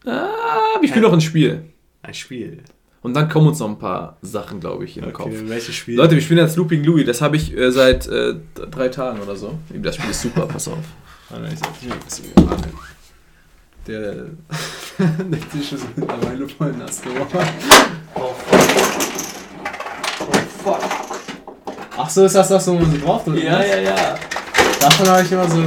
Ah, 0.06 0.80
wir 0.82 0.90
spielen 0.90 1.04
noch 1.04 1.14
ein 1.14 1.22
Spiel. 1.22 1.64
ein 2.02 2.14
Spiel. 2.14 2.62
Und 3.04 3.14
dann 3.16 3.28
kommen 3.28 3.48
uns 3.48 3.60
noch 3.60 3.68
ein 3.68 3.78
paar 3.78 4.18
Sachen, 4.22 4.62
glaube 4.62 4.86
ich, 4.86 4.96
in 4.98 5.04
den 5.04 5.12
Kopf. 5.12 5.28
Okay, 5.28 5.44
welches 5.48 5.76
Spiel? 5.76 5.98
Leute, 5.98 6.16
wir 6.16 6.22
spielen 6.22 6.40
jetzt 6.40 6.56
Looping 6.56 6.86
Louis. 6.86 7.06
Das 7.06 7.22
habe 7.22 7.36
ich 7.36 7.56
äh, 7.56 7.70
seit 7.70 8.08
äh, 8.08 8.36
drei 8.72 8.88
Tagen 8.88 9.20
oder 9.20 9.36
so. 9.36 9.60
Das 9.70 9.96
Spiel 9.96 10.10
ist 10.10 10.22
super, 10.22 10.46
pass 10.48 10.70
auf. 10.70 10.78
Annehmen. 11.30 11.58
Der, 13.86 14.14
der 14.98 15.50
Tisch 15.52 15.74
ist 15.74 15.86
mittlerweile 15.98 16.48
voll 16.48 16.72
nass 16.74 17.02
geworden. 17.02 17.28
Oh 18.16 18.32
fuck. 18.48 18.60
Oh 20.22 20.64
fuck. 20.64 20.80
Ach 21.98 22.10
so, 22.10 22.26
ist 22.26 22.36
das 22.36 22.48
das, 22.48 22.68
wo 22.68 22.74
man 22.76 22.92
so 22.92 22.98
drauf 23.00 23.24
drückt? 23.24 23.44
ne? 23.44 23.84
ja. 23.84 24.16
Davon 24.80 25.08
habe 25.08 25.24
ich 25.24 25.32
immer 25.32 25.50
so. 25.50 25.64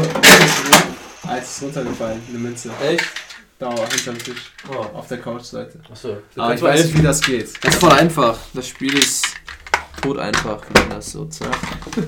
Ah, 1.26 1.38
es 1.38 1.56
ist 1.56 1.62
runtergefallen, 1.64 2.22
eine 2.28 2.38
Münze. 2.38 2.70
Echt? 2.88 3.04
Da 3.58 3.74
hinterm 3.74 4.18
Tisch. 4.18 4.52
Oh. 4.68 4.96
Auf 4.96 5.08
der 5.08 5.18
Couchseite. 5.18 5.80
Achso. 5.90 6.18
Aber 6.36 6.54
ich 6.54 6.60
weiß 6.60 6.84
nicht, 6.84 6.98
wie 6.98 7.02
das 7.02 7.22
geht. 7.22 7.64
Das 7.64 7.74
ist 7.74 7.80
voll 7.80 7.92
einfach. 7.92 8.36
Das 8.52 8.68
Spiel 8.68 8.98
ist 8.98 9.24
tot 10.02 10.18
einfach, 10.18 10.62
wie 10.68 10.80
man 10.80 10.90
das 10.90 11.12
so 11.12 11.26
sagt. 11.30 11.56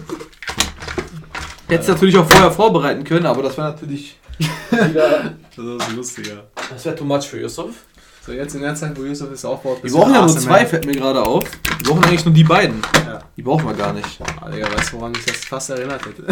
Hättest 1.68 1.88
du 1.88 1.92
natürlich 1.92 2.18
auch 2.18 2.28
vorher 2.28 2.50
vorbereiten 2.50 3.02
können, 3.04 3.26
aber 3.26 3.42
das 3.42 3.56
wäre 3.56 3.72
natürlich 3.72 4.18
wieder. 4.70 5.34
Das 5.58 5.88
ist 5.88 5.96
lustiger. 5.96 6.44
Das 6.70 6.84
wäre 6.84 6.94
too 6.94 7.04
much 7.04 7.24
für 7.24 7.40
Yusuf. 7.40 7.74
So, 8.24 8.30
jetzt 8.30 8.54
in 8.54 8.60
der 8.60 8.76
Zeit, 8.76 8.96
wo 8.96 9.02
Yusuf 9.02 9.32
es 9.32 9.44
aufbaut. 9.44 9.82
Wir 9.82 9.90
brauchen 9.90 10.14
ja 10.14 10.20
nur 10.20 10.28
zwei, 10.28 10.64
fällt 10.64 10.86
mir 10.86 10.92
gerade 10.92 11.20
auf. 11.20 11.42
Wir 11.78 11.84
brauchen 11.92 12.04
eigentlich 12.04 12.24
nur 12.24 12.34
die 12.34 12.44
beiden. 12.44 12.82
Ja. 13.06 13.20
Die 13.36 13.42
brauchen 13.42 13.66
wir 13.66 13.74
gar 13.74 13.92
nicht. 13.92 14.18
Ah, 14.40 14.50
Digga, 14.50 14.66
weißt 14.76 14.92
du, 14.92 14.96
woran 14.98 15.12
mich 15.12 15.24
das 15.24 15.36
fast 15.38 15.70
erinnert 15.70 16.02
hätte? 16.04 16.24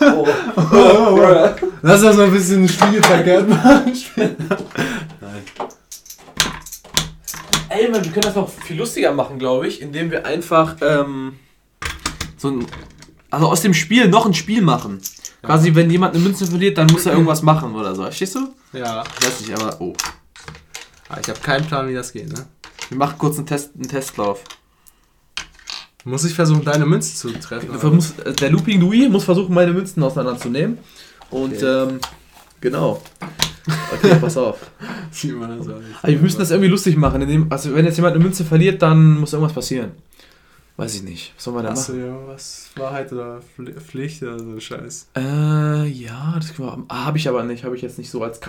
Oh. 0.00 0.26
Lass 1.82 2.00
das 2.02 2.16
mal 2.16 2.26
ein 2.26 2.32
bisschen 2.32 2.68
spiegelverkehrt 2.68 3.48
machen. 3.48 3.92
Nein. 4.16 5.42
Ey, 7.68 7.88
man, 7.88 8.04
wir 8.04 8.10
können 8.10 8.22
das 8.24 8.34
noch 8.34 8.48
viel 8.48 8.76
lustiger 8.78 9.12
machen, 9.12 9.38
glaube 9.38 9.68
ich, 9.68 9.80
indem 9.80 10.10
wir 10.10 10.26
einfach 10.26 10.76
ähm, 10.80 11.34
so 12.36 12.48
ein. 12.50 12.66
Also 13.30 13.46
aus 13.46 13.60
dem 13.62 13.74
Spiel 13.74 14.08
noch 14.08 14.26
ein 14.26 14.34
Spiel 14.34 14.60
machen. 14.60 15.00
Quasi, 15.42 15.74
wenn 15.74 15.88
jemand 15.88 16.14
eine 16.14 16.22
Münze 16.24 16.46
verliert, 16.46 16.76
dann 16.78 16.88
muss 16.88 17.06
er 17.06 17.12
irgendwas 17.12 17.42
machen 17.42 17.74
oder 17.76 17.94
so. 17.94 18.02
Verstehst 18.02 18.34
du? 18.34 18.52
Ja. 18.72 19.04
Ich 19.20 19.26
weiß 19.26 19.40
nicht, 19.42 19.54
aber. 19.54 19.80
Oh. 19.80 19.94
Ah, 21.08 21.18
Ich 21.22 21.28
habe 21.28 21.38
keinen 21.40 21.64
Plan, 21.64 21.88
wie 21.88 21.94
das 21.94 22.12
geht, 22.12 22.28
ne? 22.28 22.46
Wir 22.88 22.98
machen 22.98 23.16
kurz 23.18 23.36
einen, 23.38 23.46
Test, 23.46 23.70
einen 23.76 23.88
Testlauf. 23.88 24.42
Muss 26.04 26.24
ich 26.24 26.34
versuchen, 26.34 26.64
deine 26.64 26.86
Münze 26.86 27.14
zu 27.14 27.30
treffen? 27.32 27.68
Du 27.80 27.98
äh, 28.28 28.32
der 28.32 28.50
Looping 28.50 28.80
Louis 28.80 29.08
muss 29.10 29.24
versuchen, 29.24 29.54
meine 29.54 29.72
Münzen 29.72 30.02
auseinanderzunehmen. 30.02 30.78
Und 31.30 31.54
Okay. 31.56 31.64
ähm, 31.90 32.00
genau. 32.60 33.02
Okay, 33.92 34.16
pass 34.20 34.36
auf. 34.36 34.58
Wie 35.22 35.32
man 35.32 35.58
das. 35.58 35.68
Aber 35.68 35.80
wir 36.04 36.18
müssen 36.18 36.38
das 36.38 36.50
irgendwie 36.50 36.70
lustig 36.70 36.96
machen. 36.96 37.20
Indem, 37.22 37.46
also 37.52 37.74
wenn 37.74 37.84
jetzt 37.84 37.96
jemand 37.96 38.14
eine 38.14 38.24
Münze 38.24 38.44
verliert, 38.44 38.80
dann 38.82 39.20
muss 39.20 39.32
irgendwas 39.32 39.52
passieren. 39.52 39.92
Weiß 40.76 40.94
ich 40.94 41.02
nicht. 41.02 41.34
Was 41.36 41.44
soll 41.44 41.54
man 41.54 41.64
da 41.64 41.72
Hast 41.72 41.90
du 41.90 41.92
machen? 41.92 42.04
irgendwas 42.04 42.70
Wahrheit 42.76 43.12
oder 43.12 43.40
Pfli- 43.58 43.78
Pflicht 43.78 44.22
oder 44.22 44.38
so 44.38 44.58
Scheiß? 44.58 45.08
Äh, 45.14 45.86
ja, 45.86 46.34
das 46.36 46.54
ah, 46.88 47.04
habe 47.04 47.18
ich 47.18 47.28
aber 47.28 47.42
nicht. 47.42 47.64
Habe 47.64 47.76
ich 47.76 47.82
jetzt 47.82 47.98
nicht 47.98 48.10
so 48.10 48.22
als 48.22 48.40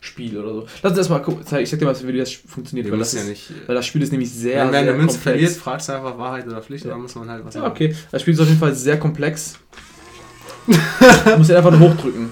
Kartenspiel 0.00 0.38
oder 0.38 0.52
so. 0.52 0.66
Lass 0.82 0.90
uns 0.92 0.98
erstmal 0.98 1.22
gucken. 1.22 1.42
Ich 1.60 1.70
sag 1.70 1.78
dir 1.78 1.84
mal, 1.86 1.96
wie 2.06 2.18
das 2.18 2.32
funktioniert. 2.32 2.86
Wir 2.86 2.92
weil, 2.92 2.98
das 3.00 3.12
ja 3.12 3.20
ist, 3.22 3.28
nicht. 3.28 3.52
weil 3.66 3.74
das 3.74 3.86
Spiel 3.86 4.02
ist 4.02 4.12
nämlich 4.12 4.30
sehr, 4.30 4.64
Wenn 4.64 4.70
sehr 4.70 4.80
eine 4.80 4.92
Münze 4.92 5.14
komplex. 5.16 5.22
verliert, 5.22 5.52
fragst 5.52 5.88
du 5.88 5.92
einfach 5.94 6.18
Wahrheit 6.18 6.46
oder 6.46 6.62
Pflicht, 6.62 6.84
Ja. 6.84 6.92
dann 6.92 7.02
muss 7.02 7.14
man 7.14 7.28
halt 7.28 7.44
was 7.44 7.54
Ja, 7.54 7.62
sagen. 7.62 7.72
okay. 7.72 7.96
Das 8.10 8.22
Spiel 8.22 8.34
ist 8.34 8.40
auf 8.40 8.46
jeden 8.46 8.58
Fall 8.60 8.74
sehr 8.74 8.98
komplex. 8.98 9.54
du 10.66 11.36
musst 11.36 11.50
ihn 11.50 11.56
einfach 11.56 11.70
nur 11.70 11.80
hochdrücken. 11.90 12.30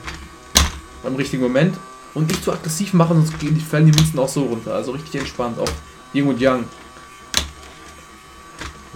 Beim 1.03 1.17
richtigen 1.17 1.43
Moment. 1.43 1.77
Und 2.15 2.29
nicht 2.29 2.43
zu 2.43 2.53
aggressiv 2.53 2.95
machen, 2.95 3.17
sonst 3.27 3.35
fallen 3.69 3.87
die 3.87 3.93
Münzen 3.93 4.19
auch 4.19 4.29
so 4.29 4.45
runter. 4.45 4.75
Also 4.75 4.93
richtig 4.93 5.21
entspannt. 5.21 5.59
Auch 5.59 5.69
Yin 6.15 6.27
und 6.29 6.41
Yang. 6.41 6.65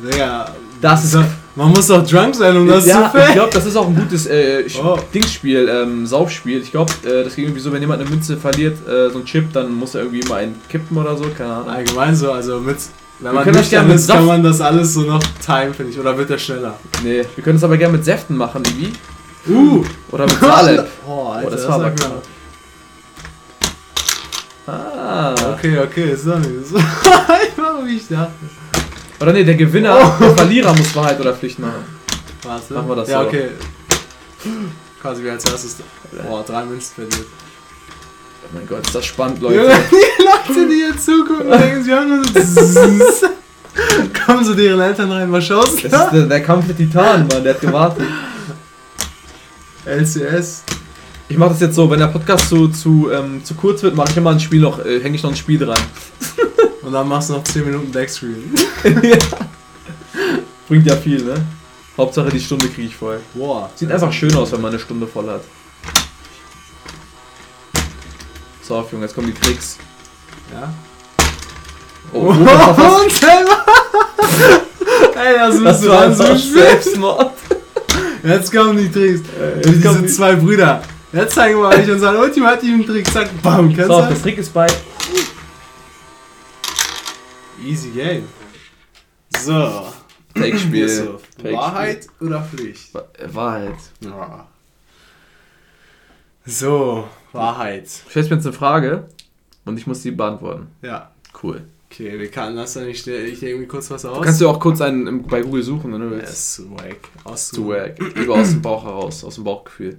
Digga, 0.03 0.55
Das 0.81 1.05
ist. 1.05 1.19
Man 1.57 1.71
muss 1.71 1.89
doch 1.89 2.07
drunk 2.07 2.35
sein, 2.35 2.57
um 2.57 2.67
das 2.69 2.87
ja, 2.87 3.11
zu 3.11 3.19
ich 3.19 3.23
fällen. 3.23 3.35
glaube, 3.35 3.51
das 3.53 3.67
ist 3.67 3.77
auch 3.77 3.87
ein 3.87 3.95
gutes 3.97 4.27
äh, 4.27 4.65
Oh. 4.83 4.99
Dingsspiel, 5.13 5.69
ähm, 5.69 6.07
Saufspiel. 6.07 6.61
Ich 6.63 6.71
glaube, 6.71 6.93
äh, 7.05 7.25
das 7.25 7.35
geht 7.35 7.45
irgendwie 7.47 7.61
so, 7.61 7.73
wenn 7.73 7.81
jemand 7.81 8.01
eine 8.01 8.09
Münze 8.11 8.37
verliert, 8.37 8.79
äh, 8.89 9.11
so 9.11 9.19
ein 9.19 9.25
Chip, 9.25 9.53
dann 9.53 9.73
muss 9.75 9.95
er 9.95 10.03
irgendwie 10.03 10.21
immer 10.21 10.37
einen 10.37 10.61
kippen 10.69 10.97
oder 10.97 11.17
so, 11.17 11.25
keine 11.37 11.53
Ahnung. 11.53 11.69
Allgemein 11.71 12.15
so, 12.15 12.33
also 12.33 12.61
mit. 12.61 12.77
Wenn 13.19 13.33
Wir 13.33 13.35
man 13.35 13.45
das 13.47 13.57
nüchtern 13.57 13.81
gerne 13.87 13.95
ist, 13.95 14.09
kann 14.09 14.25
man 14.25 14.43
das 14.43 14.61
alles 14.63 14.95
so 14.95 15.03
noch 15.03 15.23
timen, 15.45 15.75
finde 15.75 15.93
ich. 15.93 15.99
Oder 15.99 16.17
wird 16.17 16.31
der 16.31 16.39
schneller? 16.39 16.79
Nee, 17.03 17.23
wir 17.35 17.45
können 17.45 17.59
es 17.59 17.65
aber 17.65 17.77
gerne 17.77 17.95
mit 17.97 18.05
Säften 18.05 18.37
machen, 18.37 18.63
irgendwie. 18.65 18.93
Uh! 19.49 19.85
Oder 20.11 20.25
mit 20.25 20.39
Salep. 20.41 20.87
Oh, 21.07 21.29
Alter, 21.29 21.51
das 21.51 21.69
war 21.69 21.75
aber 21.75 21.91
klar. 21.91 22.23
Ah. 24.67 25.35
Okay, 25.55 25.79
okay, 25.79 26.13
ist 26.13 26.27
doch 26.27 26.39
nicht 26.39 26.51
so. 26.67 26.77
ich 26.79 27.59
war 27.59 27.85
wie 27.85 27.97
ich 27.97 28.09
dachte. 28.09 28.33
Oder 29.21 29.33
nee, 29.33 29.45
der 29.45 29.55
Gewinner, 29.55 30.17
der 30.19 30.35
Verlierer 30.35 30.75
muss 30.75 30.95
Wahrheit 30.97 31.21
oder 31.21 31.35
Pflicht 31.35 31.59
machen. 31.59 31.85
Warte. 32.43 32.73
Machen 32.75 32.89
wir 32.89 32.97
das 32.97 33.09
Ja, 33.11 33.21
so. 33.23 33.29
okay. 33.29 33.49
Quasi 35.03 35.23
wie 35.23 35.31
als 35.31 35.45
erstes. 35.45 35.77
Boah, 36.27 36.43
drei 36.45 36.65
Münzen 36.65 36.95
verliert. 36.95 37.27
Oh 38.43 38.49
mein 38.55 38.67
Gott, 38.67 38.87
ist 38.87 38.95
das 38.95 39.05
spannend, 39.05 39.41
Junge, 39.43 39.57
Leute. 39.63 39.75
die 39.91 40.23
Leute, 40.55 40.69
die 40.69 40.75
hier 40.77 40.99
zugucken, 40.99 41.51
denken 41.51 41.85
sich 41.85 41.93
auch 41.95 42.05
nur 42.05 42.25
so. 42.25 43.27
Kommen 44.27 44.45
so 44.45 44.55
deren 44.55 44.81
Eltern 44.81 45.13
rein, 45.13 45.31
mal 45.31 45.41
schaust 45.43 45.85
Das 45.85 46.05
ist 46.07 46.13
der, 46.13 46.27
der 46.27 46.43
Kampf 46.43 46.67
mit 46.67 46.77
Titanen, 46.79 47.29
Mann, 47.29 47.45
der 47.45 47.55
hat 47.55 47.61
gewartet. 47.61 48.07
LCS. 49.85 50.65
Ich 51.29 51.37
mache 51.39 51.51
das 51.51 51.61
jetzt 51.61 51.77
so, 51.77 51.89
wenn 51.91 52.01
der 52.01 52.09
Podcast 52.09 52.49
zu, 52.49 52.69
zu, 52.69 53.11
ähm, 53.13 53.45
zu 53.45 53.55
kurz 53.55 53.83
wird, 53.83 53.95
mache 53.95 54.11
ich 54.11 54.17
immer 54.17 54.31
ein 54.31 54.41
Spiel 54.41 54.61
noch, 54.61 54.85
äh, 54.85 55.01
hänge 55.01 55.15
ich 55.17 55.23
noch 55.23 55.31
ein 55.31 55.37
Spiel 55.37 55.59
dran. 55.59 55.79
Und 56.83 56.93
dann 56.93 57.09
machst 57.09 57.29
du 57.31 57.35
noch 57.35 57.45
10 57.45 57.65
Minuten 57.65 57.93
Backscreen. 57.93 58.55
Bringt 60.69 60.87
ja 60.87 60.97
viel, 60.97 61.23
ne? 61.25 61.35
Hauptsache 61.97 62.31
die 62.31 62.41
Stunde 62.41 62.69
kriege 62.69 62.89
ich 62.89 62.97
voll. 62.97 63.21
Boah. 63.35 63.69
Sieht 63.75 63.91
einfach 63.93 64.13
schön 64.13 64.35
aus, 64.35 64.53
wenn 64.53 64.61
man 64.63 64.71
eine 64.71 64.81
Stunde 64.81 65.07
voll 65.07 65.29
hat. 65.29 65.43
So, 68.63 68.77
auf, 68.77 68.91
Junge, 68.93 69.05
jetzt 69.05 69.15
kommen 69.15 69.27
die 69.27 69.35
Tricks. 69.35 69.77
Ja. 70.53 70.73
Oh, 72.13 72.29
oh, 72.29 72.35
fast- 72.45 73.03
und 73.05 73.13
selber. 73.13 73.65
Ey, 75.23 75.37
das 75.61 75.81
dann 75.83 76.15
so 76.15 76.25
spielen. 76.25 76.39
Selbstmord. 76.55 77.33
Jetzt 78.23 78.53
kommen 78.53 78.77
die 78.77 78.91
Tricks. 78.91 79.21
jetzt 79.55 79.67
Diese 79.69 79.81
kommen 79.89 80.03
die- 80.03 80.09
zwei 80.09 80.35
Brüder. 80.35 80.83
Jetzt 81.13 81.35
zeigen 81.35 81.59
wir 81.61 81.69
euch 81.69 81.91
unseren 81.91 82.17
ultimativen 82.17 82.85
Trick. 82.87 83.11
Zack, 83.11 83.29
bam. 83.43 83.69
Kennst 83.75 83.89
So, 83.91 84.01
du? 84.03 84.09
das 84.09 84.23
Trick 84.23 84.39
ist 84.39 84.53
bei. 84.53 84.67
Easy 87.65 87.91
Game. 87.91 88.29
So. 89.37 89.93
Fake-Spiel. 90.37 90.83
Yusuf, 90.83 91.23
Fake-Spiel. 91.37 91.53
Wahrheit 91.53 92.07
oder 92.21 92.43
Pflicht? 92.43 92.95
Wa- 92.95 93.05
Wahrheit. 93.33 93.75
Ja. 94.01 94.47
So, 96.47 97.09
Wahrheit. 97.33 97.85
Du 98.05 98.11
stellst 98.11 98.31
mir 98.31 98.37
jetzt 98.37 98.47
eine 98.47 98.53
Frage 98.55 99.09
und 99.65 99.79
ich 99.79 99.87
muss 99.87 100.03
die 100.03 100.11
beantworten. 100.13 100.69
Ja. 100.83 101.11
Cool. 101.43 101.63
Okay, 101.91 102.19
wir 102.19 102.31
kann 102.31 102.55
das 102.55 102.75
dann 102.75 102.87
nicht. 102.87 103.05
Ich 103.07 103.43
irgendwie 103.43 103.67
kurz 103.67 103.91
was 103.91 104.05
aus. 104.05 104.19
Du 104.19 104.23
kannst 104.23 104.41
du 104.41 104.49
auch 104.49 104.61
kurz 104.61 104.81
einen 104.81 105.23
bei 105.27 105.43
Google 105.43 105.63
suchen, 105.65 105.93
wenn 105.93 106.01
du 106.01 106.11
willst. 106.13 106.33
ist 106.33 106.55
zu 106.55 106.71
wack. 106.71 106.97
Aus 107.25 107.49
Zu 107.49 107.69
wack. 107.69 107.99
Lieber 108.17 108.37
aus 108.37 108.51
dem 108.51 108.63
Bauch 108.63 108.85
heraus, 108.85 109.25
aus 109.25 109.35
dem 109.35 109.45
Bauchgefühl. 109.45 109.99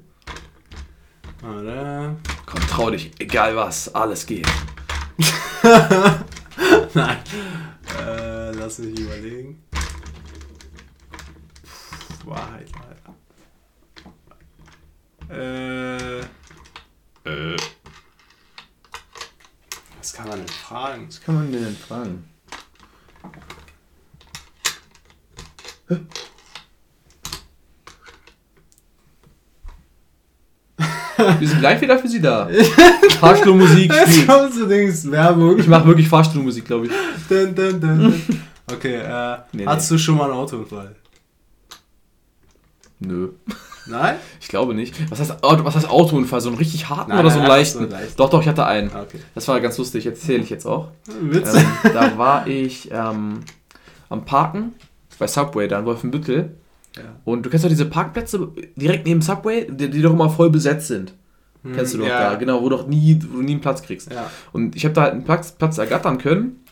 Oder? 1.44 2.16
Komm, 2.46 2.62
trau 2.70 2.90
dich, 2.92 3.12
egal 3.20 3.56
was, 3.58 3.94
alles 3.94 4.26
geht. 4.26 4.48
Nein. 6.96 7.20
Äh, 8.00 8.52
lass 8.52 8.80
mich 8.80 9.00
überlegen. 9.00 9.64
Wahrheit, 12.26 12.70
Wahrheit. 12.74 12.98
Äh. 15.30 16.20
Äh. 17.30 17.58
Was 20.00 20.14
kann 20.14 20.28
man 20.28 20.40
denn 20.40 20.48
fragen? 20.50 21.08
Was 21.08 21.22
kann 21.22 21.36
man 21.36 21.52
denn 21.52 21.78
fragen? 21.78 22.30
Wir 31.40 31.48
sind 31.48 31.60
gleich 31.60 31.82
wieder 31.82 31.98
für 32.00 32.08
Sie 32.08 32.22
da. 32.22 32.50
Fahrstuhlmusik 33.20 33.92
Jetzt 33.94 34.12
spielt. 34.14 34.28
kommt 34.28 34.54
so 34.54 34.66
Dings 34.66 35.10
Werbung. 35.10 35.58
Ich 35.60 35.68
mache 35.68 35.86
wirklich 35.88 36.08
Fahrstuhlmusik, 36.08 36.66
glaube 36.66 36.88
ich. 36.88 36.92
Dun, 37.30 37.56
dun, 37.56 37.80
dun, 37.82 38.00
dun. 38.00 38.22
Okay, 38.72 38.96
äh, 38.96 39.38
Nee, 39.52 39.66
hattest 39.66 39.92
du 39.92 39.98
schon 39.98 40.16
mal 40.18 40.26
einen 40.26 40.34
Autounfall? 40.34 40.96
Nö. 43.00 43.30
Nein? 43.88 44.16
Ich 44.40 44.48
glaube 44.48 44.74
nicht. 44.76 44.96
Was 45.10 45.20
heißt, 45.20 45.44
Auto, 45.44 45.66
was 45.66 45.76
heißt 45.76 45.90
Autounfall? 45.90 46.40
So 46.40 46.50
einen 46.50 46.58
richtig 46.58 46.88
harten 46.90 47.10
Nein, 47.10 47.20
oder 47.20 47.30
so 47.32 47.40
einen 47.40 47.48
nein, 47.48 47.58
leichten? 47.58 47.80
so 47.80 47.86
leichten. 47.86 48.14
Doch, 48.18 48.30
doch, 48.30 48.42
ich 48.42 48.48
hatte 48.48 48.66
einen. 48.66 48.90
Okay. 48.90 49.20
Das 49.34 49.48
war 49.48 49.60
ganz 49.60 49.78
lustig, 49.78 50.06
erzähle 50.06 50.44
ich 50.44 50.50
jetzt 50.52 50.66
auch. 50.68 50.90
Witz. 51.22 51.54
ähm, 51.56 51.66
da 51.94 52.18
war 52.18 52.46
ich 52.48 52.90
ähm, 52.92 53.40
am 54.10 54.24
Parken 54.26 54.74
bei 55.18 55.28
Subway, 55.28 55.68
da 55.68 55.80
in 55.80 55.86
Wolfenbüttel. 55.86 56.56
Ja. 56.96 57.16
Und 57.24 57.46
du 57.46 57.50
kennst 57.50 57.64
doch 57.64 57.70
diese 57.70 57.86
Parkplätze 57.86 58.50
direkt 58.76 59.06
neben 59.06 59.22
Subway, 59.22 59.68
die, 59.70 59.90
die 59.90 60.02
doch 60.02 60.14
immer 60.14 60.30
voll 60.30 60.50
besetzt 60.50 60.88
sind. 60.88 61.14
Kennst 61.76 61.94
du 61.94 62.00
doch 62.00 62.06
Hm, 62.06 62.12
ja. 62.12 62.32
da, 62.32 62.36
genau, 62.36 62.62
wo, 62.62 62.70
doch 62.70 62.88
nie, 62.88 63.20
wo 63.30 63.38
du 63.38 63.44
nie 63.44 63.52
einen 63.52 63.62
Platz 63.62 63.84
kriegst. 63.84 64.12
Ja. 64.12 64.30
Und 64.52 64.76
ich 64.76 64.84
habe 64.84 64.96
da 64.96 65.04
halt 65.04 65.14
einen 65.14 65.24
Platz, 65.24 65.52
Platz 65.52 65.78
ergattern 65.78 66.18
können. 66.18 66.64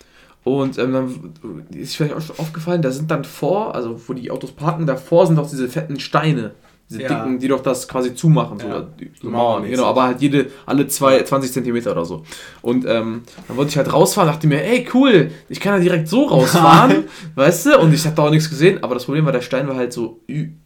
Und 0.44 0.80
ähm, 0.80 0.94
dann 0.94 1.64
ist 1.70 1.96
vielleicht 1.96 2.16
auch 2.16 2.22
schon 2.22 2.40
aufgefallen, 2.40 2.82
da 2.82 2.92
sind 2.92 3.12
dann 3.12 3.24
vor, 3.24 3.76
also 3.76 4.02
wo 4.08 4.14
die 4.14 4.32
Autos 4.32 4.52
parken, 4.52 4.88
davor 4.88 5.28
sind 5.28 5.36
doch 5.36 5.50
diese 5.50 5.70
fetten 5.70 6.00
Steine. 6.00 6.52
Diese 6.90 7.04
Ja. 7.04 7.08
dicken, 7.24 7.38
die 7.38 7.48
doch 7.48 7.62
das 7.62 7.88
quasi 7.88 8.16
zumachen. 8.16 8.60
So, 8.60 8.68
Ja. 8.68 8.82
die 9.00 9.12
So 9.22 9.30
Mauern, 9.30 9.64
genau, 9.70 9.86
aber 9.86 10.04
halt 10.04 10.22
jede, 10.22 10.48
alle 10.66 10.88
zwei, 10.88 11.22
20 11.22 11.52
Zentimeter 11.54 11.92
oder 11.92 12.04
so. 12.04 12.24
Und 12.64 12.84
ähm, 12.88 13.22
dann 13.48 13.58
wollte 13.58 13.70
ich 13.70 13.78
halt 13.78 13.94
rausfahren, 13.94 14.28
dachte 14.32 14.48
mir, 14.48 14.64
ey 14.64 14.88
cool, 14.96 15.30
ich 15.50 15.60
kann 15.60 15.74
ja 15.76 15.80
direkt 15.80 16.08
so 16.08 16.26
rausfahren, 16.26 17.04
weißt 17.36 17.68
du? 17.68 17.80
Und 17.80 17.94
ich 17.94 18.04
habe 18.06 18.16
da 18.16 18.24
auch 18.24 18.32
nichts 18.32 18.50
gesehen, 18.50 18.84
aber 18.84 18.96
das 18.96 19.06
Problem 19.06 19.24
war, 19.26 19.32
der 19.32 19.42
Stein 19.42 19.68
war 19.68 19.76
halt 19.76 19.94
so, 19.94 20.20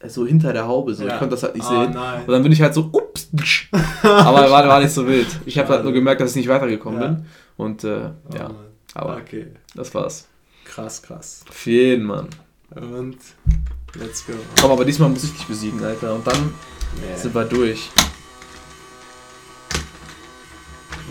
so 0.08 0.26
hinter 0.26 0.54
der 0.54 0.66
Haube, 0.66 0.94
so 0.94 1.04
Ja. 1.06 1.14
ich 1.14 1.20
konnte 1.20 1.36
das 1.36 1.44
halt 1.44 1.56
nicht 1.56 1.66
Ah, 1.66 1.70
sehen. 1.84 1.92
nein. 1.94 2.22
Und 2.26 2.32
dann 2.32 2.42
bin 2.44 2.54
ich 2.54 2.62
halt 2.62 2.74
so, 2.74 2.90
ups, 2.94 3.30
aber 4.04 4.50
war, 4.50 4.66
war 4.68 4.80
nicht 4.80 4.94
so 4.94 5.06
wild. 5.06 5.28
Ich 5.46 5.58
habe 5.60 5.70
halt 5.74 5.84
nur 5.84 5.92
gemerkt, 5.92 6.22
dass 6.22 6.30
ich 6.32 6.38
nicht 6.38 6.48
weitergekommen 6.48 7.00
bin. 7.02 7.26
Und 7.58 7.84
äh, 7.84 8.12
Oh, 8.32 8.36
ja, 8.38 8.50
aber 8.94 9.18
Okay. 9.18 9.48
das 9.76 9.94
war's. 9.94 10.28
Krass, 10.64 11.02
krass. 11.02 11.44
Auf 11.50 11.66
jeden, 11.66 12.06
Mann. 12.06 12.30
Und 12.74 13.18
let's 13.96 14.26
go. 14.26 14.34
Komm, 14.60 14.72
aber 14.72 14.86
diesmal 14.86 15.10
muss 15.10 15.24
ich 15.24 15.34
dich 15.34 15.46
besiegen, 15.46 15.84
Alter. 15.84 16.16
Und 16.16 16.26
dann 16.28 16.54
Nee. 16.96 17.18
Sind 17.20 17.34
wir 17.34 17.46
durch. 17.46 17.90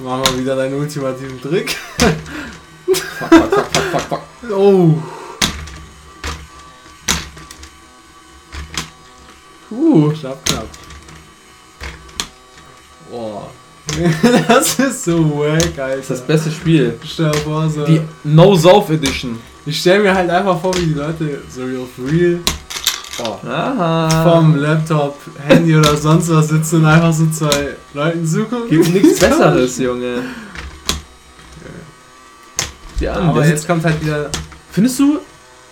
Mach 0.03 0.19
mal 0.19 0.39
wieder 0.39 0.57
deinen 0.57 0.75
ultimativen 0.75 1.41
Trick. 1.41 1.77
Fuck, 1.99 3.29
fuck, 3.29 3.51
fuck, 3.51 3.67
fuck, 3.73 3.85
fuck, 3.91 4.03
fuck. 4.09 4.23
Oh. 4.51 5.01
Uh. 9.71 10.13
Knapp, 10.13 10.45
knapp. 10.45 10.67
Boah. 13.09 13.51
das 14.49 14.79
ist 14.81 15.05
so 15.05 15.39
wack, 15.39 15.79
Alter. 15.79 15.97
Das 15.97 15.99
ist 16.01 16.11
das 16.11 16.27
beste 16.27 16.51
Spiel. 16.51 16.99
Stell 17.05 17.31
dir 17.31 17.39
vor, 17.39 17.71
so. 17.71 17.85
Die 17.87 18.01
No 18.25 18.55
Sauf 18.57 18.91
Edition. 18.91 19.39
ich 19.65 19.79
stell 19.81 20.01
mir 20.01 20.13
halt 20.13 20.29
einfach 20.29 20.61
vor, 20.61 20.75
wie 20.77 20.87
die 20.87 20.95
Leute 20.95 21.43
so 21.49 21.63
real 21.65 21.87
real 21.99 22.41
oh, 23.21 23.39
vom 24.23 24.57
Laptop, 24.57 25.19
Handy 25.47 25.77
oder 25.77 25.97
sonst 25.97 26.31
was 26.31 26.49
sitzen 26.49 26.77
und 26.81 26.87
einfach 26.87 27.13
so 27.13 27.27
zwei 27.31 27.77
Leuten 27.95 28.27
zugucken. 28.27 28.69
Gibt 28.69 28.89
nichts 28.93 29.21
Besseres, 29.21 29.79
Junge. 29.79 30.23
Ja, 33.01 33.15
Aber 33.15 33.45
jetzt 33.47 33.67
kommt 33.67 33.85
halt 33.85 34.01
wieder. 34.01 34.31
Findest 34.71 34.99
du, 35.01 35.19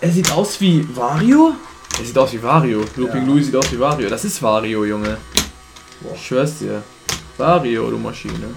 er 0.00 0.10
sieht 0.10 0.30
aus 0.32 0.60
wie 0.60 0.84
Wario? 0.96 1.52
Er 1.98 2.04
sieht 2.04 2.18
aus 2.18 2.32
wie 2.32 2.42
Wario. 2.42 2.84
Looping 2.96 3.22
Ja. 3.22 3.26
Louis 3.26 3.46
sieht 3.46 3.56
aus 3.56 3.70
wie 3.72 3.78
Wario. 3.78 4.08
Das 4.08 4.24
ist 4.24 4.42
Wario, 4.42 4.84
Junge. 4.84 5.16
Boah. 6.00 6.14
Ich 6.14 6.26
schwör's 6.26 6.58
dir. 6.58 6.82
Wario, 7.38 7.90
du 7.90 7.98
Maschine. 7.98 8.54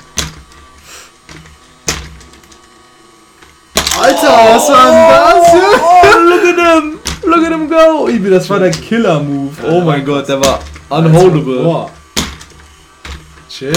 Alter, 4.04 4.28
was 4.28 4.68
war 4.70 4.91
denn 4.91 5.39
das 5.39 5.51
hier? 5.51 5.62
Oh, 5.82 6.20
look 6.28 6.43
at 6.43 6.58
him! 6.58 6.99
Look 7.24 7.45
at 7.45 7.51
him 7.54 7.70
go! 7.70 8.10
Ibi, 8.10 8.30
das 8.32 8.49
war 8.49 8.60
der 8.60 8.72
Killer-Move. 8.72 9.56
Oh 9.66 9.80
mein 9.80 10.04
Gott, 10.04 10.28
der 10.28 10.41
war 10.41 10.60
unholdable. 10.89 11.64
Boah. 11.64 11.89
Chill. 13.47 13.74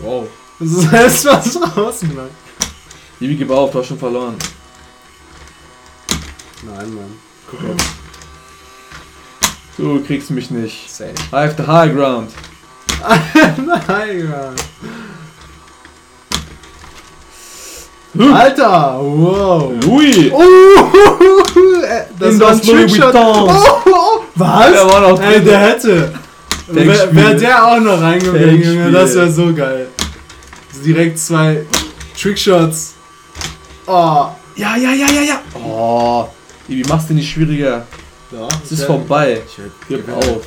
Wow. 0.00 0.28
Das 0.60 0.68
ist 0.68 1.24
was 1.24 1.52
draußen, 1.54 2.14
Mann. 2.14 2.30
Ibi, 3.18 3.34
gib 3.34 3.50
auf, 3.50 3.72
du 3.72 3.80
hast 3.80 3.88
schon 3.88 3.98
verloren. 3.98 4.36
Nein, 6.62 6.94
Mann. 6.94 7.18
Guck 7.50 7.60
jetzt. 7.62 7.86
Du 9.76 10.00
kriegst 10.04 10.30
mich 10.30 10.52
nicht. 10.52 10.88
Safe. 10.88 11.14
I 11.32 11.36
have 11.36 11.56
the 11.56 11.66
high 11.66 11.92
ground. 11.92 12.30
Nein, 13.56 14.28
Mann. 14.28 14.54
Alter, 18.18 18.98
wow. 19.00 19.72
Louis! 19.84 20.32
Oh, 20.32 20.42
das 22.18 22.34
In 22.34 22.40
war 22.40 22.48
ein 22.50 22.58
das 22.58 22.66
Louis 22.66 22.92
Trickshot. 22.92 23.14
Vuitton. 23.14 23.48
Oh, 23.48 23.90
oh, 23.92 24.20
was? 24.34 24.72
Der 24.72 24.86
war 24.88 25.00
noch 25.10 25.22
Ey, 25.22 25.34
drin. 25.34 25.44
der 25.44 25.58
hätte. 25.58 26.12
Wäre 26.68 27.36
der 27.36 27.66
auch 27.66 27.80
noch 27.80 28.00
reingegangen, 28.00 28.62
Junge, 28.62 28.90
das 28.92 29.14
wäre 29.14 29.30
so 29.30 29.52
geil. 29.54 29.86
Direkt 30.84 31.18
zwei 31.18 31.64
Trickshots. 32.20 32.94
Oh. 33.86 34.26
Ja, 34.56 34.76
ja, 34.76 34.92
ja, 34.92 35.06
ja, 35.10 35.22
ja. 35.22 35.40
Oh, 35.54 36.26
Ibi, 36.68 36.88
machst 36.88 37.10
du 37.10 37.14
nicht 37.14 37.30
schwieriger. 37.30 37.86
Ja, 38.32 38.48
Es 38.64 38.72
ist 38.72 38.84
vorbei. 38.84 39.40
Ich 39.46 39.56
Gib 39.88 40.08
auf. 40.16 40.42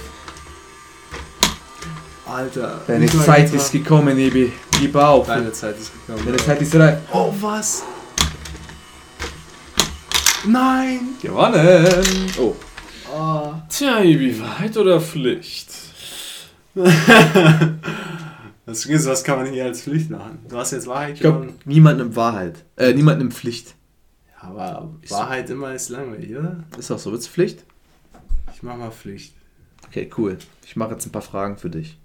Alter. 2.25 2.81
Deine 2.87 3.05
Zeit 3.07 3.53
ist 3.53 3.71
gekommen, 3.71 4.17
Ibi. 4.17 4.51
Gib 4.79 4.95
auf. 4.95 5.27
Deine 5.27 5.51
Zeit 5.51 5.77
ist 5.77 5.91
gekommen. 5.93 6.25
Deine 6.25 6.37
Zeit 6.37 6.61
ist 6.61 6.75
reif. 6.75 6.99
Oh, 7.11 7.33
was? 7.39 7.83
Nein. 10.45 10.99
Gewonnen. 11.21 11.87
Oh. 12.39 12.55
Oh. 13.13 13.53
Tja, 13.69 14.01
Ibi, 14.01 14.39
Wahrheit 14.39 14.75
oder 14.77 14.99
Pflicht? 14.99 15.69
Das 18.65 18.85
ist, 18.85 19.05
was 19.07 19.25
kann 19.25 19.39
man 19.39 19.51
hier 19.51 19.65
als 19.65 19.81
Pflicht 19.81 20.09
machen? 20.09 20.39
Du 20.47 20.55
hast 20.55 20.71
jetzt 20.71 20.87
Wahrheit 20.87 21.15
Ich 21.15 21.19
glaube, 21.19 21.53
niemand 21.65 21.97
nimmt 21.97 22.15
Wahrheit. 22.15 22.63
Äh, 22.77 22.93
niemand 22.93 23.17
nimmt 23.19 23.33
Pflicht. 23.33 23.75
Aber 24.39 24.89
Wahrheit 25.09 25.49
immer 25.49 25.73
ist 25.73 25.89
langweilig, 25.89 26.31
oder? 26.31 26.63
Ist 26.77 26.89
auch 26.89 26.97
so. 26.97 27.11
Wird's 27.11 27.27
Pflicht? 27.27 27.65
Ich 28.55 28.63
mach 28.63 28.77
mal 28.77 28.89
Pflicht. 28.91 29.33
Okay, 29.87 30.09
cool. 30.17 30.37
Ich 30.65 30.77
mache 30.77 30.91
jetzt 30.91 31.05
ein 31.05 31.11
paar 31.11 31.21
Fragen 31.21 31.57
für 31.57 31.69
dich. 31.69 31.97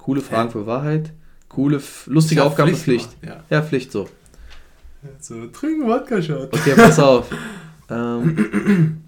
Coole 0.00 0.22
Fragen 0.22 0.50
für 0.50 0.66
Wahrheit. 0.66 1.12
Coole, 1.48 1.80
lustige 2.06 2.42
Aufgaben 2.44 2.70
für 2.70 2.76
Pflicht. 2.76 3.20
gemacht, 3.20 3.44
Ja, 3.50 3.62
Pflicht 3.62 3.92
so. 3.92 4.08
Ja. 5.02 5.08
So, 5.20 5.46
trinken 5.48 5.86
Wodka-Shot. 5.86 6.52
Okay, 6.54 6.74
pass 6.76 6.98
auf. 6.98 7.26
ähm, 7.90 9.02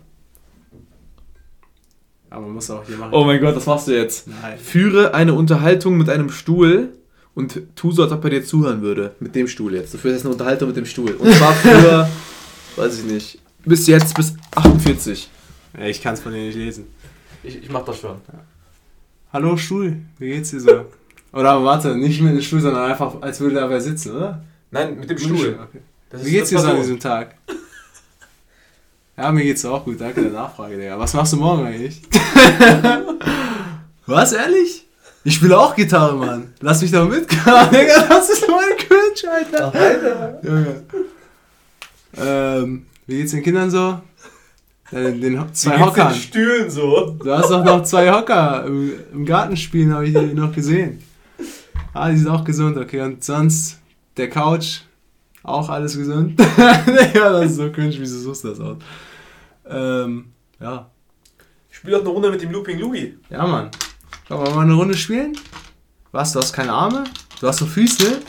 Aber 2.30 2.42
man 2.42 2.52
muss 2.54 2.70
auch 2.70 2.84
hier 2.86 2.96
machen. 2.96 3.12
oh 3.12 3.24
mein 3.24 3.40
Gott, 3.40 3.56
was 3.56 3.66
machst 3.66 3.88
du 3.88 3.92
jetzt? 3.96 4.26
Nein. 4.28 4.58
Führe 4.58 5.14
eine 5.14 5.34
Unterhaltung 5.34 5.96
mit 5.98 6.08
einem 6.08 6.30
Stuhl 6.30 6.90
und 7.34 7.60
tu 7.76 7.92
so, 7.92 8.02
als 8.02 8.12
ob 8.12 8.24
er 8.24 8.30
dir 8.30 8.44
zuhören 8.44 8.82
würde. 8.82 9.14
Mit 9.20 9.34
dem 9.34 9.48
Stuhl 9.48 9.74
jetzt. 9.74 9.94
Du 9.94 9.98
führst 9.98 10.16
jetzt 10.16 10.24
eine 10.24 10.32
Unterhaltung 10.32 10.68
mit 10.68 10.76
dem 10.76 10.86
Stuhl. 10.86 11.12
Und 11.12 11.32
zwar 11.34 11.52
für, 11.54 12.08
weiß 12.76 12.98
ich 12.98 13.04
nicht, 13.04 13.38
bis 13.64 13.86
jetzt, 13.86 14.14
bis 14.14 14.34
48. 14.54 15.30
Ja, 15.78 15.86
ich 15.86 16.02
kann 16.02 16.14
es 16.14 16.20
von 16.20 16.32
dir 16.32 16.40
nicht 16.40 16.56
lesen. 16.56 16.86
Ich, 17.42 17.62
ich 17.62 17.70
mach 17.70 17.84
das 17.84 17.98
schon. 17.98 18.16
Hallo 19.32 19.56
Stuhl, 19.56 19.96
wie 20.18 20.28
geht's 20.28 20.50
dir 20.50 20.60
so? 20.60 20.84
Oder 21.32 21.64
warte, 21.64 21.96
nicht 21.96 22.20
mit 22.20 22.34
dem 22.34 22.42
Stuhl, 22.42 22.60
sondern 22.60 22.90
einfach, 22.90 23.14
als 23.22 23.40
würde 23.40 23.54
da 23.54 23.70
wer 23.70 23.80
sitzen, 23.80 24.14
oder? 24.14 24.44
Nein, 24.70 24.98
mit 25.00 25.08
dem 25.08 25.16
Okay. 25.16 25.80
Wie 26.22 26.30
geht's 26.32 26.50
dir 26.50 26.58
so 26.58 26.68
an 26.68 26.76
diesem 26.76 27.00
Tag? 27.00 27.34
Ja, 29.16 29.32
mir 29.32 29.42
geht's 29.44 29.64
auch 29.64 29.86
gut, 29.86 29.98
danke 29.98 30.20
der 30.20 30.32
Nachfrage, 30.32 30.76
Digga. 30.76 30.98
Was 30.98 31.14
machst 31.14 31.32
du 31.32 31.38
morgen 31.38 31.64
eigentlich? 31.64 32.02
Was, 34.06 34.34
ehrlich? 34.34 34.86
Ich 35.24 35.36
spiele 35.36 35.58
auch 35.58 35.74
Gitarre, 35.74 36.14
Mann. 36.14 36.52
Lass 36.60 36.82
mich 36.82 36.90
doch 36.90 37.08
mitkommen, 37.08 37.70
Digga. 37.72 38.06
Das 38.06 38.28
ist 38.28 38.44
voll 38.44 38.76
cringe, 38.76 39.32
Alter. 39.32 39.74
Alter. 39.74 40.40
Junge. 40.42 40.82
Ähm, 42.18 42.86
wie 43.06 43.16
geht's 43.16 43.30
den 43.30 43.42
Kindern 43.42 43.70
so? 43.70 43.98
Äh, 44.92 45.12
den 45.12 45.40
Ho- 45.40 45.46
zwei 45.52 45.80
Hockern. 45.80 46.14
Stühlen 46.14 46.70
so. 46.70 47.16
Du 47.22 47.32
hast 47.32 47.50
doch 47.50 47.64
noch 47.64 47.82
zwei 47.82 48.12
Hocker 48.12 48.64
im, 48.66 48.92
im 49.12 49.24
Garten 49.24 49.56
spielen, 49.56 49.92
habe 49.92 50.06
ich 50.06 50.12
die 50.14 50.34
noch 50.34 50.52
gesehen. 50.52 51.02
Ah, 51.94 52.10
die 52.10 52.16
sind 52.18 52.28
auch 52.28 52.44
gesund, 52.44 52.76
okay. 52.76 53.00
Und 53.00 53.24
sonst 53.24 53.78
der 54.16 54.28
Couch, 54.28 54.80
auch 55.42 55.68
alles 55.68 55.96
gesund. 55.96 56.38
ja, 57.14 57.30
das 57.32 57.50
ist 57.52 57.56
so 57.56 57.70
cringe, 57.70 57.94
wieso 57.98 58.18
suchst 58.20 58.44
du 58.44 58.48
das 58.48 58.60
aus? 58.60 58.76
Ähm, 59.68 60.26
ja. 60.60 60.90
Ich 61.70 61.76
spiele 61.78 61.96
auch 61.96 62.00
eine 62.00 62.10
Runde 62.10 62.30
mit 62.30 62.42
dem 62.42 62.50
Looping 62.52 62.78
Louis. 62.78 63.10
Ja, 63.30 63.46
Mann. 63.46 63.70
Wollen 64.28 64.46
wir 64.46 64.54
mal 64.54 64.62
eine 64.62 64.74
Runde 64.74 64.96
spielen? 64.96 65.36
Was, 66.12 66.32
du 66.32 66.38
hast 66.38 66.52
keine 66.52 66.72
Arme? 66.72 67.04
Du 67.40 67.46
hast 67.48 67.58
so 67.58 67.66
Füße? 67.66 68.20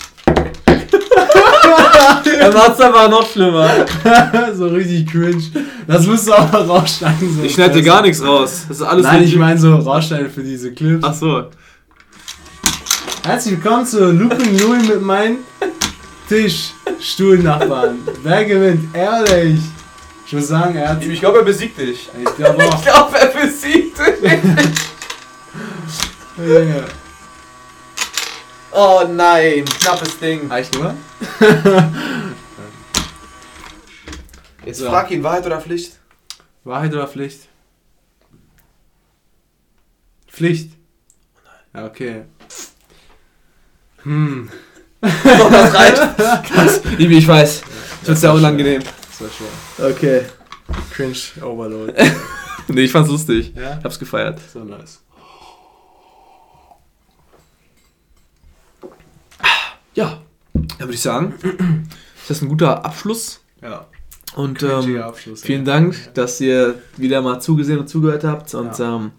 Dann 2.39 2.53
macht's 2.53 2.79
aber 2.79 3.07
noch 3.07 3.27
schlimmer. 3.29 3.69
so 4.53 4.67
richtig 4.67 5.09
cringe. 5.11 5.43
Das 5.87 6.05
musst 6.05 6.27
du 6.27 6.33
aber 6.33 6.65
rausschneiden. 6.65 7.37
So 7.37 7.43
Ich 7.43 7.53
schneide 7.53 7.75
dir 7.75 7.83
gar 7.83 8.01
nichts 8.01 8.23
raus. 8.23 8.65
Das 8.67 8.77
ist 8.77 8.83
alles 8.83 9.03
Nein, 9.03 9.23
ich 9.23 9.35
meine 9.35 9.59
so 9.59 9.75
rausschneiden 9.75 10.29
für 10.29 10.43
diese 10.43 10.73
Clips. 10.73 11.03
Ach 11.05 11.13
so. 11.13 11.45
Herzlich 13.23 13.55
willkommen 13.55 13.85
zu 13.85 14.11
Looping 14.11 14.59
Louis 14.59 14.87
mit 14.87 15.01
meinen 15.01 15.37
Tischstuhlnachbarn. 16.27 17.99
Wer 18.21 18.45
gewinnt? 18.45 18.89
Oder 18.93 19.43
ich? 19.43 19.59
Muss 20.31 20.47
sagen, 20.47 20.75
er 20.75 20.89
hat. 20.89 21.05
Ich 21.05 21.19
glaube, 21.19 21.37
er 21.39 21.45
besiegt 21.45 21.77
dich. 21.77 22.09
Ich 22.19 22.35
glaube 22.35 22.67
auch. 22.67 22.83
glaube, 22.83 23.19
er 23.19 23.27
besiegt 23.27 23.99
dich. 23.99 24.39
Ja, 26.35 26.59
ja. 26.59 26.83
Oh 28.75 29.03
nein, 29.07 29.65
knappes 29.65 30.17
Ding. 30.19 30.47
Reicht 30.49 30.73
nur? 30.75 30.95
Jetzt 34.65 34.79
So. 34.79 34.89
frag 34.89 35.11
ihn, 35.11 35.23
Wahrheit 35.23 35.45
oder 35.45 35.59
Pflicht? 35.61 35.99
Wahrheit 36.63 36.93
oder 36.93 37.07
Pflicht? 37.07 37.41
Pflicht. 40.27 40.71
Ja, 41.75 41.85
okay. 41.85 42.23
Hm, 44.03 44.49
Doch, 45.01 45.49
das 45.51 45.73
reicht. 45.73 46.17
Krass. 46.51 46.81
Ibi, 46.97 47.17
ich 47.17 47.27
weiß. 47.27 47.61
Das 48.01 48.07
wird 48.09 48.17
sehr 48.19 48.33
unangenehm. 48.33 48.81
das 48.83 49.21
war 49.21 49.29
schwer. 49.29 49.89
Okay. 49.91 50.21
Cringe 50.91 51.17
Overload. 51.41 51.93
Nee, 52.69 52.83
ich 52.85 52.91
fand's 52.93 53.09
lustig. 53.09 53.51
Ja? 53.57 53.77
Ich 53.77 53.83
hab's 53.83 53.99
gefeiert. 53.99 54.39
So 54.53 54.63
nice. 54.63 55.01
Ja, 59.95 60.21
dann 60.53 60.79
würde 60.79 60.93
ich 60.93 61.01
sagen, 61.01 61.33
ist 61.41 62.29
das 62.29 62.41
ein 62.41 62.49
guter 62.49 62.85
Abschluss. 62.85 63.41
Ja. 63.61 63.85
Und 64.35 64.63
ähm, 64.63 64.99
Abschluss. 65.01 65.41
vielen 65.41 65.65
ja. 65.65 65.73
Dank, 65.73 65.95
dass 66.15 66.41
ihr 66.41 66.75
wieder 66.97 67.21
mal 67.21 67.39
zugesehen 67.39 67.79
und 67.79 67.87
zugehört 67.87 68.23
habt. 68.23 68.53
Und 68.55 68.79
ähm, 68.79 69.11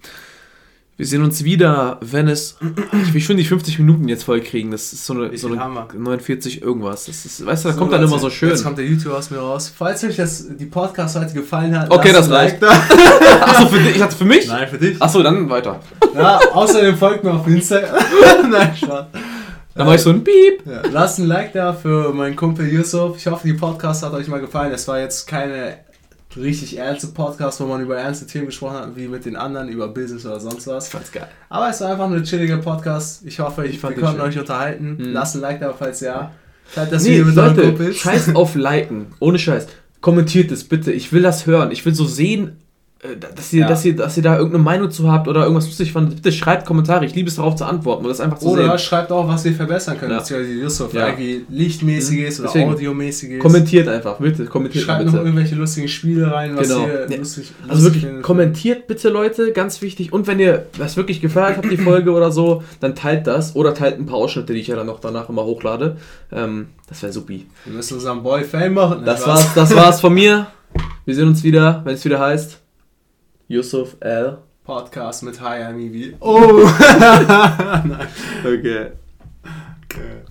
Wir 0.96 1.06
sehen 1.06 1.22
uns 1.22 1.44
wieder, 1.44 1.98
wenn 2.00 2.26
es. 2.28 2.56
Ich 3.04 3.14
will 3.14 3.20
schon 3.20 3.36
die 3.36 3.44
50 3.44 3.78
Minuten 3.78 4.08
jetzt 4.08 4.24
voll 4.24 4.40
kriegen. 4.40 4.70
Das 4.72 4.92
ist 4.92 5.06
so 5.06 5.12
eine, 5.14 5.36
so 5.36 5.46
eine 5.48 5.58
haben 5.60 5.74
wir? 5.74 5.88
49 5.92 6.62
irgendwas. 6.62 7.06
Das 7.06 7.24
ist, 7.24 7.44
weißt 7.46 7.64
du, 7.64 7.68
da 7.68 7.74
So, 7.74 7.78
kommt 7.80 7.92
dann 7.92 8.02
immer 8.02 8.18
so 8.18 8.28
schön. 8.30 8.48
Jetzt 8.50 8.64
kommt 8.64 8.78
der 8.78 8.86
YouTube 8.86 9.12
aus 9.12 9.30
mir 9.30 9.38
raus. 9.38 9.72
Falls 9.76 10.02
euch 10.04 10.16
das, 10.16 10.46
die 10.56 10.66
Podcast 10.66 11.16
heute 11.16 11.32
gefallen 11.34 11.78
hat, 11.78 11.90
Okay, 11.90 12.12
das 12.12 12.28
reicht. 12.30 12.60
Like. 12.60 12.80
Achso, 13.40 13.68
für 13.68 13.78
dich. 13.78 13.90
Ich 13.92 13.98
dachte 13.98 14.16
für 14.16 14.24
mich? 14.24 14.48
Nein, 14.48 14.68
für 14.68 14.78
dich. 14.78 15.00
Achso, 15.00 15.22
dann 15.22 15.48
weiter. 15.48 15.78
Ja, 16.14 16.38
außerdem 16.52 16.96
folgt 16.96 17.22
mir 17.22 17.32
auf 17.34 17.46
Instagram. 17.46 18.02
Nein, 18.50 18.76
Spaß. 18.76 19.06
Dann 19.74 19.86
mach 19.86 19.94
ich 19.94 20.02
so 20.02 20.10
ein 20.10 20.22
Piep. 20.22 20.64
Ja, 20.66 20.82
lasst 20.90 21.18
ein 21.18 21.26
Like 21.26 21.52
da 21.52 21.72
für 21.72 22.12
meinen 22.12 22.36
Kumpel 22.36 22.68
Yusuf. 22.68 23.16
Ich 23.16 23.26
hoffe, 23.26 23.46
die 23.46 23.54
Podcast 23.54 24.02
hat 24.04 24.12
euch 24.12 24.28
mal 24.28 24.40
gefallen. 24.40 24.72
Es 24.72 24.86
war 24.86 25.00
jetzt 25.00 25.26
keine 25.26 25.78
richtig 26.36 26.78
ernste 26.78 27.08
Podcast, 27.08 27.60
wo 27.60 27.66
man 27.66 27.80
über 27.80 27.96
ernste 27.96 28.26
Themen 28.26 28.46
gesprochen 28.46 28.76
hat, 28.76 28.96
wie 28.96 29.08
mit 29.08 29.24
den 29.24 29.36
anderen, 29.36 29.68
über 29.68 29.88
Business 29.88 30.24
oder 30.26 30.38
sonst 30.40 30.66
was. 30.66 30.88
fand's 30.88 31.10
geil. 31.12 31.28
Aber 31.48 31.70
es 31.70 31.80
war 31.80 31.90
einfach 31.92 32.08
nur 32.08 32.18
ein 32.18 32.24
chilliger 32.24 32.58
Podcast. 32.58 33.22
Ich 33.24 33.38
hoffe, 33.40 33.64
ich, 33.66 33.76
Ich 33.76 33.82
wir 33.82 33.94
konnten 33.94 34.20
euch 34.20 34.38
unterhalten. 34.38 34.96
Mhm. 34.98 35.12
Lasst 35.12 35.34
ein 35.36 35.40
Like 35.40 35.60
da, 35.60 35.72
falls 35.72 36.00
ja. 36.00 36.32
Teilt 36.74 36.92
das 36.92 37.02
Nee, 37.04 37.10
Video 37.10 37.26
mit 37.26 37.36
euren 37.38 37.56
Leute, 37.56 37.68
Kumpels. 37.68 37.96
scheiß 37.96 38.34
auf 38.34 38.54
Liken. 38.54 39.06
Ohne 39.20 39.38
Scheiß. 39.38 39.66
Kommentiert 40.00 40.50
es 40.50 40.64
bitte. 40.64 40.92
Ich 40.92 41.12
will 41.12 41.22
das 41.22 41.46
hören. 41.46 41.70
Ich 41.70 41.84
will 41.84 41.94
so 41.94 42.04
sehen, 42.04 42.58
dass 43.36 43.52
ihr, 43.52 43.60
Ja. 43.60 43.68
dass 43.68 43.84
ihr, 43.84 43.94
dass 43.96 44.16
ihr 44.16 44.22
da 44.22 44.36
irgendeine 44.36 44.64
Meinung 44.64 44.90
zu 44.90 45.12
habt 45.12 45.28
oder 45.28 45.42
irgendwas 45.42 45.66
lustig 45.66 45.92
fandet. 45.92 46.16
Bitte 46.16 46.32
schreibt 46.32 46.64
Kommentare. 46.64 47.04
Ich 47.04 47.14
liebe 47.14 47.28
es 47.28 47.36
darauf 47.36 47.54
zu 47.54 47.64
antworten 47.66 48.04
und 48.04 48.08
das 48.08 48.20
einfach 48.20 48.38
zu 48.38 48.46
Oder 48.48 48.68
sehen. 48.70 48.78
schreibt 48.78 49.12
auch, 49.12 49.28
was 49.28 49.44
wir 49.44 49.52
verbessern 49.52 49.98
können, 49.98 50.12
Ja. 50.12 50.18
beziehungsweise 50.20 50.52
Yusuf, 50.54 50.94
Ja. 50.94 51.08
irgendwie 51.08 51.44
Lichtmäßiges 51.50 52.38
Mhm. 52.38 52.46
oder. 52.46 52.66
Audiomäßiges. 52.68 53.40
Kommentiert 53.42 53.88
einfach, 53.88 54.16
bitte. 54.18 54.46
Kommentiert 54.46 54.84
Schreibt 54.84 55.00
mal 55.00 55.04
noch 55.04 55.12
bitte. 55.12 55.24
irgendwelche 55.24 55.54
lustigen 55.54 55.88
Spiele 55.88 56.32
rein, 56.32 56.56
was 56.56 56.68
Genau. 56.68 56.86
ihr 56.86 57.06
Ja. 57.10 57.16
lustig 57.18 57.52
Also 57.68 57.74
lustig 57.74 57.84
wirklich, 57.84 58.04
findet. 58.04 58.22
kommentiert 58.22 58.86
bitte 58.86 59.08
Leute, 59.10 59.52
ganz 59.52 59.82
wichtig. 59.82 60.12
Und 60.12 60.26
wenn 60.26 60.40
ihr 60.40 60.66
das 60.78 60.96
wirklich 60.96 61.20
gefeiert 61.20 61.58
habt, 61.58 61.70
die 61.70 61.76
Folge 61.76 62.10
oder 62.12 62.32
so, 62.32 62.62
dann 62.80 62.94
teilt 62.94 63.26
das. 63.26 63.54
Oder 63.54 63.74
teilt 63.74 63.98
ein 63.98 64.06
paar 64.06 64.16
Ausschnitte, 64.16 64.54
die 64.54 64.60
ich 64.60 64.68
ja 64.68 64.76
dann 64.76 64.86
noch 64.86 65.00
danach 65.00 65.28
immer 65.28 65.44
hochlade. 65.44 65.96
Ähm, 66.32 66.68
das 66.88 67.02
wäre 67.02 67.12
supi. 67.12 67.46
Wir 67.66 67.74
müssen 67.74 67.94
unseren 67.94 68.22
Boy 68.22 68.44
Fame 68.44 68.72
machen. 68.74 69.02
Das 69.04 69.20
Nein, 69.20 69.28
war's, 69.28 69.54
das 69.54 69.76
war's 69.76 70.00
von 70.00 70.14
mir. 70.14 70.46
Wir 71.04 71.14
sehen 71.14 71.28
uns 71.28 71.42
wieder, 71.44 71.82
wenn 71.84 71.94
es 71.94 72.04
wieder 72.04 72.18
heißt. 72.18 72.60
Yusuf 73.48 73.96
L. 74.00 74.38
Podcast 74.64 75.22
mit 75.22 75.38
Hi, 75.42 75.60
I'm 75.60 75.78
Evie. 75.78 76.16
Oh! 76.20 76.66
Nein. 76.80 78.08
Okay. 78.42 78.92
okay. 79.84 80.22